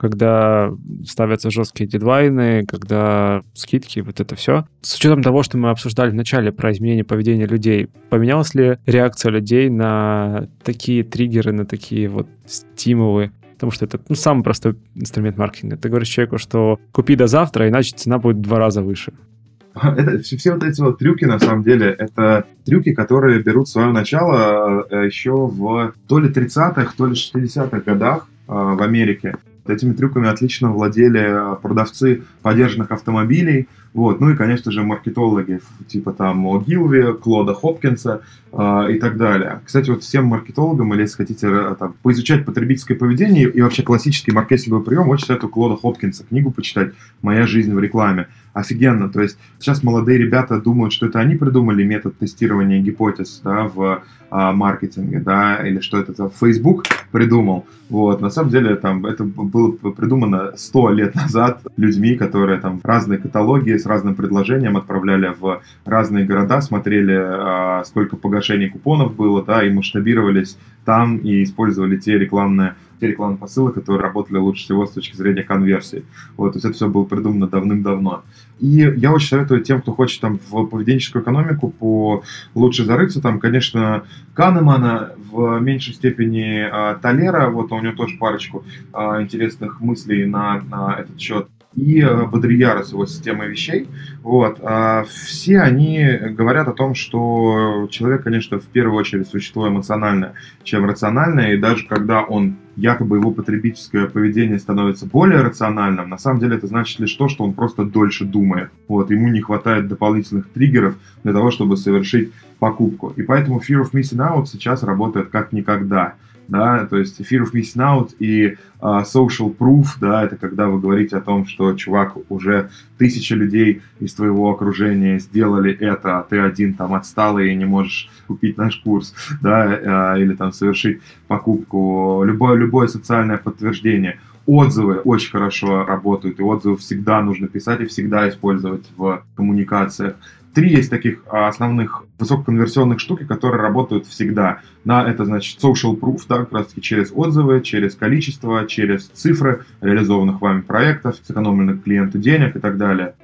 когда 0.00 0.72
ставятся 1.04 1.50
жесткие 1.50 1.86
дедлайны, 1.86 2.64
когда 2.66 3.42
скидки, 3.52 4.00
вот 4.00 4.18
это 4.18 4.34
все. 4.34 4.64
С 4.80 4.96
учетом 4.96 5.22
того, 5.22 5.42
что 5.42 5.58
мы 5.58 5.68
обсуждали 5.68 6.10
в 6.10 6.14
начале 6.14 6.52
про 6.52 6.72
изменение 6.72 7.04
поведения 7.04 7.46
людей, 7.46 7.88
поменялась 8.08 8.54
ли 8.54 8.78
реакция 8.86 9.30
людей 9.30 9.68
на 9.68 10.48
такие 10.64 11.04
триггеры, 11.04 11.52
на 11.52 11.66
такие 11.66 12.08
вот 12.08 12.26
стимулы? 12.46 13.32
Потому 13.54 13.72
что 13.72 13.84
это 13.84 14.00
ну, 14.08 14.14
самый 14.14 14.42
простой 14.42 14.76
инструмент 14.94 15.36
маркетинга. 15.36 15.76
Ты 15.76 15.90
говоришь 15.90 16.08
человеку, 16.08 16.38
что 16.38 16.80
купи 16.92 17.14
до 17.14 17.26
завтра, 17.26 17.68
иначе 17.68 17.94
цена 17.94 18.18
будет 18.18 18.38
в 18.38 18.40
два 18.40 18.58
раза 18.58 18.82
выше. 18.82 19.12
Это, 19.74 20.18
все, 20.20 20.38
все 20.38 20.54
вот 20.54 20.64
эти 20.64 20.80
вот 20.80 20.98
трюки, 20.98 21.26
на 21.26 21.38
самом 21.38 21.62
деле, 21.62 21.94
это 21.96 22.44
трюки, 22.64 22.92
которые 22.92 23.40
берут 23.40 23.68
свое 23.68 23.92
начало 23.92 24.86
э, 24.90 25.06
еще 25.06 25.46
в 25.46 25.92
то 26.08 26.18
ли 26.18 26.28
30-х, 26.28 26.94
то 26.96 27.06
ли 27.06 27.12
60-х 27.12 27.80
годах 27.80 28.26
э, 28.48 28.52
в 28.52 28.82
Америке. 28.82 29.36
Этими 29.66 29.92
трюками 29.92 30.28
отлично 30.28 30.70
владели 30.70 31.56
продавцы 31.62 32.22
подержанных 32.42 32.90
автомобилей, 32.90 33.68
вот. 33.92 34.20
Ну 34.20 34.30
и, 34.30 34.36
конечно 34.36 34.70
же, 34.70 34.82
маркетологи, 34.82 35.60
типа 35.88 36.12
там 36.12 36.60
Гилви, 36.62 37.14
Клода 37.14 37.54
Хопкинса 37.54 38.22
э, 38.52 38.86
и 38.92 38.98
так 39.00 39.16
далее. 39.16 39.60
Кстати, 39.64 39.90
вот 39.90 40.04
всем 40.04 40.26
маркетологам, 40.26 40.94
или 40.94 41.02
если 41.02 41.16
хотите 41.16 41.48
э, 41.50 41.74
там, 41.76 41.94
поизучать 42.02 42.44
потребительское 42.44 42.96
поведение 42.96 43.50
и 43.50 43.60
вообще 43.60 43.82
классический 43.82 44.30
маркетинговый 44.30 44.84
прием, 44.84 45.08
очень 45.08 45.26
советую 45.26 45.50
Клода 45.50 45.76
Хопкинса 45.76 46.24
книгу 46.24 46.52
почитать 46.52 46.92
«Моя 47.20 47.46
жизнь 47.46 47.74
в 47.74 47.80
рекламе». 47.80 48.28
Офигенно. 48.52 49.08
То 49.08 49.22
есть 49.22 49.38
сейчас 49.60 49.82
молодые 49.84 50.18
ребята 50.18 50.60
думают, 50.60 50.92
что 50.92 51.06
это 51.06 51.20
они 51.20 51.36
придумали 51.36 51.84
метод 51.84 52.18
тестирования 52.18 52.80
гипотез 52.80 53.40
да, 53.44 53.70
в 53.72 54.02
а, 54.30 54.52
маркетинге, 54.52 55.18
да, 55.18 55.56
или 55.66 55.80
что 55.80 55.98
это, 55.98 56.12
это 56.12 56.30
Facebook 56.40 56.84
придумал. 57.10 57.66
Вот. 57.88 58.20
На 58.20 58.30
самом 58.30 58.50
деле 58.50 58.76
там 58.76 59.04
это 59.04 59.24
было 59.24 59.72
придумано 59.72 60.52
100 60.56 60.90
лет 60.90 61.14
назад 61.16 61.62
людьми, 61.76 62.14
которые 62.14 62.60
там 62.60 62.80
разные 62.82 63.18
каталоги 63.18 63.70
с 63.80 63.86
разным 63.86 64.14
предложением 64.14 64.76
отправляли 64.76 65.34
в 65.38 65.62
разные 65.84 66.24
города, 66.24 66.60
смотрели, 66.60 67.16
а, 67.16 67.82
сколько 67.84 68.16
погашений 68.16 68.68
купонов 68.68 69.14
было, 69.16 69.44
да, 69.44 69.64
и 69.64 69.70
масштабировались 69.70 70.58
там 70.84 71.18
и 71.18 71.42
использовали 71.42 71.96
те 71.96 72.18
рекламные 72.18 72.74
те 73.00 73.08
рекламные 73.08 73.38
посылы, 73.38 73.72
которые 73.72 74.02
работали 74.02 74.36
лучше 74.36 74.64
всего 74.64 74.86
с 74.86 74.90
точки 74.90 75.16
зрения 75.16 75.42
конверсии. 75.42 76.04
Вот, 76.36 76.52
то 76.52 76.56
есть 76.58 76.66
это 76.66 76.74
все 76.74 76.88
было 76.88 77.04
придумано 77.04 77.48
давным-давно. 77.48 78.22
И 78.60 78.92
я 78.96 79.12
очень 79.12 79.28
советую 79.28 79.62
тем, 79.62 79.80
кто 79.80 79.92
хочет 79.92 80.20
там 80.20 80.38
в 80.50 80.66
поведенческую 80.66 81.22
экономику 81.22 81.70
по 81.70 82.22
лучше 82.54 82.84
зарыться, 82.84 83.22
там, 83.22 83.40
конечно, 83.40 84.04
Канемана, 84.34 85.12
в 85.30 85.60
меньшей 85.60 85.94
степени 85.94 86.68
э, 86.70 86.98
Толера, 87.00 87.50
вот 87.50 87.72
у 87.72 87.80
него 87.80 87.94
тоже 87.94 88.18
парочку 88.18 88.64
э, 88.92 89.22
интересных 89.22 89.80
мыслей 89.80 90.26
на, 90.26 90.60
на 90.60 90.96
этот 91.00 91.18
счет 91.18 91.48
и 91.74 92.00
э, 92.00 92.26
Бодрияра 92.26 92.82
с 92.82 92.92
его 92.92 93.06
системой 93.06 93.48
вещей. 93.48 93.88
Вот. 94.22 94.58
А 94.62 95.04
все 95.04 95.60
они 95.60 96.04
говорят 96.30 96.68
о 96.68 96.72
том, 96.72 96.94
что 96.94 97.86
человек, 97.90 98.24
конечно, 98.24 98.58
в 98.58 98.66
первую 98.66 98.98
очередь 98.98 99.28
существо 99.28 99.68
эмоциональное, 99.68 100.34
чем 100.64 100.84
рациональное, 100.84 101.54
и 101.54 101.58
даже 101.58 101.86
когда 101.86 102.22
он 102.22 102.56
якобы 102.76 103.18
его 103.18 103.30
потребительское 103.30 104.06
поведение 104.06 104.58
становится 104.58 105.06
более 105.06 105.42
рациональным, 105.42 106.08
на 106.08 106.18
самом 106.18 106.40
деле 106.40 106.56
это 106.56 106.66
значит 106.66 106.98
лишь 106.98 107.12
то, 107.12 107.28
что 107.28 107.44
он 107.44 107.52
просто 107.52 107.84
дольше 107.84 108.24
думает. 108.24 108.70
Вот, 108.88 109.10
ему 109.10 109.28
не 109.28 109.40
хватает 109.40 109.86
дополнительных 109.86 110.48
триггеров 110.48 110.96
для 111.22 111.32
того, 111.32 111.50
чтобы 111.50 111.76
совершить 111.76 112.32
покупку. 112.58 113.12
И 113.16 113.22
поэтому 113.22 113.58
Fear 113.60 113.82
of 113.82 113.92
Missing 113.92 114.18
Out 114.18 114.46
сейчас 114.46 114.82
работает 114.82 115.28
как 115.28 115.52
никогда 115.52 116.14
да, 116.50 116.84
то 116.86 116.98
есть 116.98 117.20
Fear 117.20 117.44
of 117.44 117.52
Missing 117.54 117.76
Out 117.76 118.16
и 118.18 118.56
uh, 118.80 119.04
Social 119.04 119.56
Proof, 119.56 119.86
да, 120.00 120.24
это 120.24 120.36
когда 120.36 120.68
вы 120.68 120.80
говорите 120.80 121.16
о 121.16 121.20
том, 121.20 121.46
что, 121.46 121.72
чувак, 121.74 122.16
уже 122.28 122.70
тысячи 122.98 123.32
людей 123.32 123.82
из 124.00 124.14
твоего 124.14 124.50
окружения 124.50 125.18
сделали 125.18 125.72
это, 125.72 126.18
а 126.18 126.22
ты 126.22 126.38
один 126.40 126.74
там 126.74 126.94
отсталый 126.94 127.52
и 127.52 127.56
не 127.56 127.64
можешь 127.64 128.10
купить 128.26 128.58
наш 128.58 128.76
курс, 128.76 129.14
да, 129.40 130.14
uh, 130.14 130.20
или 130.20 130.34
там 130.34 130.52
совершить 130.52 131.00
покупку, 131.28 132.22
любое, 132.24 132.56
любое 132.56 132.88
социальное 132.88 133.38
подтверждение. 133.38 134.18
Отзывы 134.46 134.96
очень 134.96 135.30
хорошо 135.30 135.84
работают, 135.84 136.40
и 136.40 136.42
отзывы 136.42 136.76
всегда 136.78 137.22
нужно 137.22 137.46
писать 137.46 137.80
и 137.80 137.86
всегда 137.86 138.28
использовать 138.28 138.90
в 138.96 139.22
коммуникациях. 139.36 140.16
Три 140.54 140.70
есть 140.70 140.90
таких 140.90 141.22
а, 141.30 141.48
основных 141.48 142.04
высококонверсионных 142.18 142.98
штуки, 142.98 143.24
которые 143.24 143.62
работают 143.62 144.06
всегда. 144.06 144.60
На 144.84 145.08
это, 145.08 145.24
значит, 145.24 145.62
social 145.62 145.98
proof, 145.98 146.22
да, 146.28 146.38
как 146.38 146.52
раз 146.52 146.66
таки 146.68 146.82
через 146.82 147.12
отзывы, 147.14 147.60
через 147.60 147.94
количество, 147.94 148.66
через 148.66 149.06
цифры 149.06 149.64
реализованных 149.80 150.40
вами 150.40 150.62
проектов, 150.62 151.16
сэкономленных 151.22 151.84
клиенту 151.84 152.18
денег 152.18 152.56
и 152.56 152.58
так 152.58 152.78
далее. 152.78 153.14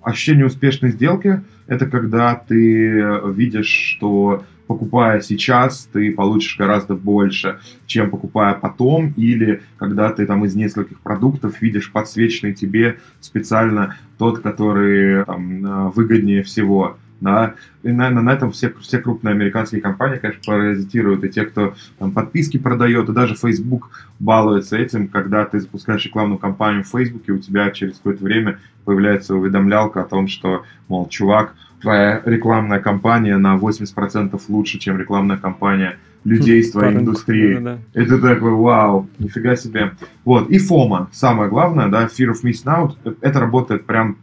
Ощущение 0.00 0.46
успешной 0.46 0.92
сделки– 0.92 1.42
это 1.66 1.86
когда 1.86 2.34
ты 2.34 3.20
видишь, 3.26 3.68
что 3.98 4.44
покупая 4.70 5.20
сейчас, 5.20 5.88
ты 5.92 6.12
получишь 6.12 6.56
гораздо 6.56 6.94
больше, 6.94 7.58
чем 7.86 8.08
покупая 8.08 8.54
потом, 8.54 9.12
или 9.16 9.62
когда 9.78 10.12
ты 10.12 10.24
там 10.26 10.44
из 10.44 10.54
нескольких 10.54 11.00
продуктов 11.00 11.60
видишь 11.60 11.90
подсвеченный 11.90 12.54
тебе 12.54 12.98
специально 13.20 13.96
тот, 14.16 14.38
который 14.38 15.24
там, 15.24 15.66
э, 15.66 15.90
выгоднее 15.90 16.44
всего. 16.44 16.96
Да? 17.20 17.54
И, 17.82 17.90
наверное, 17.90 18.22
на 18.22 18.32
этом 18.32 18.52
все, 18.52 18.72
все 18.80 19.00
крупные 19.00 19.32
американские 19.32 19.80
компании, 19.80 20.18
конечно, 20.18 20.42
паразитируют. 20.46 21.24
И 21.24 21.30
те, 21.30 21.46
кто 21.46 21.74
там, 21.98 22.12
подписки 22.12 22.56
продает, 22.56 23.08
и 23.08 23.12
даже 23.12 23.34
Facebook 23.34 23.90
балуется 24.20 24.76
этим, 24.76 25.08
когда 25.08 25.46
ты 25.46 25.58
запускаешь 25.58 26.04
рекламную 26.04 26.38
кампанию 26.38 26.84
в 26.84 26.88
Facebook, 26.88 27.22
и 27.26 27.32
у 27.32 27.38
тебя 27.38 27.72
через 27.72 27.96
какое-то 27.96 28.22
время 28.22 28.60
появляется 28.84 29.34
уведомлялка 29.34 30.02
о 30.02 30.04
том, 30.08 30.28
что, 30.28 30.62
мол, 30.86 31.08
чувак, 31.08 31.56
твоя 31.80 32.22
рекламная 32.24 32.80
кампания 32.80 33.36
на 33.36 33.56
80% 33.56 34.40
лучше, 34.48 34.78
чем 34.78 34.98
рекламная 34.98 35.36
кампания 35.36 35.98
людей 36.24 36.60
из 36.60 36.70
твоей 36.72 36.96
индустрии. 36.96 37.54
Да, 37.54 37.60
да. 37.60 37.78
Это 37.94 38.20
такой, 38.20 38.52
вау, 38.52 39.08
нифига 39.18 39.56
себе. 39.56 39.92
Вот, 40.24 40.50
и 40.50 40.58
фома, 40.58 41.08
самое 41.12 41.48
главное, 41.48 41.88
да, 41.88 42.04
fear 42.06 42.32
of 42.32 42.44
missing 42.44 42.66
out, 42.66 43.16
это 43.20 43.40
работает 43.40 43.86
прям 43.86 44.16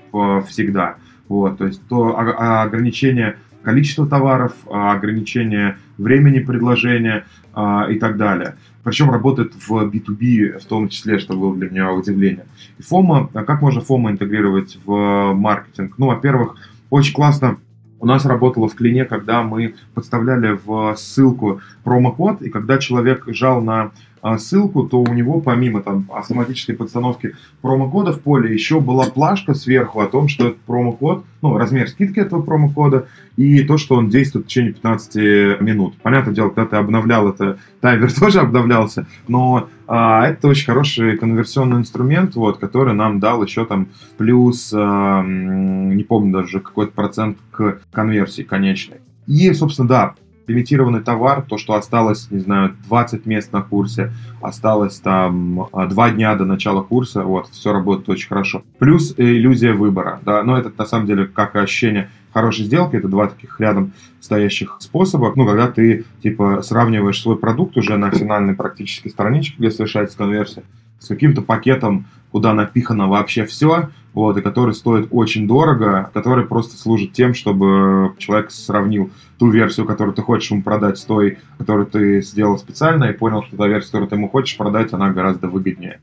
всегда. 0.47 0.95
Вот, 1.27 1.57
то 1.57 1.65
есть 1.65 1.81
то 1.87 2.17
ограничение 2.17 3.37
количества 3.63 4.07
товаров, 4.07 4.53
ограничение 4.71 5.77
времени 5.97 6.39
предложения 6.39 7.25
а, 7.53 7.87
и 7.89 7.99
так 7.99 8.15
далее. 8.15 8.55
Причем 8.83 9.11
работает 9.11 9.53
в 9.55 9.73
B2B 9.73 10.59
в 10.59 10.65
том 10.65 10.87
числе, 10.87 11.19
что 11.19 11.35
было 11.35 11.53
для 11.53 11.69
меня 11.69 11.91
удивление. 11.91 12.45
И 12.77 12.83
фома, 12.83 13.29
а 13.33 13.43
как 13.43 13.61
можно 13.61 13.81
фома 13.81 14.11
интегрировать 14.11 14.77
в 14.85 15.33
маркетинг? 15.33 15.95
Ну, 15.97 16.05
во-первых, 16.05 16.55
очень 16.89 17.13
классно 17.13 17.57
у 17.99 18.05
нас 18.05 18.25
работало 18.25 18.67
в 18.67 18.75
клине, 18.75 19.05
когда 19.05 19.41
мы 19.41 19.75
подставляли 19.93 20.59
в 20.63 20.95
ссылку 20.97 21.61
промокод, 21.83 22.41
и 22.41 22.49
когда 22.49 22.77
человек 22.77 23.23
жал 23.27 23.61
на 23.61 23.91
ссылку, 24.37 24.83
то 24.83 25.01
у 25.01 25.13
него 25.13 25.41
помимо 25.41 25.81
там 25.81 26.09
автоматической 26.13 26.75
подстановки 26.75 27.35
промокода 27.61 28.13
в 28.13 28.21
поле 28.21 28.53
еще 28.53 28.79
была 28.79 29.05
плашка 29.05 29.53
сверху 29.53 29.99
о 29.99 30.07
том, 30.07 30.27
что 30.27 30.47
этот 30.47 30.59
промокод, 30.61 31.23
ну, 31.41 31.57
размер 31.57 31.87
скидки 31.87 32.19
этого 32.19 32.41
промокода 32.41 33.07
и 33.35 33.63
то, 33.63 33.77
что 33.77 33.95
он 33.95 34.09
действует 34.09 34.45
в 34.45 34.47
течение 34.49 34.73
15 34.73 35.61
минут. 35.61 35.95
Понятное 36.01 36.33
дело, 36.33 36.49
когда 36.49 36.65
ты 36.65 36.75
обновлял 36.77 37.29
это, 37.29 37.59
таймер 37.81 38.11
тоже 38.19 38.39
обновлялся, 38.39 39.07
но 39.27 39.69
а, 39.87 40.27
это 40.27 40.47
очень 40.49 40.65
хороший 40.65 41.17
конверсионный 41.17 41.77
инструмент, 41.77 42.35
вот, 42.35 42.57
который 42.57 42.93
нам 42.93 43.19
дал 43.19 43.43
еще 43.43 43.65
там 43.65 43.87
плюс, 44.17 44.71
а, 44.75 45.23
не 45.23 46.03
помню 46.03 46.33
даже 46.33 46.59
какой-то 46.59 46.91
процент 46.91 47.37
к 47.51 47.79
конверсии 47.91 48.41
конечной. 48.41 48.97
И, 49.27 49.51
собственно, 49.53 49.87
да, 49.87 50.15
лимитированный 50.47 51.01
товар, 51.01 51.41
то, 51.41 51.57
что 51.57 51.73
осталось, 51.73 52.29
не 52.31 52.39
знаю, 52.39 52.75
20 52.87 53.25
мест 53.25 53.51
на 53.51 53.61
курсе, 53.61 54.11
осталось 54.41 54.99
там 54.99 55.67
2 55.71 56.05
а, 56.05 56.11
дня 56.11 56.35
до 56.35 56.45
начала 56.45 56.81
курса, 56.81 57.23
вот, 57.23 57.49
все 57.49 57.73
работает 57.73 58.09
очень 58.09 58.29
хорошо. 58.29 58.63
Плюс 58.79 59.13
иллюзия 59.17 59.73
выбора, 59.73 60.19
да, 60.23 60.43
но 60.43 60.57
это 60.57 60.71
на 60.77 60.85
самом 60.85 61.05
деле 61.05 61.25
как 61.25 61.55
ощущение 61.55 62.09
хорошей 62.33 62.65
сделки, 62.65 62.95
это 62.95 63.07
два 63.07 63.27
таких 63.27 63.59
рядом 63.59 63.93
стоящих 64.19 64.77
способа, 64.79 65.33
ну, 65.35 65.45
когда 65.45 65.67
ты, 65.67 66.05
типа, 66.21 66.61
сравниваешь 66.61 67.21
свой 67.21 67.37
продукт 67.37 67.77
уже 67.77 67.97
на 67.97 68.11
финальной 68.11 68.53
практической 68.53 69.09
страничке, 69.09 69.55
где 69.57 69.71
совершается 69.71 70.17
конверсия, 70.17 70.63
с 70.99 71.07
каким-то 71.07 71.41
пакетом, 71.41 72.07
куда 72.31 72.53
напихано 72.53 73.07
вообще 73.07 73.45
все, 73.45 73.89
вот, 74.13 74.37
и 74.37 74.41
который 74.41 74.73
стоит 74.73 75.07
очень 75.11 75.47
дорого, 75.47 76.09
который 76.13 76.45
просто 76.45 76.77
служит 76.77 77.13
тем, 77.13 77.33
чтобы 77.33 78.13
человек 78.17 78.51
сравнил 78.51 79.11
ту 79.37 79.49
версию, 79.49 79.85
которую 79.85 80.15
ты 80.15 80.21
хочешь 80.21 80.51
ему 80.51 80.63
продать, 80.63 80.97
с 80.97 81.03
той, 81.03 81.37
которую 81.57 81.85
ты 81.85 82.21
сделал 82.21 82.57
специально, 82.57 83.05
и 83.05 83.13
понял, 83.13 83.43
что 83.43 83.57
та 83.57 83.67
версия, 83.67 83.87
которую 83.87 84.09
ты 84.09 84.15
ему 84.15 84.29
хочешь 84.29 84.57
продать, 84.57 84.91
она 84.91 85.11
гораздо 85.11 85.47
выгоднее. 85.47 85.99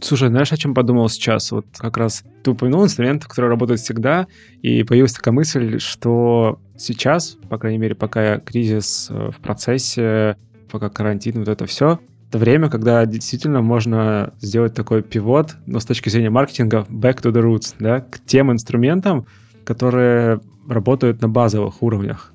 Слушай, 0.00 0.28
знаешь, 0.28 0.52
о 0.52 0.56
чем 0.56 0.74
подумал 0.74 1.08
сейчас? 1.08 1.50
Вот 1.50 1.66
как 1.76 1.96
раз 1.96 2.22
ты 2.44 2.52
упомянул 2.52 2.84
инструмент, 2.84 3.24
который 3.24 3.50
работает 3.50 3.80
всегда, 3.80 4.28
и 4.62 4.84
появилась 4.84 5.12
такая 5.12 5.34
мысль, 5.34 5.80
что 5.80 6.60
сейчас, 6.76 7.36
по 7.48 7.58
крайней 7.58 7.78
мере, 7.78 7.94
пока 7.96 8.38
кризис 8.38 9.08
э, 9.10 9.30
в 9.30 9.40
процессе, 9.40 10.36
пока 10.70 10.88
карантин, 10.88 11.40
вот 11.40 11.48
это 11.48 11.66
все, 11.66 11.98
время, 12.32 12.68
когда 12.68 13.06
действительно 13.06 13.62
можно 13.62 14.34
сделать 14.40 14.74
такой 14.74 15.02
пивот, 15.02 15.56
но 15.66 15.80
с 15.80 15.86
точки 15.86 16.08
зрения 16.08 16.30
маркетинга 16.30 16.86
back 16.90 17.22
to 17.22 17.32
the 17.32 17.42
roots, 17.42 17.74
да, 17.78 18.00
к 18.00 18.18
тем 18.26 18.52
инструментам, 18.52 19.26
которые 19.64 20.40
работают 20.68 21.22
на 21.22 21.28
базовых 21.28 21.82
уровнях. 21.82 22.32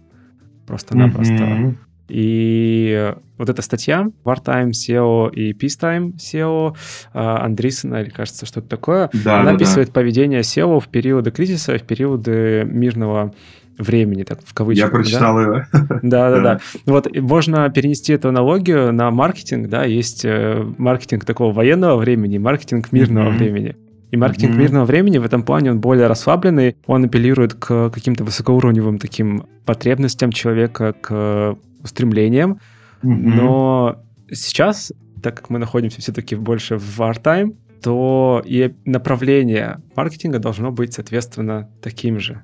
Просто-напросто. 0.65 1.33
Mm-hmm. 1.33 1.75
И 2.09 3.13
вот 3.37 3.49
эта 3.49 3.61
статья 3.61 4.07
Wartime 4.25 4.71
SEO 4.71 5.33
и 5.33 5.53
Peacetime 5.53 6.15
SEO 6.17 6.75
а, 7.13 7.45
Андрисона, 7.45 8.01
или 8.01 8.09
кажется, 8.09 8.45
что-то 8.45 8.67
такое, 8.67 9.09
да, 9.13 9.41
она 9.41 9.51
да, 9.51 9.55
описывает 9.55 9.87
да. 9.89 9.93
поведение 9.93 10.41
SEO 10.41 10.79
в 10.79 10.89
периоды 10.89 11.31
кризиса, 11.31 11.77
в 11.77 11.83
периоды 11.83 12.65
мирного 12.65 13.33
времени, 13.77 14.23
так 14.23 14.39
в 14.43 14.53
кавычках. 14.53 14.85
Я 14.85 14.91
прочитал 14.91 15.35
да? 15.37 15.41
его. 15.41 15.61
Да, 16.01 16.29
да, 16.29 16.39
да. 16.39 16.59
Вот 16.85 17.07
можно 17.15 17.69
перенести 17.69 18.13
эту 18.13 18.29
аналогию 18.29 18.93
на 18.93 19.11
маркетинг, 19.11 19.69
да, 19.69 19.83
есть 19.83 20.25
э, 20.25 20.63
маркетинг 20.77 21.25
такого 21.25 21.53
военного 21.53 21.97
времени, 21.97 22.37
маркетинг 22.37 22.91
мирного 22.91 23.29
mm-hmm. 23.29 23.37
времени. 23.37 23.75
И 24.11 24.17
маркетинг 24.17 24.53
mm-hmm. 24.53 24.59
мирного 24.59 24.85
времени 24.85 25.17
в 25.17 25.25
этом 25.25 25.43
плане 25.43 25.71
он 25.71 25.79
более 25.79 26.07
расслабленный, 26.07 26.75
он 26.85 27.05
апеллирует 27.05 27.55
к 27.55 27.89
каким-то 27.89 28.23
высокоуровневым 28.23 28.99
таким 28.99 29.47
потребностям 29.65 30.31
человека, 30.31 30.93
к 30.93 31.57
устремлениям. 31.81 32.59
Mm-hmm. 33.01 33.33
Но 33.35 34.03
сейчас, 34.31 34.93
так 35.21 35.35
как 35.35 35.49
мы 35.49 35.57
находимся 35.57 35.99
все-таки 35.99 36.35
больше 36.35 36.77
в 36.77 36.99
war-time, 36.99 37.55
то 37.81 38.41
и 38.45 38.73
направление 38.85 39.81
маркетинга 39.95 40.39
должно 40.39 40.71
быть, 40.71 40.93
соответственно, 40.93 41.69
таким 41.81 42.19
же 42.19 42.43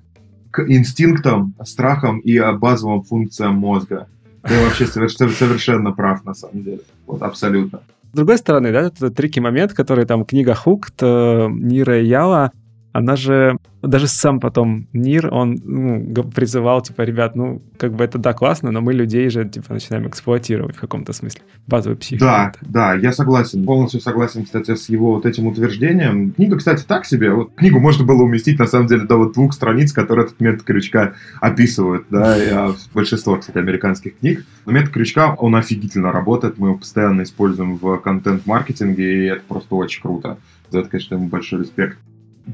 к 0.52 0.68
инстинктам, 0.68 1.54
страхам 1.64 2.20
и 2.20 2.40
базовым 2.54 3.04
функциям 3.04 3.56
мозга. 3.56 4.08
Ты 4.44 4.54
вообще 4.64 4.86
совершенно 4.88 5.92
прав, 5.92 6.24
на 6.26 6.34
самом 6.34 6.64
деле. 6.64 6.80
Вот, 7.06 7.22
абсолютно. 7.22 7.82
С 8.12 8.16
другой 8.16 8.38
стороны, 8.38 8.72
да, 8.72 8.82
это 8.82 9.12
трики 9.12 9.40
момент, 9.40 9.74
который 9.74 10.06
там 10.06 10.26
книга 10.26 10.56
Хукт, 10.56 11.02
Нира 11.02 12.02
Яла, 12.02 12.52
она 12.92 13.16
же, 13.16 13.58
даже 13.84 14.08
сам 14.08 14.40
потом 14.40 14.88
Нир, 14.94 15.32
он 15.32 15.60
ну, 15.64 16.24
призывал, 16.24 16.82
типа, 16.82 17.04
ребят, 17.04 17.36
ну, 17.36 17.62
как 17.78 17.94
бы 17.94 18.04
это 18.04 18.18
да, 18.18 18.34
классно, 18.34 18.72
но 18.72 18.82
мы 18.82 18.94
людей 18.94 19.30
же, 19.30 19.48
типа, 19.48 19.74
начинаем 19.74 20.08
эксплуатировать 20.08 20.76
в 20.76 20.80
каком-то 20.80 21.14
смысле. 21.14 21.42
Базовый 21.68 21.98
психика. 21.98 22.26
Да, 22.26 22.54
да, 22.62 22.94
я 22.96 23.12
согласен. 23.14 23.64
Полностью 23.64 24.02
согласен, 24.02 24.44
кстати, 24.44 24.74
с 24.74 24.90
его 24.90 25.14
вот 25.14 25.26
этим 25.28 25.46
утверждением. 25.46 26.32
Книга, 26.32 26.58
кстати, 26.58 26.84
так 26.84 27.06
себе. 27.06 27.32
Вот 27.32 27.54
книгу 27.56 27.80
можно 27.80 28.06
было 28.06 28.24
уместить, 28.24 28.58
на 28.58 28.66
самом 28.66 28.88
деле, 28.88 29.06
до 29.06 29.18
вот 29.18 29.34
двух 29.34 29.54
страниц, 29.54 29.94
которые 29.94 30.26
этот 30.26 30.40
метод 30.40 30.64
крючка 30.64 31.14
описывают, 31.40 32.06
да, 32.10 32.36
а, 32.52 32.76
большинство, 32.94 33.38
кстати, 33.38 33.58
американских 33.58 34.18
книг. 34.18 34.46
Но 34.66 34.72
метод 34.72 34.90
крючка, 34.90 35.36
он 35.36 35.56
офигительно 35.56 36.12
работает, 36.12 36.58
мы 36.58 36.70
его 36.70 36.78
постоянно 36.78 37.22
используем 37.22 37.78
в 37.78 37.98
контент-маркетинге, 37.98 39.26
и 39.26 39.26
это 39.28 39.42
просто 39.48 39.76
очень 39.76 40.02
круто. 40.02 40.38
За 40.72 40.80
это, 40.80 40.90
конечно, 40.90 41.16
ему 41.16 41.28
большой 41.28 41.60
респект. 41.60 41.98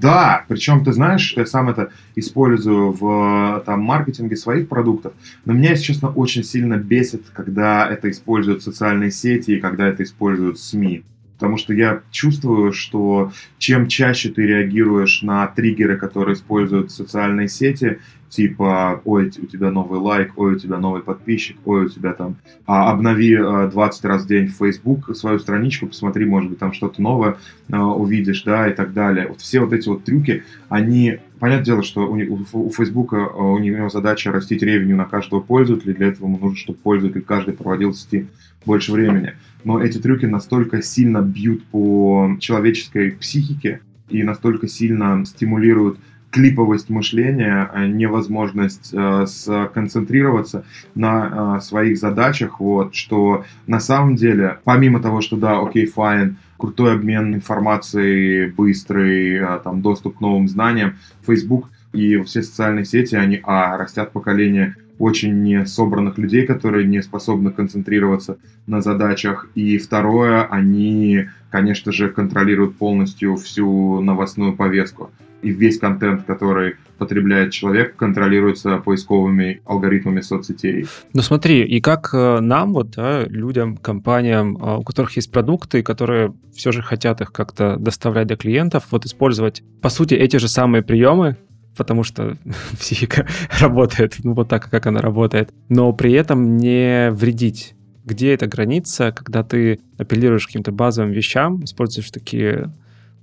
Да, 0.01 0.43
причем, 0.49 0.83
ты 0.83 0.91
знаешь, 0.91 1.33
я 1.37 1.45
сам 1.45 1.69
это 1.69 1.89
использую 2.15 2.91
в 2.91 3.63
там, 3.65 3.79
маркетинге 3.81 4.35
своих 4.35 4.67
продуктов, 4.67 5.13
но 5.45 5.53
меня, 5.53 5.69
если 5.69 5.85
честно, 5.85 6.09
очень 6.09 6.43
сильно 6.43 6.75
бесит, 6.75 7.23
когда 7.31 7.87
это 7.87 8.11
используют 8.11 8.61
социальные 8.61 9.11
сети 9.11 9.51
и 9.51 9.59
когда 9.61 9.87
это 9.87 10.03
используют 10.03 10.59
СМИ. 10.59 11.03
Потому 11.37 11.55
что 11.55 11.73
я 11.73 12.01
чувствую, 12.11 12.73
что 12.73 13.31
чем 13.57 13.87
чаще 13.87 14.29
ты 14.29 14.41
реагируешь 14.41 15.21
на 15.21 15.47
триггеры, 15.47 15.97
которые 15.97 16.35
используют 16.35 16.91
социальные 16.91 17.47
сети, 17.47 17.99
типа, 18.29 19.01
ой, 19.05 19.31
у 19.41 19.45
тебя 19.45 19.71
новый 19.71 19.99
лайк, 19.99 20.33
ой, 20.35 20.55
у 20.55 20.59
тебя 20.59 20.77
новый 20.77 21.01
подписчик, 21.01 21.57
ой, 21.65 21.85
у 21.85 21.89
тебя 21.89 22.13
там, 22.13 22.35
а, 22.65 22.91
обнови 22.91 23.37
20 23.37 24.05
раз 24.05 24.23
в 24.23 24.27
день 24.27 24.47
в 24.47 24.57
Facebook 24.57 25.15
свою 25.15 25.39
страничку, 25.39 25.87
посмотри, 25.87 26.25
может 26.25 26.49
быть, 26.49 26.59
там 26.59 26.73
что-то 26.73 27.01
новое 27.01 27.37
а, 27.71 27.87
увидишь, 27.93 28.43
да, 28.43 28.67
и 28.67 28.73
так 28.73 28.93
далее. 28.93 29.27
Вот 29.27 29.41
все 29.41 29.59
вот 29.59 29.73
эти 29.73 29.87
вот 29.87 30.03
трюки, 30.03 30.43
они, 30.69 31.19
понятное 31.39 31.65
дело, 31.65 31.83
что 31.83 32.07
у, 32.07 32.15
у, 32.15 32.45
у 32.53 32.69
Facebook 32.71 33.13
а, 33.13 33.27
у 33.27 33.57
него 33.59 33.89
задача 33.89 34.31
растить 34.31 34.63
ревеню 34.63 34.95
на 34.97 35.05
каждого 35.05 35.39
пользователя, 35.39 35.93
для 35.93 36.07
этого 36.07 36.27
ему 36.27 36.37
нужно, 36.37 36.57
чтобы 36.57 36.79
пользователь 36.79 37.21
каждый 37.21 37.53
проводил 37.53 37.91
в 37.91 37.97
сети 37.97 38.27
больше 38.65 38.91
времени. 38.91 39.33
Но 39.63 39.81
эти 39.81 39.97
трюки 39.97 40.25
настолько 40.25 40.81
сильно 40.81 41.21
бьют 41.21 41.63
по 41.65 42.35
человеческой 42.39 43.11
психике 43.11 43.81
и 44.09 44.23
настолько 44.23 44.67
сильно 44.67 45.25
стимулируют 45.25 45.99
клиповость 46.35 46.89
мышления, 46.89 47.69
а 47.73 47.87
невозможность 47.87 48.89
э, 48.91 49.25
сконцентрироваться 49.25 50.65
на 50.93 51.55
э, 51.57 51.61
своих 51.61 51.97
задачах, 51.97 52.59
вот, 52.59 52.93
что 52.93 53.45
на 53.67 53.79
самом 53.79 54.17
деле, 54.17 54.59
помимо 54.65 55.01
того, 55.01 55.21
что 55.21 55.37
да, 55.37 55.61
окей, 55.61 55.85
файн, 55.85 56.35
крутой 56.57 56.95
обмен 56.95 57.33
информацией, 57.33 58.47
быстрый 58.47 59.35
э, 59.35 59.59
там, 59.63 59.81
доступ 59.81 60.17
к 60.17 60.19
новым 60.19 60.49
знаниям, 60.49 60.97
Facebook 61.25 61.69
и 61.93 62.21
все 62.23 62.41
социальные 62.43 62.83
сети, 62.83 63.15
они, 63.15 63.39
а, 63.43 63.77
растят 63.77 64.11
поколение 64.11 64.75
очень 64.99 65.41
не 65.41 65.65
собранных 65.65 66.17
людей, 66.17 66.45
которые 66.45 66.85
не 66.85 67.01
способны 67.01 67.51
концентрироваться 67.51 68.39
на 68.67 68.81
задачах. 68.81 69.47
И 69.55 69.77
второе, 69.77 70.43
они, 70.43 71.29
конечно 71.49 71.93
же, 71.93 72.09
контролируют 72.09 72.75
полностью 72.75 73.37
всю 73.37 74.01
новостную 74.01 74.53
повестку 74.53 75.11
и 75.45 75.51
весь 75.51 75.77
контент, 75.77 76.25
который 76.25 76.75
потребляет 76.97 77.51
человек, 77.51 77.95
контролируется 77.95 78.77
поисковыми 78.77 79.61
алгоритмами 79.65 80.21
соцсетей. 80.21 80.87
Ну 81.13 81.21
смотри, 81.21 81.63
и 81.63 81.79
как 81.81 82.09
э, 82.13 82.39
нам, 82.39 82.73
вот, 82.73 82.91
да, 82.91 83.25
людям, 83.25 83.77
компаниям, 83.77 84.57
а, 84.59 84.77
у 84.77 84.83
которых 84.83 85.15
есть 85.17 85.31
продукты, 85.31 85.83
которые 85.83 86.33
все 86.55 86.71
же 86.71 86.81
хотят 86.81 87.21
их 87.21 87.31
как-то 87.31 87.77
доставлять 87.77 88.27
до 88.27 88.37
клиентов, 88.37 88.85
вот 88.89 89.05
использовать, 89.05 89.61
по 89.81 89.89
сути, 89.89 90.15
эти 90.15 90.37
же 90.37 90.47
самые 90.47 90.81
приемы, 90.81 91.37
потому 91.77 92.03
что 92.03 92.37
психика 92.79 93.27
работает, 93.59 94.15
ну 94.23 94.33
вот 94.33 94.49
так, 94.49 94.67
как 94.69 94.87
она 94.87 94.99
работает, 94.99 95.53
но 95.69 95.93
при 95.93 96.13
этом 96.13 96.57
не 96.57 97.11
вредить. 97.11 97.75
Где 98.03 98.33
эта 98.33 98.47
граница, 98.47 99.11
когда 99.11 99.43
ты 99.43 99.79
апеллируешь 99.99 100.45
к 100.45 100.47
каким-то 100.47 100.71
базовым 100.71 101.11
вещам, 101.11 101.63
используешь 101.63 102.09
такие 102.09 102.71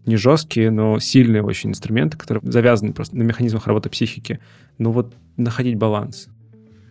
не 0.07 0.17
жесткие, 0.17 0.71
но 0.71 0.99
сильные 0.99 1.43
очень 1.43 1.71
инструменты, 1.71 2.17
которые 2.17 2.43
завязаны 2.51 2.93
просто 2.93 3.17
на 3.17 3.23
механизмах 3.23 3.67
работы 3.67 3.89
психики. 3.89 4.41
Ну 4.79 4.91
вот 4.91 5.15
находить 5.37 5.77
баланс. 5.77 6.29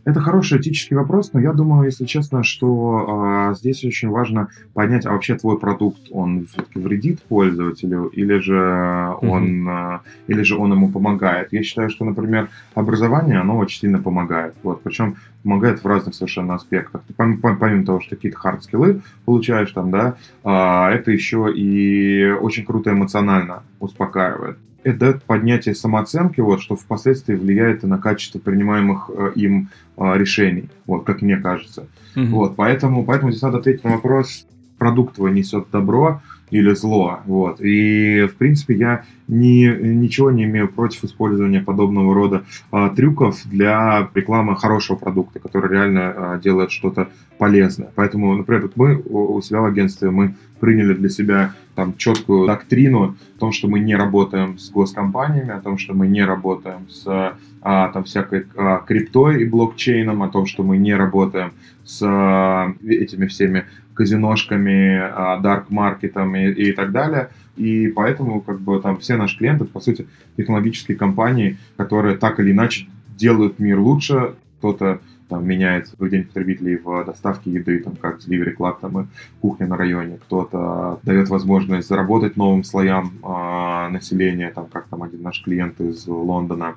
Это 0.03 0.19
хороший 0.19 0.59
этический 0.59 0.95
вопрос, 0.95 1.31
но 1.33 1.39
я 1.39 1.53
думаю, 1.53 1.85
если 1.85 2.05
честно, 2.05 2.43
что 2.43 3.51
э, 3.51 3.55
здесь 3.55 3.83
очень 3.83 4.09
важно 4.09 4.47
понять, 4.73 5.05
а 5.05 5.11
вообще 5.11 5.35
твой 5.35 5.59
продукт, 5.59 6.01
он 6.09 6.47
все-таки 6.47 6.79
вредит 6.79 7.21
пользователю 7.21 8.07
или 8.07 8.39
же 8.39 9.15
он, 9.21 9.67
mm-hmm. 9.67 9.97
э, 9.97 9.99
или 10.27 10.41
же 10.41 10.57
он 10.57 10.71
ему 10.71 10.89
помогает. 10.89 11.53
Я 11.53 11.61
считаю, 11.61 11.91
что, 11.91 12.03
например, 12.03 12.49
образование, 12.73 13.39
оно 13.39 13.57
очень 13.57 13.81
сильно 13.81 14.01
помогает. 14.01 14.55
Вот, 14.63 14.81
причем 14.81 15.17
помогает 15.43 15.83
в 15.83 15.87
разных 15.87 16.15
совершенно 16.15 16.55
аспектах. 16.55 17.03
Ты, 17.07 17.13
помимо, 17.13 17.55
помимо 17.55 17.85
того, 17.85 17.99
что 17.99 18.15
какие-то 18.15 18.39
хард-скиллы 18.39 19.01
получаешь 19.25 19.71
там, 19.71 19.91
да, 19.91 20.15
э, 20.43 20.95
это 20.95 21.11
еще 21.11 21.53
и 21.55 22.31
очень 22.41 22.65
круто 22.65 22.91
эмоционально 22.91 23.61
успокаивает 23.79 24.57
это 24.83 24.99
дает 24.99 25.23
поднятие 25.23 25.75
самооценки, 25.75 26.41
вот, 26.41 26.61
что 26.61 26.75
впоследствии 26.75 27.35
влияет 27.35 27.83
и 27.83 27.87
на 27.87 27.97
качество 27.97 28.39
принимаемых 28.39 29.09
э, 29.13 29.31
им 29.35 29.69
э, 29.97 30.17
решений, 30.17 30.69
вот, 30.85 31.03
как 31.03 31.21
мне 31.21 31.37
кажется. 31.37 31.87
Mm-hmm. 32.15 32.25
Вот, 32.27 32.55
поэтому, 32.55 33.03
поэтому 33.03 33.31
здесь 33.31 33.43
надо 33.43 33.59
ответить 33.59 33.83
на 33.83 33.91
вопрос, 33.91 34.45
продукт 34.77 35.15
твой 35.15 35.31
несет 35.31 35.67
добро 35.71 36.21
или 36.49 36.73
зло, 36.73 37.19
вот. 37.25 37.61
И, 37.61 38.27
в 38.27 38.35
принципе, 38.35 38.75
я 38.75 39.03
ни, 39.27 39.65
ничего 39.65 40.31
не 40.31 40.43
имею 40.43 40.67
против 40.67 41.05
использования 41.05 41.61
подобного 41.61 42.13
рода 42.13 42.43
э, 42.71 42.89
трюков 42.95 43.41
для 43.45 44.09
рекламы 44.13 44.57
хорошего 44.57 44.97
продукта, 44.97 45.39
который 45.39 45.71
реально 45.71 46.13
э, 46.15 46.39
делает 46.43 46.71
что-то 46.71 47.09
полезное. 47.37 47.89
Поэтому, 47.95 48.35
например, 48.35 48.63
вот 48.63 48.75
мы 48.75 49.01
у 49.05 49.41
себя 49.41 49.61
в 49.61 49.65
агентстве 49.65 50.09
мы 50.09 50.35
приняли 50.61 50.93
для 50.93 51.09
себя 51.09 51.53
там 51.75 51.97
четкую 51.97 52.47
доктрину 52.47 53.17
о 53.35 53.39
том, 53.39 53.51
что 53.51 53.67
мы 53.67 53.79
не 53.79 53.95
работаем 53.95 54.57
с 54.57 54.69
госкомпаниями, 54.69 55.51
о 55.51 55.59
том, 55.59 55.77
что 55.77 55.93
мы 55.93 56.07
не 56.07 56.23
работаем 56.23 56.87
с 56.89 57.35
а, 57.61 57.89
там 57.89 58.03
всякой 58.03 58.45
а, 58.55 58.77
криптой 58.79 59.41
и 59.41 59.45
блокчейном, 59.45 60.23
о 60.23 60.29
том, 60.29 60.45
что 60.45 60.63
мы 60.63 60.77
не 60.77 60.93
работаем 60.95 61.51
с 61.83 62.01
а, 62.05 62.73
этими 62.83 63.25
всеми 63.25 63.65
казиношками, 63.95 64.99
а, 65.01 65.39
дарк-маркетом 65.39 66.35
и, 66.35 66.51
и 66.51 66.71
так 66.71 66.91
далее. 66.91 67.29
И 67.57 67.87
поэтому 67.87 68.41
как 68.41 68.61
бы 68.61 68.79
там 68.79 68.97
все 68.99 69.17
наши 69.17 69.37
клиенты, 69.37 69.65
по 69.65 69.79
сути, 69.79 70.07
технологические 70.37 70.97
компании, 70.97 71.57
которые 71.77 72.17
так 72.17 72.39
или 72.39 72.51
иначе 72.51 72.87
делают 73.17 73.59
мир 73.59 73.79
лучше. 73.79 74.35
Кто-то 74.59 74.99
там, 75.31 75.47
меняет 75.47 75.89
поведение 75.97 76.27
потребителей 76.27 76.75
в 76.75 77.05
доставке 77.05 77.51
еды, 77.51 77.79
там, 77.79 77.95
как 77.95 78.19
Delivery 78.19 78.53
Club 78.53 78.75
там, 78.81 79.01
и 79.01 79.05
кухня 79.39 79.65
на 79.65 79.77
районе. 79.77 80.17
Кто-то 80.25 80.99
дает 81.03 81.29
возможность 81.29 81.87
заработать 81.87 82.35
новым 82.35 82.65
слоям 82.65 83.13
э, 83.23 83.87
населения, 83.93 84.51
там, 84.53 84.65
как 84.65 84.87
там 84.89 85.03
один 85.03 85.21
наш 85.21 85.41
клиент 85.41 85.79
из 85.79 86.05
Лондона. 86.05 86.75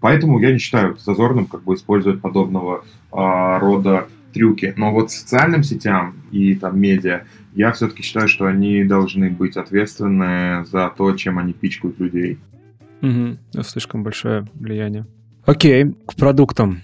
Поэтому 0.00 0.38
я 0.38 0.52
не 0.52 0.58
считаю 0.58 0.96
зазорным 0.98 1.46
как 1.46 1.64
бы 1.64 1.74
использовать 1.74 2.20
подобного 2.20 2.84
э, 3.12 3.58
рода 3.58 4.06
трюки. 4.32 4.72
Но 4.76 4.92
вот 4.92 5.10
социальным 5.10 5.64
сетям 5.64 6.14
и 6.30 6.54
там 6.54 6.78
медиа 6.78 7.24
я 7.56 7.72
все-таки 7.72 8.04
считаю, 8.04 8.28
что 8.28 8.46
они 8.46 8.84
должны 8.84 9.30
быть 9.30 9.56
ответственны 9.56 10.64
за 10.66 10.92
то, 10.96 11.12
чем 11.16 11.40
они 11.40 11.52
пичкают 11.52 11.98
людей. 11.98 12.38
Угу. 13.02 13.62
Слишком 13.64 14.04
большое 14.04 14.46
влияние. 14.54 15.06
Окей, 15.44 15.92
к 16.06 16.14
продуктам. 16.14 16.82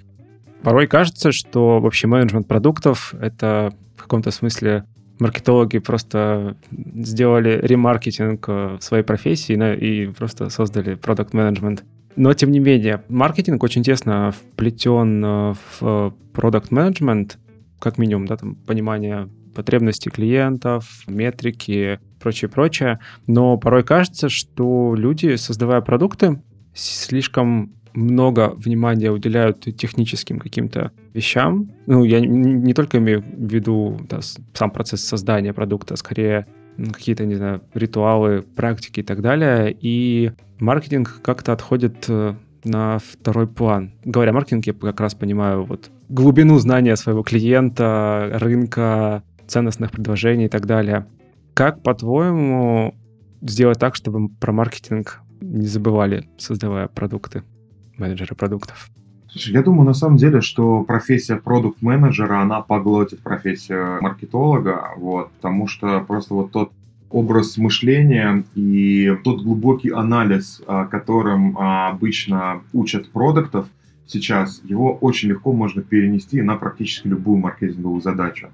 Порой 0.62 0.86
кажется, 0.86 1.32
что 1.32 1.80
вообще 1.80 2.06
менеджмент 2.06 2.46
продуктов— 2.46 3.14
это 3.20 3.74
в 3.96 4.02
каком-то 4.02 4.30
смысле 4.30 4.84
маркетологи 5.18 5.78
просто 5.78 6.56
сделали 6.70 7.60
ремаркетинг 7.62 8.46
в 8.48 8.78
своей 8.80 9.04
профессии 9.04 9.76
и 9.76 10.06
просто 10.06 10.50
создали 10.50 10.94
продукт 10.94 11.34
менеджмент. 11.34 11.84
Но, 12.16 12.32
тем 12.34 12.50
не 12.50 12.58
менее, 12.58 13.02
маркетинг 13.08 13.62
очень 13.62 13.82
тесно 13.82 14.32
вплетен 14.32 15.24
э, 15.24 15.54
в 15.80 16.14
продукт 16.34 16.70
менеджмент, 16.70 17.38
как 17.78 17.98
минимум, 17.98 18.26
да, 18.26 18.36
там, 18.36 18.54
понимание 18.54 19.28
потребностей 19.54 20.10
клиентов, 20.10 21.04
метрики, 21.06 22.00
прочее, 22.20 22.50
прочее. 22.50 23.00
Но 23.26 23.56
порой 23.56 23.82
кажется, 23.82 24.28
что 24.28 24.94
люди, 24.94 25.36
создавая 25.36 25.80
продукты, 25.80 26.42
слишком 26.74 27.72
много 27.94 28.54
внимания 28.56 29.10
уделяют 29.10 29.60
техническим 29.76 30.38
каким-то 30.38 30.92
вещам. 31.14 31.70
Ну, 31.86 32.04
я 32.04 32.20
не 32.20 32.74
только 32.74 32.98
имею 32.98 33.22
в 33.22 33.52
виду 33.52 34.00
да, 34.08 34.20
сам 34.54 34.70
процесс 34.70 35.04
создания 35.04 35.52
продукта, 35.52 35.94
а 35.94 35.96
скорее 35.96 36.46
какие-то, 36.76 37.26
не 37.26 37.34
знаю, 37.34 37.62
ритуалы, 37.74 38.42
практики 38.42 39.00
и 39.00 39.02
так 39.02 39.20
далее. 39.20 39.76
И 39.78 40.32
маркетинг 40.58 41.20
как-то 41.22 41.52
отходит 41.52 42.06
э, 42.08 42.34
на 42.64 42.98
второй 42.98 43.46
план. 43.46 43.92
Говоря 44.04 44.32
маркетинг, 44.32 44.66
я 44.66 44.72
как 44.72 45.00
раз 45.00 45.14
понимаю 45.14 45.64
вот 45.64 45.90
глубину 46.08 46.58
знания 46.58 46.96
своего 46.96 47.22
клиента, 47.22 48.30
рынка, 48.34 49.22
ценностных 49.46 49.90
предложений 49.90 50.46
и 50.46 50.48
так 50.48 50.66
далее. 50.66 51.06
Как, 51.54 51.82
по-твоему, 51.82 52.94
сделать 53.42 53.78
так, 53.78 53.94
чтобы 53.94 54.28
про 54.28 54.52
маркетинг 54.52 55.20
не 55.40 55.66
забывали, 55.66 56.28
создавая 56.38 56.88
продукты, 56.88 57.42
менеджеры 58.02 58.34
продуктов? 58.34 58.90
Слушай, 59.30 59.54
я 59.54 59.62
думаю, 59.62 59.86
на 59.86 59.94
самом 59.94 60.18
деле, 60.18 60.42
что 60.42 60.82
профессия 60.82 61.36
продукт-менеджера, 61.36 62.40
она 62.42 62.60
поглотит 62.60 63.20
профессию 63.20 64.02
маркетолога, 64.02 64.90
вот, 64.98 65.30
потому 65.32 65.66
что 65.66 66.00
просто 66.00 66.34
вот 66.34 66.52
тот 66.52 66.72
образ 67.08 67.56
мышления 67.56 68.44
и 68.54 69.16
тот 69.24 69.42
глубокий 69.42 69.90
анализ, 69.90 70.60
а, 70.66 70.84
которым 70.86 71.56
а, 71.58 71.88
обычно 71.90 72.62
учат 72.72 73.10
продуктов 73.10 73.66
сейчас, 74.06 74.60
его 74.64 74.94
очень 74.94 75.30
легко 75.30 75.52
можно 75.52 75.82
перенести 75.82 76.42
на 76.42 76.56
практически 76.56 77.08
любую 77.08 77.38
маркетинговую 77.38 78.02
задачу. 78.02 78.50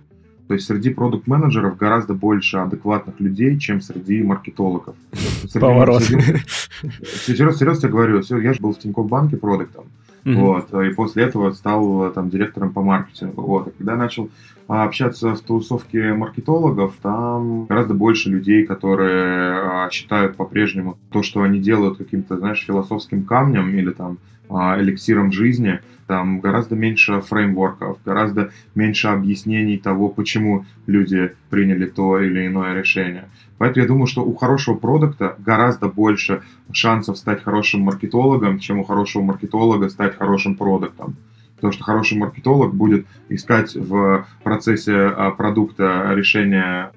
То 0.48 0.54
есть 0.54 0.66
среди 0.66 0.90
продукт-менеджеров 0.90 1.76
гораздо 1.76 2.14
больше 2.14 2.56
адекватных 2.56 3.20
людей, 3.20 3.58
чем 3.58 3.82
среди 3.82 4.22
маркетологов. 4.22 4.96
Поворот. 5.54 6.02
Серьезно, 6.02 7.52
серьезно 7.52 7.82
тебе 7.82 7.90
говорю, 7.90 8.22
я 8.22 8.52
же 8.54 8.60
был 8.60 8.72
в 8.72 8.78
Тинькофф 8.78 9.08
банке 9.08 9.36
продуктом. 9.36 9.84
Mm-hmm. 10.24 10.34
Вот, 10.34 10.74
и 10.74 10.90
после 10.94 11.24
этого 11.24 11.52
стал 11.52 12.10
там 12.12 12.28
директором 12.28 12.72
по 12.72 12.82
маркетингу. 12.82 13.42
Вот, 13.42 13.68
и 13.68 13.70
когда 13.70 13.92
я 13.92 13.98
начал 13.98 14.30
а, 14.66 14.84
общаться 14.84 15.34
в 15.34 15.40
тусовке 15.40 16.12
маркетологов, 16.12 16.94
там 17.00 17.66
гораздо 17.66 17.94
больше 17.94 18.28
людей, 18.28 18.66
которые 18.66 19.52
а, 19.54 19.90
считают 19.90 20.36
по-прежнему 20.36 20.98
то, 21.10 21.22
что 21.22 21.42
они 21.42 21.60
делают 21.60 21.98
каким-то, 21.98 22.36
знаешь, 22.36 22.64
философским 22.66 23.24
камнем 23.24 23.70
или 23.70 23.90
там 23.90 24.18
эликсиром 24.50 25.32
жизни, 25.32 25.80
там 26.06 26.40
гораздо 26.40 26.74
меньше 26.74 27.20
фреймворков, 27.20 27.98
гораздо 28.04 28.50
меньше 28.74 29.08
объяснений 29.08 29.76
того, 29.76 30.08
почему 30.08 30.64
люди 30.86 31.32
приняли 31.50 31.86
то 31.86 32.18
или 32.18 32.46
иное 32.46 32.74
решение. 32.74 33.28
Поэтому 33.58 33.82
я 33.82 33.88
думаю, 33.88 34.06
что 34.06 34.24
у 34.24 34.34
хорошего 34.34 34.76
продукта 34.76 35.36
гораздо 35.38 35.88
больше 35.88 36.42
шансов 36.72 37.18
стать 37.18 37.42
хорошим 37.42 37.82
маркетологом, 37.82 38.58
чем 38.58 38.78
у 38.78 38.84
хорошего 38.84 39.22
маркетолога 39.22 39.88
стать 39.90 40.16
хорошим 40.16 40.54
продуктом. 40.54 41.16
Потому 41.56 41.72
что 41.72 41.84
хороший 41.84 42.16
маркетолог 42.16 42.72
будет 42.72 43.04
искать 43.28 43.74
в 43.74 44.24
процессе 44.44 44.94
а, 44.94 45.32
продукта 45.32 46.12
решения 46.14 46.92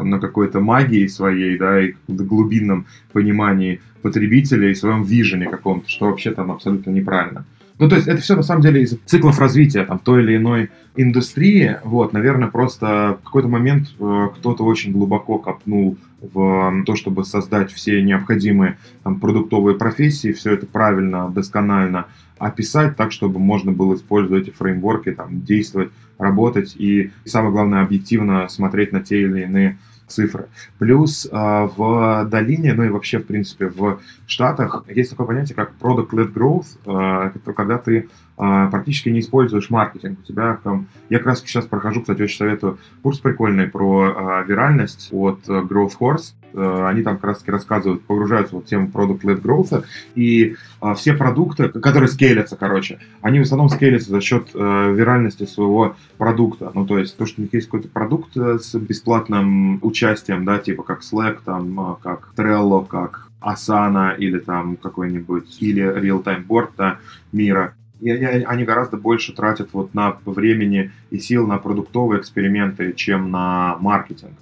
там, 0.00 0.08
на 0.08 0.18
какой-то 0.18 0.60
магии 0.60 1.06
своей, 1.08 1.58
да, 1.58 1.78
и 1.78 1.92
каком-то 1.92 2.24
глубинном 2.24 2.86
понимании 3.12 3.82
потребителя 4.00 4.70
и 4.70 4.74
своем 4.74 5.02
вижене 5.02 5.46
каком-то, 5.46 5.90
что 5.90 6.06
вообще 6.06 6.30
там 6.30 6.50
абсолютно 6.50 6.90
неправильно. 6.90 7.44
Ну, 7.78 7.86
то 7.86 7.96
есть 7.96 8.08
это 8.08 8.22
все 8.22 8.34
на 8.34 8.42
самом 8.42 8.62
деле 8.62 8.82
из 8.82 8.96
циклов 9.04 9.38
развития 9.38 9.84
там, 9.84 9.98
той 9.98 10.22
или 10.22 10.36
иной 10.36 10.70
индустрии. 10.96 11.76
Вот, 11.84 12.14
наверное, 12.14 12.48
просто 12.48 13.18
в 13.20 13.24
какой-то 13.24 13.48
момент 13.48 13.88
э, 13.98 14.28
кто-то 14.36 14.64
очень 14.64 14.92
глубоко 14.92 15.38
копнул 15.38 15.98
в 16.20 16.82
то, 16.86 16.96
чтобы 16.96 17.24
создать 17.24 17.70
все 17.70 18.02
необходимые 18.02 18.78
там, 19.02 19.20
продуктовые 19.20 19.76
профессии, 19.76 20.32
все 20.32 20.52
это 20.52 20.64
правильно, 20.64 21.28
досконально 21.28 22.06
описать 22.38 22.96
так, 22.96 23.12
чтобы 23.12 23.38
можно 23.38 23.70
было 23.70 23.94
использовать 23.96 24.48
эти 24.48 24.54
фреймворки, 24.54 25.12
там, 25.12 25.42
действовать, 25.42 25.90
работать 26.18 26.74
и, 26.76 27.10
самое 27.26 27.52
главное, 27.52 27.82
объективно 27.82 28.48
смотреть 28.48 28.92
на 28.92 29.00
те 29.00 29.22
или 29.22 29.42
иные 29.42 29.78
цифры. 30.10 30.48
Плюс 30.78 31.26
э, 31.26 31.30
в 31.32 32.26
долине, 32.30 32.74
ну 32.74 32.84
и 32.84 32.88
вообще, 32.88 33.18
в 33.18 33.26
принципе, 33.26 33.66
в 33.68 34.00
Штатах 34.26 34.84
есть 34.88 35.10
такое 35.10 35.26
понятие, 35.26 35.56
как 35.56 35.72
product-led 35.80 36.32
growth, 36.32 36.66
э, 36.86 37.32
это 37.34 37.52
когда 37.52 37.78
ты 37.78 37.98
э, 37.98 38.06
практически 38.36 39.08
не 39.08 39.20
используешь 39.20 39.70
маркетинг. 39.70 40.18
У 40.20 40.22
тебя 40.22 40.58
там... 40.62 40.86
Я 41.08 41.18
как 41.18 41.28
раз 41.28 41.40
сейчас 41.40 41.66
прохожу, 41.66 42.00
кстати, 42.00 42.22
очень 42.22 42.38
советую 42.38 42.78
курс 43.02 43.18
прикольный 43.18 43.68
про 43.68 44.42
э, 44.42 44.44
виральность 44.46 45.08
от 45.12 45.48
Growth 45.48 45.92
Horse. 46.00 46.34
Э, 46.52 46.86
они 46.86 47.02
там 47.02 47.16
как 47.16 47.24
раз 47.24 47.38
таки 47.38 47.50
рассказывают, 47.50 48.02
погружаются 48.02 48.56
в 48.56 48.64
тему 48.64 48.90
product-led 48.92 49.40
growth, 49.42 49.84
и 50.14 50.56
э, 50.82 50.94
все 50.94 51.14
продукты, 51.14 51.68
которые 51.68 52.08
скейлятся, 52.08 52.56
короче, 52.56 52.98
они 53.22 53.38
в 53.38 53.42
основном 53.42 53.68
скейлятся 53.68 54.10
за 54.10 54.20
счет 54.20 54.50
э, 54.54 54.92
виральности 54.92 55.46
своего 55.46 55.96
продукта. 56.18 56.70
Ну, 56.74 56.86
то 56.86 56.98
есть 56.98 57.16
то, 57.16 57.26
что 57.26 57.40
у 57.40 57.44
них 57.44 57.54
есть 57.54 57.66
какой-то 57.66 57.88
продукт 57.88 58.36
э, 58.36 58.58
с 58.58 58.74
бесплатным 58.74 59.78
участием, 59.82 60.44
да, 60.44 60.58
типа 60.58 60.82
как 60.82 61.00
Slack, 61.00 61.38
там, 61.44 61.98
как 62.02 62.32
Trello, 62.36 62.86
как 62.86 63.28
Asana 63.40 64.16
или 64.16 64.38
там 64.38 64.76
какой-нибудь, 64.76 65.58
или 65.60 65.82
Real-Time 65.82 66.46
Board 66.46 66.70
да, 66.76 66.98
мира, 67.32 67.74
и 68.00 68.10
они 68.10 68.64
гораздо 68.64 68.96
больше 68.96 69.34
тратят 69.34 69.70
вот 69.72 69.94
на 69.94 70.16
времени 70.24 70.90
и 71.10 71.18
сил 71.18 71.46
на 71.46 71.58
продуктовые 71.58 72.20
эксперименты, 72.20 72.92
чем 72.94 73.30
на 73.30 73.76
маркетинг. 73.78 74.32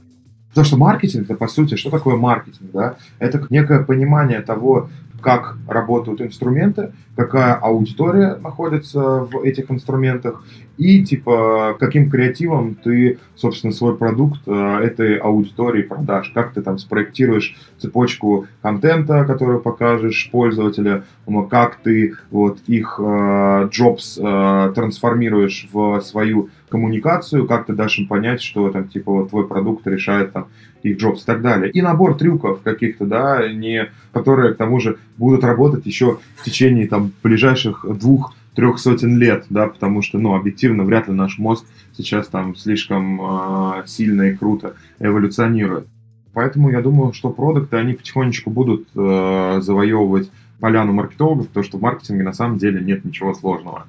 Потому 0.58 0.66
что 0.66 0.76
маркетинг, 0.76 1.26
это 1.26 1.36
по 1.36 1.46
сути, 1.46 1.76
что 1.76 1.88
такое 1.88 2.16
маркетинг? 2.16 2.72
Да? 2.72 2.96
Это 3.20 3.46
некое 3.48 3.84
понимание 3.84 4.40
того, 4.40 4.90
как 5.20 5.56
работают 5.68 6.20
инструменты, 6.20 6.90
какая 7.14 7.54
аудитория 7.54 8.34
находится 8.34 8.98
в 8.98 9.40
этих 9.44 9.70
инструментах 9.70 10.42
и 10.76 11.04
типа 11.04 11.76
каким 11.78 12.10
креативом 12.10 12.74
ты, 12.74 13.18
собственно, 13.36 13.72
свой 13.72 13.96
продукт 13.96 14.40
э, 14.46 14.80
этой 14.82 15.16
аудитории 15.18 15.82
продашь, 15.82 16.32
как 16.34 16.52
ты 16.52 16.62
там 16.62 16.78
спроектируешь 16.78 17.56
цепочку 17.78 18.46
контента, 18.60 19.24
которую 19.24 19.60
покажешь 19.60 20.28
пользователя, 20.32 21.04
как 21.50 21.76
ты 21.76 22.14
вот 22.32 22.58
их 22.66 22.98
э, 22.98 23.02
jobs 23.02 24.18
э, 24.18 24.72
трансформируешь 24.72 25.68
в 25.72 26.00
свою 26.00 26.50
коммуникацию, 26.68 27.46
как 27.46 27.66
ты 27.66 27.72
дашь 27.72 27.98
им 27.98 28.06
понять, 28.06 28.42
что 28.42 28.70
там 28.70 28.88
типа 28.88 29.12
вот 29.12 29.30
твой 29.30 29.46
продукт 29.46 29.86
решает 29.86 30.32
там 30.32 30.48
их 30.82 30.98
Джобс 30.98 31.22
и 31.22 31.26
так 31.26 31.42
далее. 31.42 31.70
И 31.70 31.82
набор 31.82 32.14
трюков 32.14 32.62
каких-то, 32.62 33.06
да, 33.06 33.48
не, 33.52 33.90
которые, 34.12 34.54
к 34.54 34.56
тому 34.56 34.80
же, 34.80 34.98
будут 35.16 35.44
работать 35.44 35.86
еще 35.86 36.18
в 36.36 36.44
течение 36.44 36.86
там 36.86 37.12
ближайших 37.22 37.84
двух 37.98 38.34
трех 38.54 38.78
сотен 38.80 39.18
лет, 39.18 39.46
да, 39.50 39.68
потому 39.68 40.02
что, 40.02 40.18
ну, 40.18 40.34
объективно, 40.34 40.82
вряд 40.82 41.08
ли 41.08 41.14
наш 41.14 41.38
мозг 41.38 41.64
сейчас 41.96 42.26
там 42.26 42.56
слишком 42.56 43.20
э, 43.20 43.86
сильно 43.86 44.22
и 44.22 44.34
круто 44.34 44.74
эволюционирует. 44.98 45.86
Поэтому 46.32 46.70
я 46.70 46.80
думаю, 46.80 47.12
что 47.12 47.30
продукты, 47.30 47.76
они 47.76 47.94
потихонечку 47.94 48.50
будут 48.50 48.88
э, 48.94 49.58
завоевывать 49.60 50.30
поляну 50.60 50.92
маркетологов, 50.92 51.48
потому 51.48 51.64
что 51.64 51.78
в 51.78 51.82
маркетинге 51.82 52.24
на 52.24 52.32
самом 52.32 52.58
деле 52.58 52.80
нет 52.80 53.04
ничего 53.04 53.32
сложного. 53.34 53.86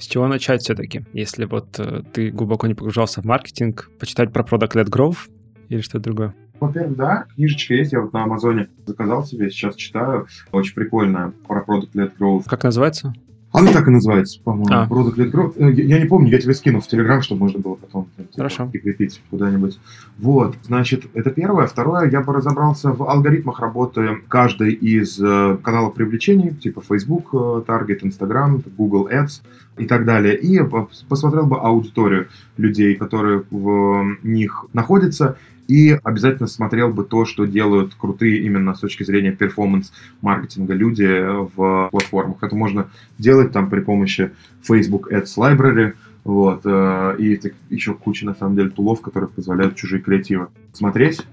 С 0.00 0.06
чего 0.06 0.26
начать 0.28 0.62
все-таки? 0.62 1.04
Если 1.12 1.44
вот 1.44 1.78
э, 1.78 2.02
ты 2.12 2.30
глубоко 2.30 2.66
не 2.66 2.72
погружался 2.72 3.20
в 3.20 3.26
маркетинг, 3.26 3.90
почитать 4.00 4.32
про 4.32 4.42
Product 4.42 4.72
Led 4.72 4.88
Growth, 4.88 5.28
или 5.68 5.82
что-то 5.82 6.04
другое? 6.04 6.34
Во-первых, 6.58 6.96
да, 6.96 7.26
книжечка 7.34 7.74
есть, 7.74 7.92
я 7.92 8.00
вот 8.00 8.12
на 8.14 8.24
Амазоне 8.24 8.68
заказал 8.86 9.24
себе, 9.24 9.50
сейчас 9.50 9.76
читаю, 9.76 10.26
очень 10.52 10.74
прикольная, 10.74 11.34
про 11.46 11.60
Product 11.60 11.90
Led 11.94 12.12
Growth. 12.18 12.44
Как 12.46 12.64
называется? 12.64 13.12
Она 13.52 13.72
так 13.72 13.88
и 13.88 13.90
называется, 13.90 14.40
по-моему. 14.42 14.68
А. 14.70 14.86
Product 14.86 15.16
Led 15.16 15.32
Growth. 15.32 15.54
Э, 15.56 15.72
Я, 15.72 15.96
я 15.96 15.98
не 15.98 16.06
помню, 16.06 16.30
я 16.30 16.38
тебе 16.38 16.54
скину 16.54 16.80
в 16.80 16.86
Телеграм, 16.86 17.20
чтобы 17.20 17.40
можно 17.40 17.58
было 17.58 17.74
потом 17.74 18.08
типа, 18.16 18.28
Хорошо. 18.36 18.68
прикрепить 18.68 19.20
куда-нибудь. 19.28 19.78
Вот, 20.18 20.56
значит, 20.62 21.06
это 21.14 21.30
первое. 21.30 21.66
Второе, 21.66 22.08
я 22.10 22.20
бы 22.22 22.32
разобрался 22.32 22.92
в 22.92 23.02
алгоритмах 23.02 23.60
работы 23.60 24.18
каждой 24.28 24.72
из 24.72 25.20
э, 25.20 25.58
каналов 25.62 25.94
привлечений, 25.94 26.54
типа 26.54 26.80
Facebook, 26.80 27.30
э, 27.34 27.64
Target, 27.66 28.00
Instagram, 28.02 28.62
Google 28.78 29.08
Ads 29.08 29.42
и 29.78 29.86
так 29.86 30.04
далее. 30.04 30.36
И 30.36 30.62
по- 30.62 30.88
посмотрел 31.08 31.46
бы 31.46 31.58
аудиторию 31.58 32.28
людей, 32.56 32.94
которые 32.94 33.44
в 33.50 34.16
них 34.22 34.66
находятся, 34.72 35.36
и 35.68 35.96
обязательно 36.02 36.48
смотрел 36.48 36.90
бы 36.92 37.04
то, 37.04 37.24
что 37.24 37.44
делают 37.44 37.94
крутые 37.94 38.42
именно 38.42 38.74
с 38.74 38.80
точки 38.80 39.04
зрения 39.04 39.30
перформанс-маркетинга 39.30 40.74
люди 40.74 41.06
в 41.54 41.88
платформах. 41.92 42.42
Это 42.42 42.56
можно 42.56 42.88
делать 43.18 43.52
там 43.52 43.70
при 43.70 43.80
помощи 43.80 44.32
Facebook 44.62 45.12
Ads 45.12 45.36
Library, 45.38 45.92
вот, 46.24 46.62
э, 46.64 47.16
и 47.18 47.40
еще 47.70 47.94
куча, 47.94 48.26
на 48.26 48.34
самом 48.34 48.56
деле, 48.56 48.70
тулов, 48.70 49.00
которые 49.00 49.30
позволяют 49.30 49.76
чужие 49.76 50.02
креативы 50.02 50.48
смотреть. 50.72 51.24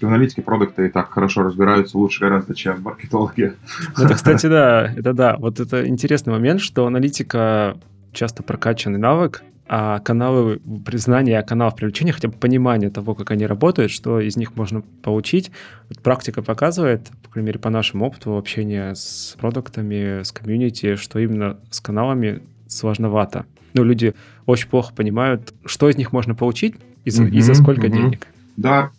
В 0.00 0.06
аналитике 0.06 0.42
продукта 0.42 0.84
и 0.84 0.88
так 0.88 1.10
хорошо 1.10 1.42
разбираются 1.42 1.96
лучше 1.96 2.20
гораздо, 2.20 2.54
чем 2.54 2.82
маркетологи. 2.82 3.54
Ну, 3.96 4.04
Это, 4.04 4.14
кстати, 4.14 4.46
да, 4.46 4.92
это 4.94 5.12
да. 5.12 5.36
Вот 5.38 5.58
это 5.58 5.86
интересный 5.86 6.32
момент, 6.32 6.60
что 6.60 6.86
аналитика 6.86 7.78
часто 8.12 8.42
прокачанный 8.42 8.98
навык, 8.98 9.42
а 9.68 9.98
каналы 9.98 10.60
признания 10.84 11.42
каналов 11.42 11.76
привлечения, 11.76 12.12
хотя 12.12 12.28
бы 12.28 12.34
понимание 12.34 12.90
того, 12.90 13.14
как 13.14 13.30
они 13.30 13.46
работают, 13.46 13.90
что 13.90 14.20
из 14.20 14.36
них 14.36 14.54
можно 14.54 14.82
получить. 15.02 15.50
Вот 15.88 16.00
практика 16.00 16.42
показывает, 16.42 17.10
по 17.22 17.30
крайней 17.30 17.48
мере, 17.48 17.58
по 17.58 17.70
нашему 17.70 18.06
опыту 18.06 18.36
общения 18.36 18.94
с 18.94 19.36
продуктами, 19.40 20.22
с 20.22 20.30
комьюнити, 20.30 20.94
что 20.94 21.18
именно 21.18 21.58
с 21.70 21.80
каналами 21.80 22.42
сложновато. 22.68 23.46
Ну, 23.74 23.82
люди 23.82 24.14
очень 24.46 24.68
плохо 24.68 24.94
понимают, 24.94 25.52
что 25.64 25.88
из 25.88 25.96
них 25.96 26.12
можно 26.12 26.34
получить 26.34 26.76
и 27.04 27.10
за, 27.10 27.24
и 27.24 27.40
за 27.40 27.54
сколько 27.54 27.88
мгм. 27.88 27.92
денег. 27.92 28.26
Да. 28.56 28.90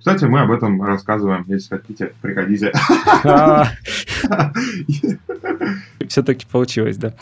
Кстати, 0.00 0.24
мы 0.24 0.40
об 0.40 0.50
этом 0.50 0.82
рассказываем. 0.82 1.44
Если 1.46 1.76
хотите, 1.76 2.12
приходите. 2.22 2.72
Все-таки 6.08 6.46
получилось, 6.50 6.96
да. 6.96 7.12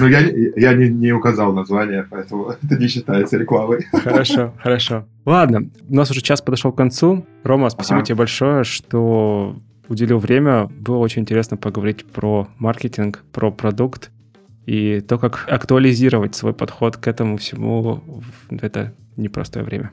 Ну, 0.00 0.06
я, 0.06 0.72
не, 0.72 1.12
указал 1.12 1.52
название, 1.52 2.06
поэтому 2.08 2.54
это 2.62 2.76
не 2.78 2.88
считается 2.88 3.36
рекламой. 3.36 3.86
Хорошо, 3.92 4.54
хорошо. 4.58 5.06
Ладно, 5.26 5.68
у 5.88 5.94
нас 5.94 6.10
уже 6.10 6.22
час 6.22 6.40
подошел 6.40 6.72
к 6.72 6.76
концу. 6.76 7.26
Рома, 7.44 7.68
спасибо 7.68 8.02
тебе 8.02 8.16
большое, 8.16 8.64
что 8.64 9.56
уделил 9.88 10.18
время. 10.18 10.64
Было 10.66 10.96
очень 10.96 11.22
интересно 11.22 11.58
поговорить 11.58 12.06
про 12.06 12.48
маркетинг, 12.58 13.22
про 13.32 13.52
продукт 13.52 14.10
и 14.64 15.00
то, 15.00 15.18
как 15.18 15.44
актуализировать 15.46 16.34
свой 16.34 16.54
подход 16.54 16.96
к 16.96 17.06
этому 17.06 17.36
всему 17.36 18.02
в 18.48 18.62
это 18.62 18.94
непростое 19.16 19.64
время. 19.64 19.92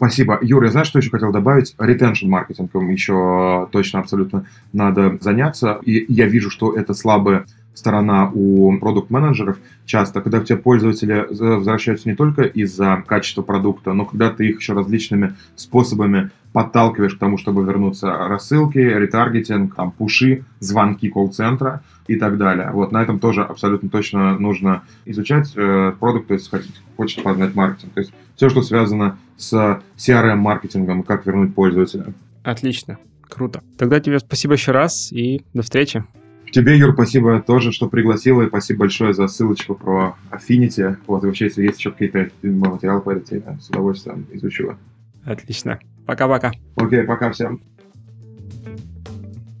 Спасибо. 0.00 0.38
Юра, 0.40 0.68
я 0.68 0.70
знаешь, 0.70 0.86
что 0.86 0.98
еще 0.98 1.10
хотел 1.10 1.30
добавить? 1.30 1.74
Ретеншн 1.76 2.26
маркетингом 2.26 2.88
еще 2.88 3.68
точно 3.70 4.00
абсолютно 4.00 4.46
надо 4.72 5.18
заняться. 5.20 5.78
И 5.84 6.06
я 6.08 6.26
вижу, 6.26 6.48
что 6.48 6.74
это 6.74 6.94
слабая 6.94 7.44
сторона 7.74 8.30
у 8.32 8.76
продукт-менеджеров 8.78 9.58
часто, 9.86 10.20
когда 10.20 10.38
у 10.38 10.44
тебя 10.44 10.58
пользователи 10.58 11.26
возвращаются 11.30 12.08
не 12.08 12.14
только 12.14 12.42
из-за 12.42 13.02
качества 13.06 13.42
продукта, 13.42 13.92
но 13.92 14.04
когда 14.04 14.30
ты 14.30 14.48
их 14.48 14.60
еще 14.60 14.74
различными 14.74 15.34
способами 15.56 16.30
подталкиваешь 16.52 17.14
к 17.14 17.18
тому, 17.18 17.38
чтобы 17.38 17.64
вернуться 17.64 18.10
рассылки, 18.10 18.78
ретаргетинг, 18.78 19.74
там, 19.74 19.92
пуши, 19.92 20.44
звонки 20.58 21.08
колл-центра 21.08 21.82
и 22.08 22.16
так 22.16 22.38
далее. 22.38 22.70
Вот 22.72 22.92
на 22.92 23.02
этом 23.02 23.20
тоже 23.20 23.42
абсолютно 23.42 23.88
точно 23.88 24.38
нужно 24.38 24.82
изучать 25.04 25.52
э, 25.56 25.92
продукт, 25.98 26.28
то 26.28 26.34
есть 26.34 26.50
хотите, 26.50 26.74
хочешь 26.96 27.22
познать 27.22 27.54
маркетинг. 27.54 27.92
То 27.92 28.00
есть 28.00 28.12
все, 28.34 28.48
что 28.48 28.62
связано 28.62 29.16
с 29.36 29.80
CRM-маркетингом, 29.96 31.04
как 31.04 31.24
вернуть 31.24 31.54
пользователя. 31.54 32.12
Отлично, 32.42 32.98
круто. 33.28 33.62
Тогда 33.78 34.00
тебе 34.00 34.18
спасибо 34.18 34.54
еще 34.54 34.72
раз 34.72 35.12
и 35.12 35.42
до 35.54 35.62
встречи. 35.62 36.04
Тебе, 36.52 36.76
Юр, 36.76 36.94
спасибо 36.94 37.40
тоже, 37.40 37.70
что 37.70 37.88
пригласила, 37.88 38.42
и 38.42 38.48
спасибо 38.48 38.80
большое 38.80 39.14
за 39.14 39.28
ссылочку 39.28 39.74
про 39.74 40.16
Affinity. 40.30 40.96
Вот, 41.06 41.22
и 41.22 41.26
вообще, 41.26 41.44
если 41.44 41.62
есть 41.62 41.78
еще 41.78 41.92
какие-то 41.92 42.30
материалы 42.42 43.00
по 43.00 43.10
этой 43.10 43.24
теме, 43.24 43.58
с 43.60 43.68
удовольствием 43.68 44.26
изучу. 44.32 44.76
Отлично. 45.24 45.78
Пока-пока. 46.06 46.52
Окей, 46.76 47.04
пока 47.04 47.30
всем. 47.30 47.60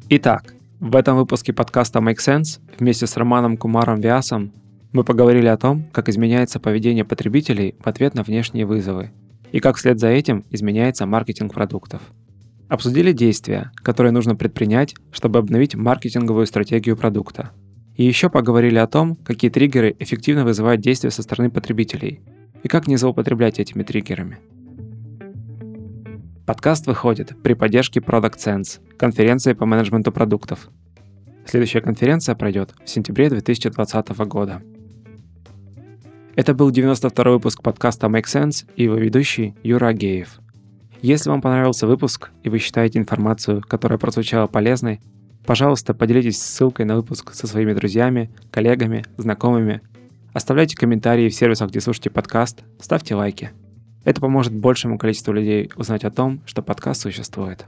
Итак, 0.08 0.54
в 0.80 0.96
этом 0.96 1.16
выпуске 1.16 1.52
подкаста 1.52 2.00
Make 2.00 2.16
Sense 2.16 2.58
вместе 2.78 3.06
с 3.06 3.16
Романом 3.16 3.56
Кумаром 3.56 4.00
Виасом 4.00 4.50
мы 4.92 5.04
поговорили 5.04 5.46
о 5.46 5.56
том, 5.56 5.84
как 5.92 6.08
изменяется 6.08 6.58
поведение 6.58 7.04
потребителей 7.04 7.76
в 7.78 7.86
ответ 7.86 8.14
на 8.14 8.24
внешние 8.24 8.66
вызовы 8.66 9.10
и 9.52 9.60
как 9.60 9.76
вслед 9.76 10.00
за 10.00 10.08
этим 10.08 10.44
изменяется 10.50 11.06
маркетинг 11.06 11.54
продуктов. 11.54 12.02
Обсудили 12.70 13.10
действия, 13.10 13.72
которые 13.82 14.12
нужно 14.12 14.36
предпринять, 14.36 14.94
чтобы 15.10 15.40
обновить 15.40 15.74
маркетинговую 15.74 16.46
стратегию 16.46 16.96
продукта. 16.96 17.50
И 17.96 18.04
еще 18.04 18.30
поговорили 18.30 18.78
о 18.78 18.86
том, 18.86 19.16
какие 19.16 19.50
триггеры 19.50 19.96
эффективно 19.98 20.44
вызывают 20.44 20.80
действия 20.80 21.10
со 21.10 21.22
стороны 21.22 21.50
потребителей 21.50 22.20
и 22.62 22.68
как 22.68 22.86
не 22.86 22.96
злоупотреблять 22.96 23.58
этими 23.58 23.82
триггерами. 23.82 24.38
Подкаст 26.46 26.86
выходит 26.86 27.34
при 27.42 27.54
поддержке 27.54 27.98
Product 27.98 28.36
Sense, 28.36 28.78
конференции 28.96 29.52
по 29.52 29.66
менеджменту 29.66 30.12
продуктов. 30.12 30.68
Следующая 31.46 31.80
конференция 31.80 32.36
пройдет 32.36 32.72
в 32.84 32.88
сентябре 32.88 33.30
2020 33.30 34.10
года. 34.28 34.62
Это 36.36 36.54
был 36.54 36.70
92 36.70 37.32
выпуск 37.32 37.64
подкаста 37.64 38.06
Make 38.06 38.26
Sense 38.26 38.64
и 38.76 38.84
его 38.84 38.94
ведущий 38.94 39.56
Юра 39.64 39.88
Агеев. 39.88 40.39
Если 41.02 41.30
вам 41.30 41.40
понравился 41.40 41.86
выпуск 41.86 42.30
и 42.42 42.50
вы 42.50 42.58
считаете 42.58 42.98
информацию, 42.98 43.62
которая 43.66 43.98
прозвучала 43.98 44.46
полезной, 44.46 45.00
пожалуйста, 45.46 45.94
поделитесь 45.94 46.40
ссылкой 46.42 46.84
на 46.84 46.96
выпуск 46.96 47.32
со 47.32 47.46
своими 47.46 47.72
друзьями, 47.72 48.30
коллегами, 48.50 49.06
знакомыми. 49.16 49.80
Оставляйте 50.34 50.76
комментарии 50.76 51.30
в 51.30 51.34
сервисах, 51.34 51.70
где 51.70 51.80
слушаете 51.80 52.10
подкаст, 52.10 52.62
ставьте 52.78 53.14
лайки. 53.14 53.50
Это 54.04 54.20
поможет 54.20 54.54
большему 54.54 54.98
количеству 54.98 55.32
людей 55.32 55.70
узнать 55.74 56.04
о 56.04 56.10
том, 56.10 56.42
что 56.44 56.62
подкаст 56.62 57.00
существует. 57.00 57.64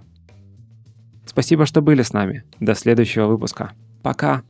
Спасибо, 1.25 1.65
что 1.65 1.81
были 1.81 2.03
с 2.03 2.13
нами. 2.13 2.45
До 2.61 2.75
следующего 2.75 3.27
выпуска. 3.27 3.73
Пока! 4.03 4.43